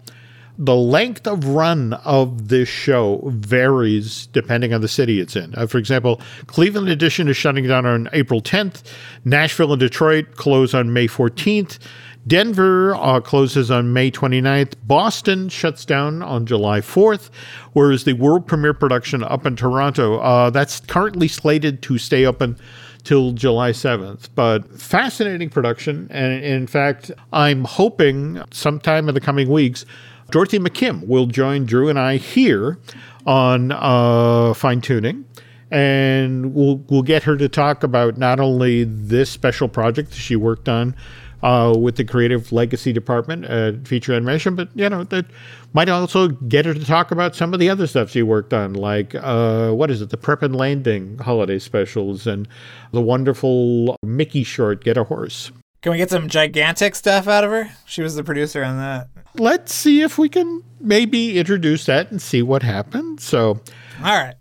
the 0.58 0.76
length 0.76 1.28
of 1.28 1.46
run 1.46 1.94
of 2.06 2.50
this 2.50 2.70
show 2.70 3.22
varies 3.26 4.28
depending 4.28 4.74
on 4.74 4.82
the 4.82 4.88
city 4.88 5.20
it's 5.20 5.36
in. 5.36 5.54
Uh, 5.56 5.66
for 5.66 5.78
example, 5.78 6.22
Cleveland 6.48 6.90
Edition 6.90 7.28
is 7.28 7.38
shutting 7.38 7.68
down 7.68 7.86
on 7.86 8.10
April 8.14 8.42
10th. 8.42 8.84
Nashville 9.26 9.74
and 9.74 9.80
Detroit 9.80 10.36
close 10.36 10.74
on 10.74 10.94
May 10.94 11.08
14th. 11.08 11.80
Denver 12.26 12.96
uh, 12.96 13.20
closes 13.20 13.70
on 13.70 13.92
May 13.92 14.10
29th. 14.10 14.76
Boston 14.84 15.50
shuts 15.50 15.84
down 15.84 16.22
on 16.22 16.46
July 16.46 16.80
4th, 16.80 17.30
whereas 17.74 18.06
the 18.06 18.14
world 18.14 18.48
premiere 18.48 18.74
production 18.74 19.24
up 19.24 19.46
in 19.46 19.56
Toronto, 19.56 20.20
uh, 20.20 20.50
that's 20.50 20.80
currently 20.82 21.28
slated 21.28 21.82
to 21.82 21.98
stay 21.98 22.26
open 22.26 22.58
till 23.04 23.34
July 23.34 23.72
7th. 23.72 24.30
But 24.36 24.72
fascinating 24.80 25.50
production. 25.50 26.08
And 26.12 26.42
in 26.44 26.68
fact, 26.68 27.12
I'm 27.34 27.66
hoping 27.66 28.42
sometime 28.52 29.10
in 29.10 29.16
the 29.16 29.22
coming 29.22 29.50
weeks 29.50 29.86
Dorothy 30.32 30.60
McKim 30.60 31.08
will 31.08 31.26
join 31.26 31.66
Drew 31.66 31.90
and 31.90 32.00
I 32.00 32.18
here 32.18 32.80
on 33.26 33.72
uh, 33.72 34.54
fine 34.54 34.82
tuning. 34.82 35.26
And 35.72 36.54
we'll 36.54 36.78
we'll 36.90 37.02
get 37.02 37.24
her 37.24 37.36
to 37.36 37.50
talk 37.50 37.84
about 37.84 38.18
not 38.18 38.40
only 38.40 38.84
this 38.84 39.32
special 39.32 39.68
project 39.68 40.12
that 40.12 40.18
she 40.18 40.36
worked 40.36 40.70
on 40.70 40.96
uh, 41.44 41.76
with 41.78 41.98
the 41.98 42.06
creative 42.06 42.52
legacy 42.52 42.94
department 42.94 43.46
at 43.46 43.88
Feature 43.88 44.14
Animation, 44.14 44.56
but 44.56 44.70
you 44.76 44.88
know 44.88 45.04
that 45.06 45.26
might 45.74 45.90
also 45.90 46.28
get 46.28 46.66
her 46.66 46.74
to 46.74 46.86
talk 46.86 47.12
about 47.12 47.36
some 47.36 47.54
of 47.54 47.60
the 47.60 47.70
other 47.70 47.88
stuff 47.88 48.12
she 48.12 48.22
worked 48.22 48.54
on, 48.54 48.74
like 48.74 49.16
uh, 49.16 49.72
what 49.72 49.90
is 49.90 50.02
it, 50.02 50.10
the 50.12 50.18
Prep 50.18 50.42
and 50.44 50.56
Landing 50.56 51.18
holiday 51.18 51.58
specials 51.58 52.28
and 52.28 52.48
the 52.92 53.02
wonderful 53.02 53.98
Mickey 54.04 54.44
short, 54.44 54.84
Get 54.84 54.96
a 54.96 55.04
Horse. 55.04 55.52
Can 55.84 55.92
we 55.92 55.98
get 55.98 56.10
some 56.10 56.30
gigantic 56.30 56.96
stuff 56.96 57.28
out 57.28 57.44
of 57.44 57.52
her? 57.52 57.70
She 57.86 58.02
was 58.02 58.16
the 58.16 58.24
producer 58.24 58.64
on 58.64 58.78
that. 58.78 59.10
Let's 59.36 59.74
see 59.74 60.02
if 60.02 60.18
we 60.18 60.30
can 60.30 60.64
maybe 60.80 61.38
introduce 61.38 61.86
that 61.88 62.10
and 62.10 62.22
see 62.22 62.42
what 62.42 62.64
happens. 62.64 63.26
So, 63.26 63.60
all 64.02 64.24
right. 64.24 64.36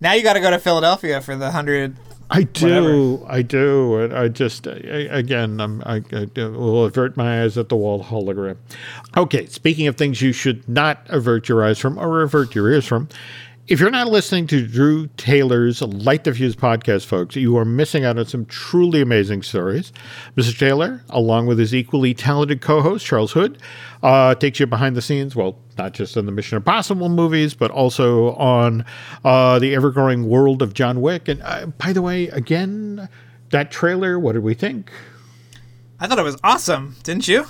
Now 0.00 0.14
you 0.14 0.22
got 0.22 0.32
to 0.32 0.40
go 0.40 0.50
to 0.50 0.58
Philadelphia 0.58 1.20
for 1.20 1.36
the 1.36 1.46
100 1.46 1.94
I 2.30 2.42
do, 2.42 3.14
whatever. 3.14 3.32
I 3.32 3.42
do, 3.42 3.96
and 3.98 4.14
I 4.14 4.28
just 4.28 4.66
I, 4.66 4.72
again 4.72 5.60
I'm, 5.60 5.82
I, 5.86 6.02
I 6.12 6.26
will 6.36 6.84
avert 6.84 7.16
my 7.16 7.42
eyes 7.42 7.56
at 7.56 7.70
the 7.70 7.76
wall 7.76 8.04
hologram. 8.04 8.56
Okay, 9.16 9.46
speaking 9.46 9.86
of 9.86 9.96
things 9.96 10.20
you 10.20 10.32
should 10.32 10.66
not 10.68 11.00
avert 11.08 11.48
your 11.48 11.64
eyes 11.64 11.78
from 11.78 11.98
or 11.98 12.22
avert 12.22 12.54
your 12.54 12.70
ears 12.70 12.86
from, 12.86 13.08
if 13.68 13.80
you're 13.80 13.90
not 13.90 14.08
listening 14.08 14.46
to 14.46 14.66
Drew 14.66 15.08
Taylor's 15.18 15.82
Light 15.82 16.24
the 16.24 16.32
Fuse 16.32 16.56
podcast, 16.56 17.04
folks, 17.04 17.36
you 17.36 17.54
are 17.58 17.66
missing 17.66 18.02
out 18.02 18.18
on 18.18 18.24
some 18.24 18.46
truly 18.46 19.02
amazing 19.02 19.42
stories. 19.42 19.92
Mr. 20.36 20.58
Taylor, 20.58 21.04
along 21.10 21.46
with 21.46 21.58
his 21.58 21.74
equally 21.74 22.14
talented 22.14 22.62
co 22.62 22.80
host, 22.80 23.04
Charles 23.04 23.32
Hood, 23.32 23.58
uh, 24.02 24.34
takes 24.36 24.58
you 24.58 24.66
behind 24.66 24.96
the 24.96 25.02
scenes, 25.02 25.36
well, 25.36 25.58
not 25.76 25.92
just 25.92 26.16
on 26.16 26.24
the 26.24 26.32
Mission 26.32 26.56
Impossible 26.56 27.10
movies, 27.10 27.52
but 27.52 27.70
also 27.70 28.32
on 28.36 28.86
uh, 29.22 29.58
the 29.58 29.74
ever 29.74 29.90
growing 29.90 30.28
world 30.28 30.62
of 30.62 30.72
John 30.72 31.02
Wick. 31.02 31.28
And 31.28 31.42
uh, 31.42 31.66
by 31.66 31.92
the 31.92 32.00
way, 32.00 32.28
again, 32.28 33.10
that 33.50 33.70
trailer, 33.70 34.18
what 34.18 34.32
did 34.32 34.42
we 34.42 34.54
think? 34.54 34.90
I 36.00 36.06
thought 36.06 36.18
it 36.18 36.22
was 36.22 36.38
awesome, 36.42 36.96
didn't 37.02 37.28
you? 37.28 37.44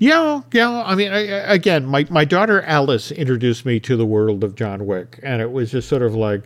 Yeah, 0.00 0.40
yeah. 0.52 0.82
I 0.84 0.94
mean, 0.94 1.12
I, 1.12 1.20
again, 1.20 1.84
my, 1.84 2.06
my 2.08 2.24
daughter 2.24 2.62
Alice 2.62 3.12
introduced 3.12 3.66
me 3.66 3.78
to 3.80 3.96
the 3.96 4.06
world 4.06 4.42
of 4.42 4.54
John 4.54 4.86
Wick, 4.86 5.20
and 5.22 5.42
it 5.42 5.52
was 5.52 5.70
just 5.70 5.88
sort 5.90 6.00
of 6.02 6.14
like 6.14 6.42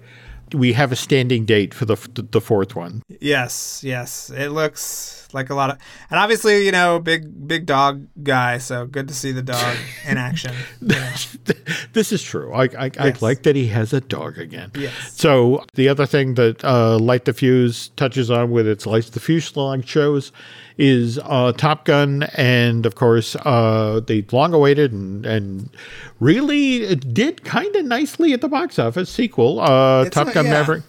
we 0.52 0.72
have 0.72 0.90
a 0.90 0.96
standing 0.96 1.44
date 1.44 1.72
for 1.72 1.84
the 1.84 1.96
the 2.30 2.40
fourth 2.40 2.74
one. 2.74 3.02
Yes, 3.20 3.82
yes. 3.84 4.30
It 4.30 4.48
looks 4.50 5.23
like 5.34 5.50
a 5.50 5.54
lot 5.54 5.70
of, 5.70 5.78
and 6.10 6.18
obviously, 6.18 6.64
you 6.64 6.72
know, 6.72 6.98
big 6.98 7.46
big 7.46 7.66
dog 7.66 8.06
guy. 8.22 8.58
So 8.58 8.86
good 8.86 9.08
to 9.08 9.14
see 9.14 9.32
the 9.32 9.42
dog 9.42 9.76
in 10.06 10.16
action. 10.16 10.54
You 10.80 10.88
know. 10.88 11.12
this 11.92 12.12
is 12.12 12.22
true. 12.22 12.52
I 12.54 12.62
I, 12.64 12.90
yes. 12.94 12.98
I, 12.98 13.14
like 13.20 13.42
that 13.42 13.56
he 13.56 13.66
has 13.68 13.92
a 13.92 14.00
dog 14.00 14.38
again. 14.38 14.70
Yes. 14.74 15.14
So 15.14 15.64
the 15.74 15.88
other 15.88 16.06
thing 16.06 16.34
that 16.34 16.64
uh, 16.64 16.98
Light 16.98 17.24
the 17.24 17.32
Fuse 17.32 17.88
touches 17.96 18.30
on 18.30 18.50
with 18.50 18.66
its 18.66 18.86
Light 18.86 19.04
the 19.06 19.20
Fuselage 19.20 19.86
shows 19.86 20.32
is 20.76 21.20
uh, 21.22 21.52
Top 21.52 21.84
Gun, 21.84 22.24
and 22.36 22.84
of 22.86 22.94
course, 22.94 23.36
uh, 23.36 24.00
they 24.06 24.24
long 24.32 24.52
awaited 24.52 24.92
and, 24.92 25.24
and 25.24 25.70
really 26.20 26.94
did 26.96 27.44
kind 27.44 27.74
of 27.76 27.84
nicely 27.84 28.32
at 28.32 28.40
the 28.40 28.48
box 28.48 28.78
office 28.78 29.10
sequel, 29.10 29.60
uh, 29.60 30.08
Top 30.10 30.32
Gun 30.32 30.46
yeah. 30.46 30.50
Maverick. 30.50 30.82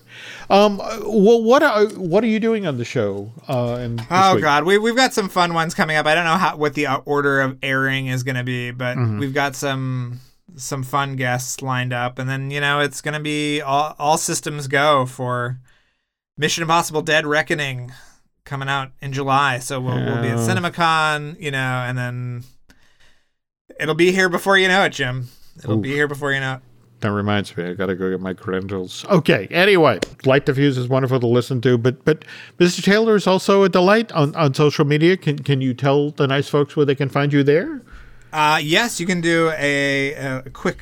Um, 0.49 0.77
well, 0.77 1.41
what 1.43 1.63
are 1.63 1.85
what 1.87 2.23
are 2.23 2.27
you 2.27 2.39
doing 2.39 2.67
on 2.67 2.77
the 2.77 2.85
show? 2.85 3.31
Uh, 3.47 3.75
and 3.75 4.05
oh 4.11 4.35
week? 4.35 4.43
God, 4.43 4.63
we 4.63 4.77
we've 4.77 4.95
got 4.95 5.13
some 5.13 5.29
fun 5.29 5.53
ones 5.53 5.73
coming 5.73 5.97
up. 5.97 6.05
I 6.05 6.15
don't 6.15 6.25
know 6.25 6.37
how 6.37 6.55
what 6.55 6.73
the 6.73 6.87
order 7.05 7.41
of 7.41 7.57
airing 7.63 8.07
is 8.07 8.23
going 8.23 8.35
to 8.35 8.43
be, 8.43 8.71
but 8.71 8.97
mm-hmm. 8.97 9.19
we've 9.19 9.33
got 9.33 9.55
some 9.55 10.19
some 10.55 10.83
fun 10.83 11.15
guests 11.15 11.61
lined 11.61 11.93
up, 11.93 12.19
and 12.19 12.29
then 12.29 12.51
you 12.51 12.61
know 12.61 12.79
it's 12.79 13.01
going 13.01 13.15
to 13.15 13.19
be 13.19 13.61
all 13.61 13.95
all 13.97 14.17
systems 14.17 14.67
go 14.67 15.05
for 15.05 15.59
Mission 16.37 16.61
Impossible: 16.61 17.01
Dead 17.01 17.25
Reckoning 17.25 17.91
coming 18.43 18.69
out 18.69 18.91
in 19.01 19.11
July. 19.11 19.59
So 19.59 19.81
we'll, 19.81 19.97
yeah. 19.97 20.05
we'll 20.05 20.21
be 20.21 20.29
at 20.29 20.37
CinemaCon, 20.37 21.41
you 21.41 21.51
know, 21.51 21.57
and 21.57 21.97
then 21.97 22.43
it'll 23.79 23.95
be 23.95 24.11
here 24.11 24.29
before 24.29 24.57
you 24.57 24.67
know 24.67 24.83
it, 24.83 24.91
Jim. 24.91 25.29
It'll 25.57 25.77
Oof. 25.77 25.81
be 25.81 25.91
here 25.91 26.07
before 26.07 26.31
you 26.31 26.39
know 26.39 26.55
it. 26.55 26.61
That 27.05 27.11
reminds 27.11 27.55
me, 27.55 27.65
I 27.65 27.73
got 27.75 27.85
to 27.85 27.95
go 27.95 28.09
get 28.09 28.19
my 28.19 28.33
credentials. 28.33 29.05
Okay. 29.05 29.47
Anyway, 29.51 29.99
Light 30.25 30.47
the 30.47 30.55
Fuse 30.55 30.75
is 30.75 30.87
wonderful 30.87 31.19
to 31.19 31.27
listen 31.27 31.61
to, 31.61 31.77
but 31.77 32.03
but 32.03 32.25
Mr. 32.57 32.83
Taylor 32.83 33.15
is 33.15 33.27
also 33.27 33.61
a 33.61 33.69
delight 33.69 34.11
on, 34.13 34.35
on 34.35 34.55
social 34.55 34.85
media. 34.85 35.15
Can 35.15 35.37
can 35.37 35.61
you 35.61 35.75
tell 35.75 36.09
the 36.09 36.25
nice 36.25 36.49
folks 36.49 36.75
where 36.75 36.83
they 36.83 36.95
can 36.95 37.07
find 37.07 37.31
you 37.31 37.43
there? 37.43 37.83
Uh, 38.33 38.59
yes, 38.59 38.99
you 38.99 39.05
can 39.05 39.21
do 39.21 39.51
a, 39.55 40.13
a 40.13 40.49
quick 40.49 40.79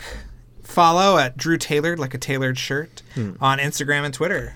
follow 0.61 1.17
at 1.17 1.35
Drew 1.35 1.57
Tailored, 1.57 1.99
like 1.99 2.13
a 2.13 2.17
tailored 2.17 2.57
shirt, 2.57 3.01
hmm. 3.15 3.33
on 3.41 3.57
Instagram 3.57 4.05
and 4.05 4.13
Twitter. 4.13 4.55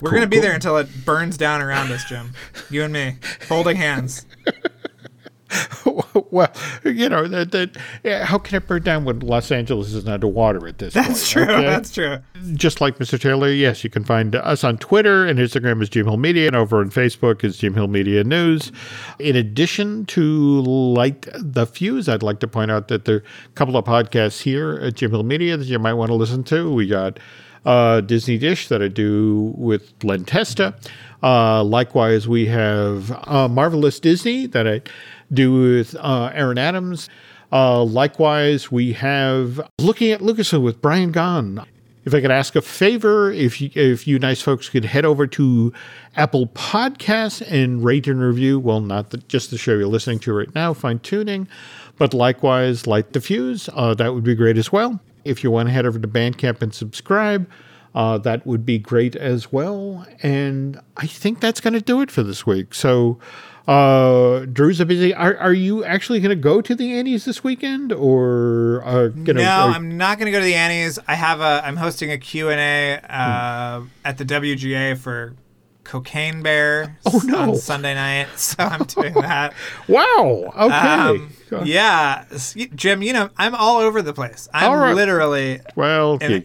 We're 0.00 0.10
cool, 0.10 0.18
gonna 0.18 0.26
be 0.26 0.38
cool. 0.38 0.42
there 0.42 0.54
until 0.54 0.78
it 0.78 0.88
burns 1.04 1.36
down 1.36 1.62
around 1.62 1.92
us, 1.92 2.02
Jim. 2.06 2.32
You 2.70 2.82
and 2.82 2.92
me, 2.92 3.18
holding 3.48 3.76
hands. 3.76 4.26
well, 6.30 6.52
you 6.84 7.08
know 7.08 7.26
that 7.28 7.52
that 7.52 7.76
yeah, 8.02 8.24
how 8.24 8.38
can 8.38 8.56
it 8.56 8.66
burn 8.66 8.82
down 8.82 9.04
when 9.04 9.20
Los 9.20 9.50
Angeles 9.50 9.92
is 9.92 10.06
underwater 10.06 10.66
at 10.66 10.78
this 10.78 10.94
That's 10.94 11.06
point? 11.06 11.16
That's 11.16 11.30
true. 11.30 11.42
Okay? 11.42 11.62
That's 11.62 11.92
true. 11.92 12.18
Just 12.54 12.80
like 12.80 12.98
Mr. 12.98 13.20
Taylor, 13.20 13.50
yes, 13.50 13.84
you 13.84 13.90
can 13.90 14.04
find 14.04 14.34
us 14.34 14.64
on 14.64 14.78
Twitter 14.78 15.26
and 15.26 15.38
Instagram 15.38 15.82
is 15.82 15.88
Jim 15.88 16.06
Hill 16.06 16.16
Media, 16.16 16.46
and 16.46 16.56
over 16.56 16.80
on 16.80 16.90
Facebook 16.90 17.44
is 17.44 17.58
Jim 17.58 17.74
Hill 17.74 17.88
Media 17.88 18.24
News. 18.24 18.72
In 19.18 19.36
addition 19.36 20.06
to 20.06 20.60
Light 20.62 21.26
the 21.34 21.66
Fuse, 21.66 22.08
I'd 22.08 22.22
like 22.22 22.40
to 22.40 22.48
point 22.48 22.70
out 22.70 22.88
that 22.88 23.04
there 23.04 23.16
are 23.16 23.24
a 23.46 23.52
couple 23.54 23.76
of 23.76 23.84
podcasts 23.84 24.42
here 24.42 24.74
at 24.74 24.94
Jim 24.94 25.10
Hill 25.10 25.22
Media 25.22 25.56
that 25.56 25.66
you 25.66 25.78
might 25.78 25.94
want 25.94 26.10
to 26.10 26.14
listen 26.14 26.44
to. 26.44 26.72
We 26.72 26.86
got 26.86 27.18
uh, 27.64 28.00
Disney 28.00 28.38
Dish 28.38 28.68
that 28.68 28.82
I 28.82 28.88
do 28.88 29.54
with 29.56 29.92
Len 30.02 30.24
Testa. 30.24 30.74
Uh, 31.22 31.64
likewise, 31.64 32.28
we 32.28 32.46
have 32.46 33.10
uh, 33.26 33.48
Marvelous 33.48 33.98
Disney 33.98 34.46
that 34.48 34.68
I 34.68 34.82
do 35.32 35.52
with 35.52 35.94
uh, 35.96 36.30
Aaron 36.34 36.58
Adams. 36.58 37.08
Uh, 37.52 37.84
likewise, 37.84 38.70
we 38.72 38.92
have 38.94 39.60
Looking 39.78 40.10
at 40.10 40.20
Lucasfilm 40.20 40.62
with 40.62 40.80
Brian 40.82 41.12
Gaughan. 41.12 41.64
If 42.04 42.12
I 42.12 42.20
could 42.20 42.30
ask 42.30 42.54
a 42.54 42.60
favor, 42.60 43.30
if 43.30 43.60
you, 43.60 43.70
if 43.74 44.06
you 44.06 44.18
nice 44.18 44.42
folks 44.42 44.68
could 44.68 44.84
head 44.84 45.06
over 45.06 45.26
to 45.28 45.72
Apple 46.16 46.48
Podcasts 46.48 47.40
and 47.50 47.82
rate 47.82 48.06
and 48.06 48.20
review, 48.20 48.60
well, 48.60 48.80
not 48.80 49.10
the, 49.10 49.18
just 49.18 49.50
the 49.50 49.56
show 49.56 49.72
you're 49.72 49.86
listening 49.86 50.18
to 50.20 50.34
right 50.34 50.54
now, 50.54 50.74
fine 50.74 50.98
tuning, 50.98 51.48
but 51.96 52.12
likewise, 52.12 52.86
light 52.86 53.14
the 53.14 53.20
fuse. 53.20 53.70
Uh, 53.72 53.94
that 53.94 54.12
would 54.12 54.24
be 54.24 54.34
great 54.34 54.58
as 54.58 54.70
well. 54.70 55.00
If 55.24 55.42
you 55.42 55.50
want 55.50 55.68
to 55.68 55.72
head 55.72 55.86
over 55.86 55.98
to 55.98 56.08
Bandcamp 56.08 56.60
and 56.60 56.74
subscribe, 56.74 57.48
uh, 57.94 58.18
that 58.18 58.46
would 58.46 58.66
be 58.66 58.78
great 58.78 59.16
as 59.16 59.50
well. 59.50 60.06
And 60.22 60.80
I 60.96 61.06
think 61.06 61.40
that's 61.40 61.60
going 61.60 61.74
to 61.74 61.80
do 61.80 62.02
it 62.02 62.10
for 62.10 62.22
this 62.22 62.44
week. 62.44 62.74
So, 62.74 63.18
uh, 63.66 64.44
Drew's 64.46 64.80
a 64.80 64.86
busy. 64.86 65.14
Are, 65.14 65.36
are 65.38 65.52
you 65.52 65.84
actually 65.84 66.20
going 66.20 66.30
to 66.30 66.36
go 66.36 66.60
to 66.60 66.74
the 66.74 66.92
Annie's 66.98 67.24
this 67.24 67.42
weekend, 67.42 67.92
or 67.92 68.82
uh, 68.84 69.08
gonna, 69.08 69.40
no? 69.40 69.48
Are, 69.48 69.70
I'm 69.70 69.96
not 69.96 70.18
going 70.18 70.26
to 70.26 70.32
go 70.32 70.38
to 70.38 70.44
the 70.44 70.54
Annie's. 70.54 70.98
I 71.08 71.14
have 71.14 71.40
a. 71.40 71.62
I'm 71.64 71.76
hosting 71.76 72.10
a 72.10 72.18
Q 72.18 72.50
and 72.50 72.60
A 72.60 73.00
uh, 73.08 73.80
hmm. 73.80 73.86
at 74.04 74.18
the 74.18 74.24
WGA 74.26 74.98
for 74.98 75.34
Cocaine 75.84 76.42
Bear 76.42 76.98
oh, 77.06 77.22
no. 77.24 77.38
on 77.38 77.56
Sunday 77.56 77.94
night, 77.94 78.28
so 78.38 78.62
I'm 78.62 78.84
doing 78.84 79.14
that. 79.14 79.54
wow. 79.88 80.52
Okay. 80.56 80.76
Um, 80.76 81.32
yeah, 81.64 82.26
Jim. 82.74 83.02
You 83.02 83.14
know, 83.14 83.30
I'm 83.38 83.54
all 83.54 83.78
over 83.78 84.02
the 84.02 84.12
place. 84.12 84.46
I'm 84.52 84.72
right. 84.72 84.94
literally. 84.94 85.60
Well, 85.74 86.18
you, 86.20 86.42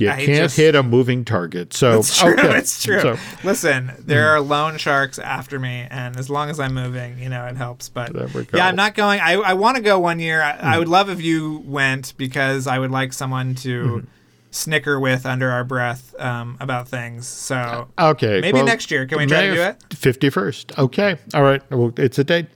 you 0.00 0.10
I 0.10 0.24
can't 0.24 0.44
just, 0.44 0.56
hit 0.56 0.74
a 0.74 0.82
moving 0.82 1.24
target. 1.24 1.72
So 1.74 1.98
it's 1.98 2.18
true. 2.18 2.32
Okay. 2.32 2.58
It's 2.58 2.82
true. 2.82 3.00
So, 3.00 3.16
Listen, 3.44 3.92
there 3.98 4.24
mm. 4.24 4.30
are 4.32 4.40
loan 4.40 4.76
sharks 4.78 5.18
after 5.18 5.58
me, 5.58 5.86
and 5.90 6.16
as 6.16 6.30
long 6.30 6.50
as 6.50 6.60
I'm 6.60 6.74
moving, 6.74 7.18
you 7.18 7.28
know, 7.28 7.46
it 7.46 7.56
helps. 7.56 7.88
But 7.88 8.12
yeah, 8.52 8.66
I'm 8.66 8.76
not 8.76 8.94
going. 8.94 9.20
I, 9.20 9.34
I 9.34 9.54
want 9.54 9.76
to 9.76 9.82
go 9.82 9.98
one 9.98 10.20
year. 10.20 10.42
I, 10.42 10.52
mm. 10.52 10.62
I, 10.62 10.78
would 10.78 10.88
love 10.88 11.08
if 11.10 11.20
you 11.20 11.62
went 11.64 12.14
because 12.16 12.66
I 12.66 12.78
would 12.78 12.90
like 12.90 13.12
someone 13.12 13.54
to. 13.56 13.84
Mm 13.84 14.06
snicker 14.50 14.98
with 14.98 15.26
under 15.26 15.50
our 15.50 15.64
breath 15.64 16.18
um, 16.18 16.56
about 16.60 16.88
things. 16.88 17.26
So 17.26 17.88
okay, 17.98 18.40
maybe 18.40 18.54
well, 18.56 18.64
next 18.64 18.90
year. 18.90 19.06
Can 19.06 19.18
we 19.18 19.26
try 19.26 19.46
to 19.46 19.54
do 19.54 19.60
it? 19.60 19.84
Fifty 19.94 20.30
first. 20.30 20.76
Okay. 20.78 21.16
All 21.34 21.42
right. 21.42 21.62
Well, 21.70 21.92
it's 21.96 22.18
a 22.18 22.24
date. 22.24 22.46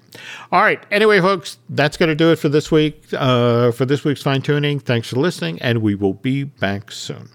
All 0.50 0.62
right. 0.62 0.84
Anyway, 0.90 1.20
folks, 1.20 1.58
that's 1.68 1.96
going 1.96 2.08
to 2.08 2.14
do 2.14 2.32
it 2.32 2.36
for 2.36 2.48
this 2.48 2.70
week. 2.70 3.02
Uh, 3.12 3.72
for 3.72 3.84
this 3.84 4.04
week's 4.04 4.22
fine 4.22 4.42
tuning. 4.42 4.78
Thanks 4.80 5.08
for 5.08 5.16
listening, 5.16 5.60
and 5.62 5.82
we 5.82 5.94
will 5.94 6.14
be 6.14 6.44
back 6.44 6.92
soon. 6.92 7.28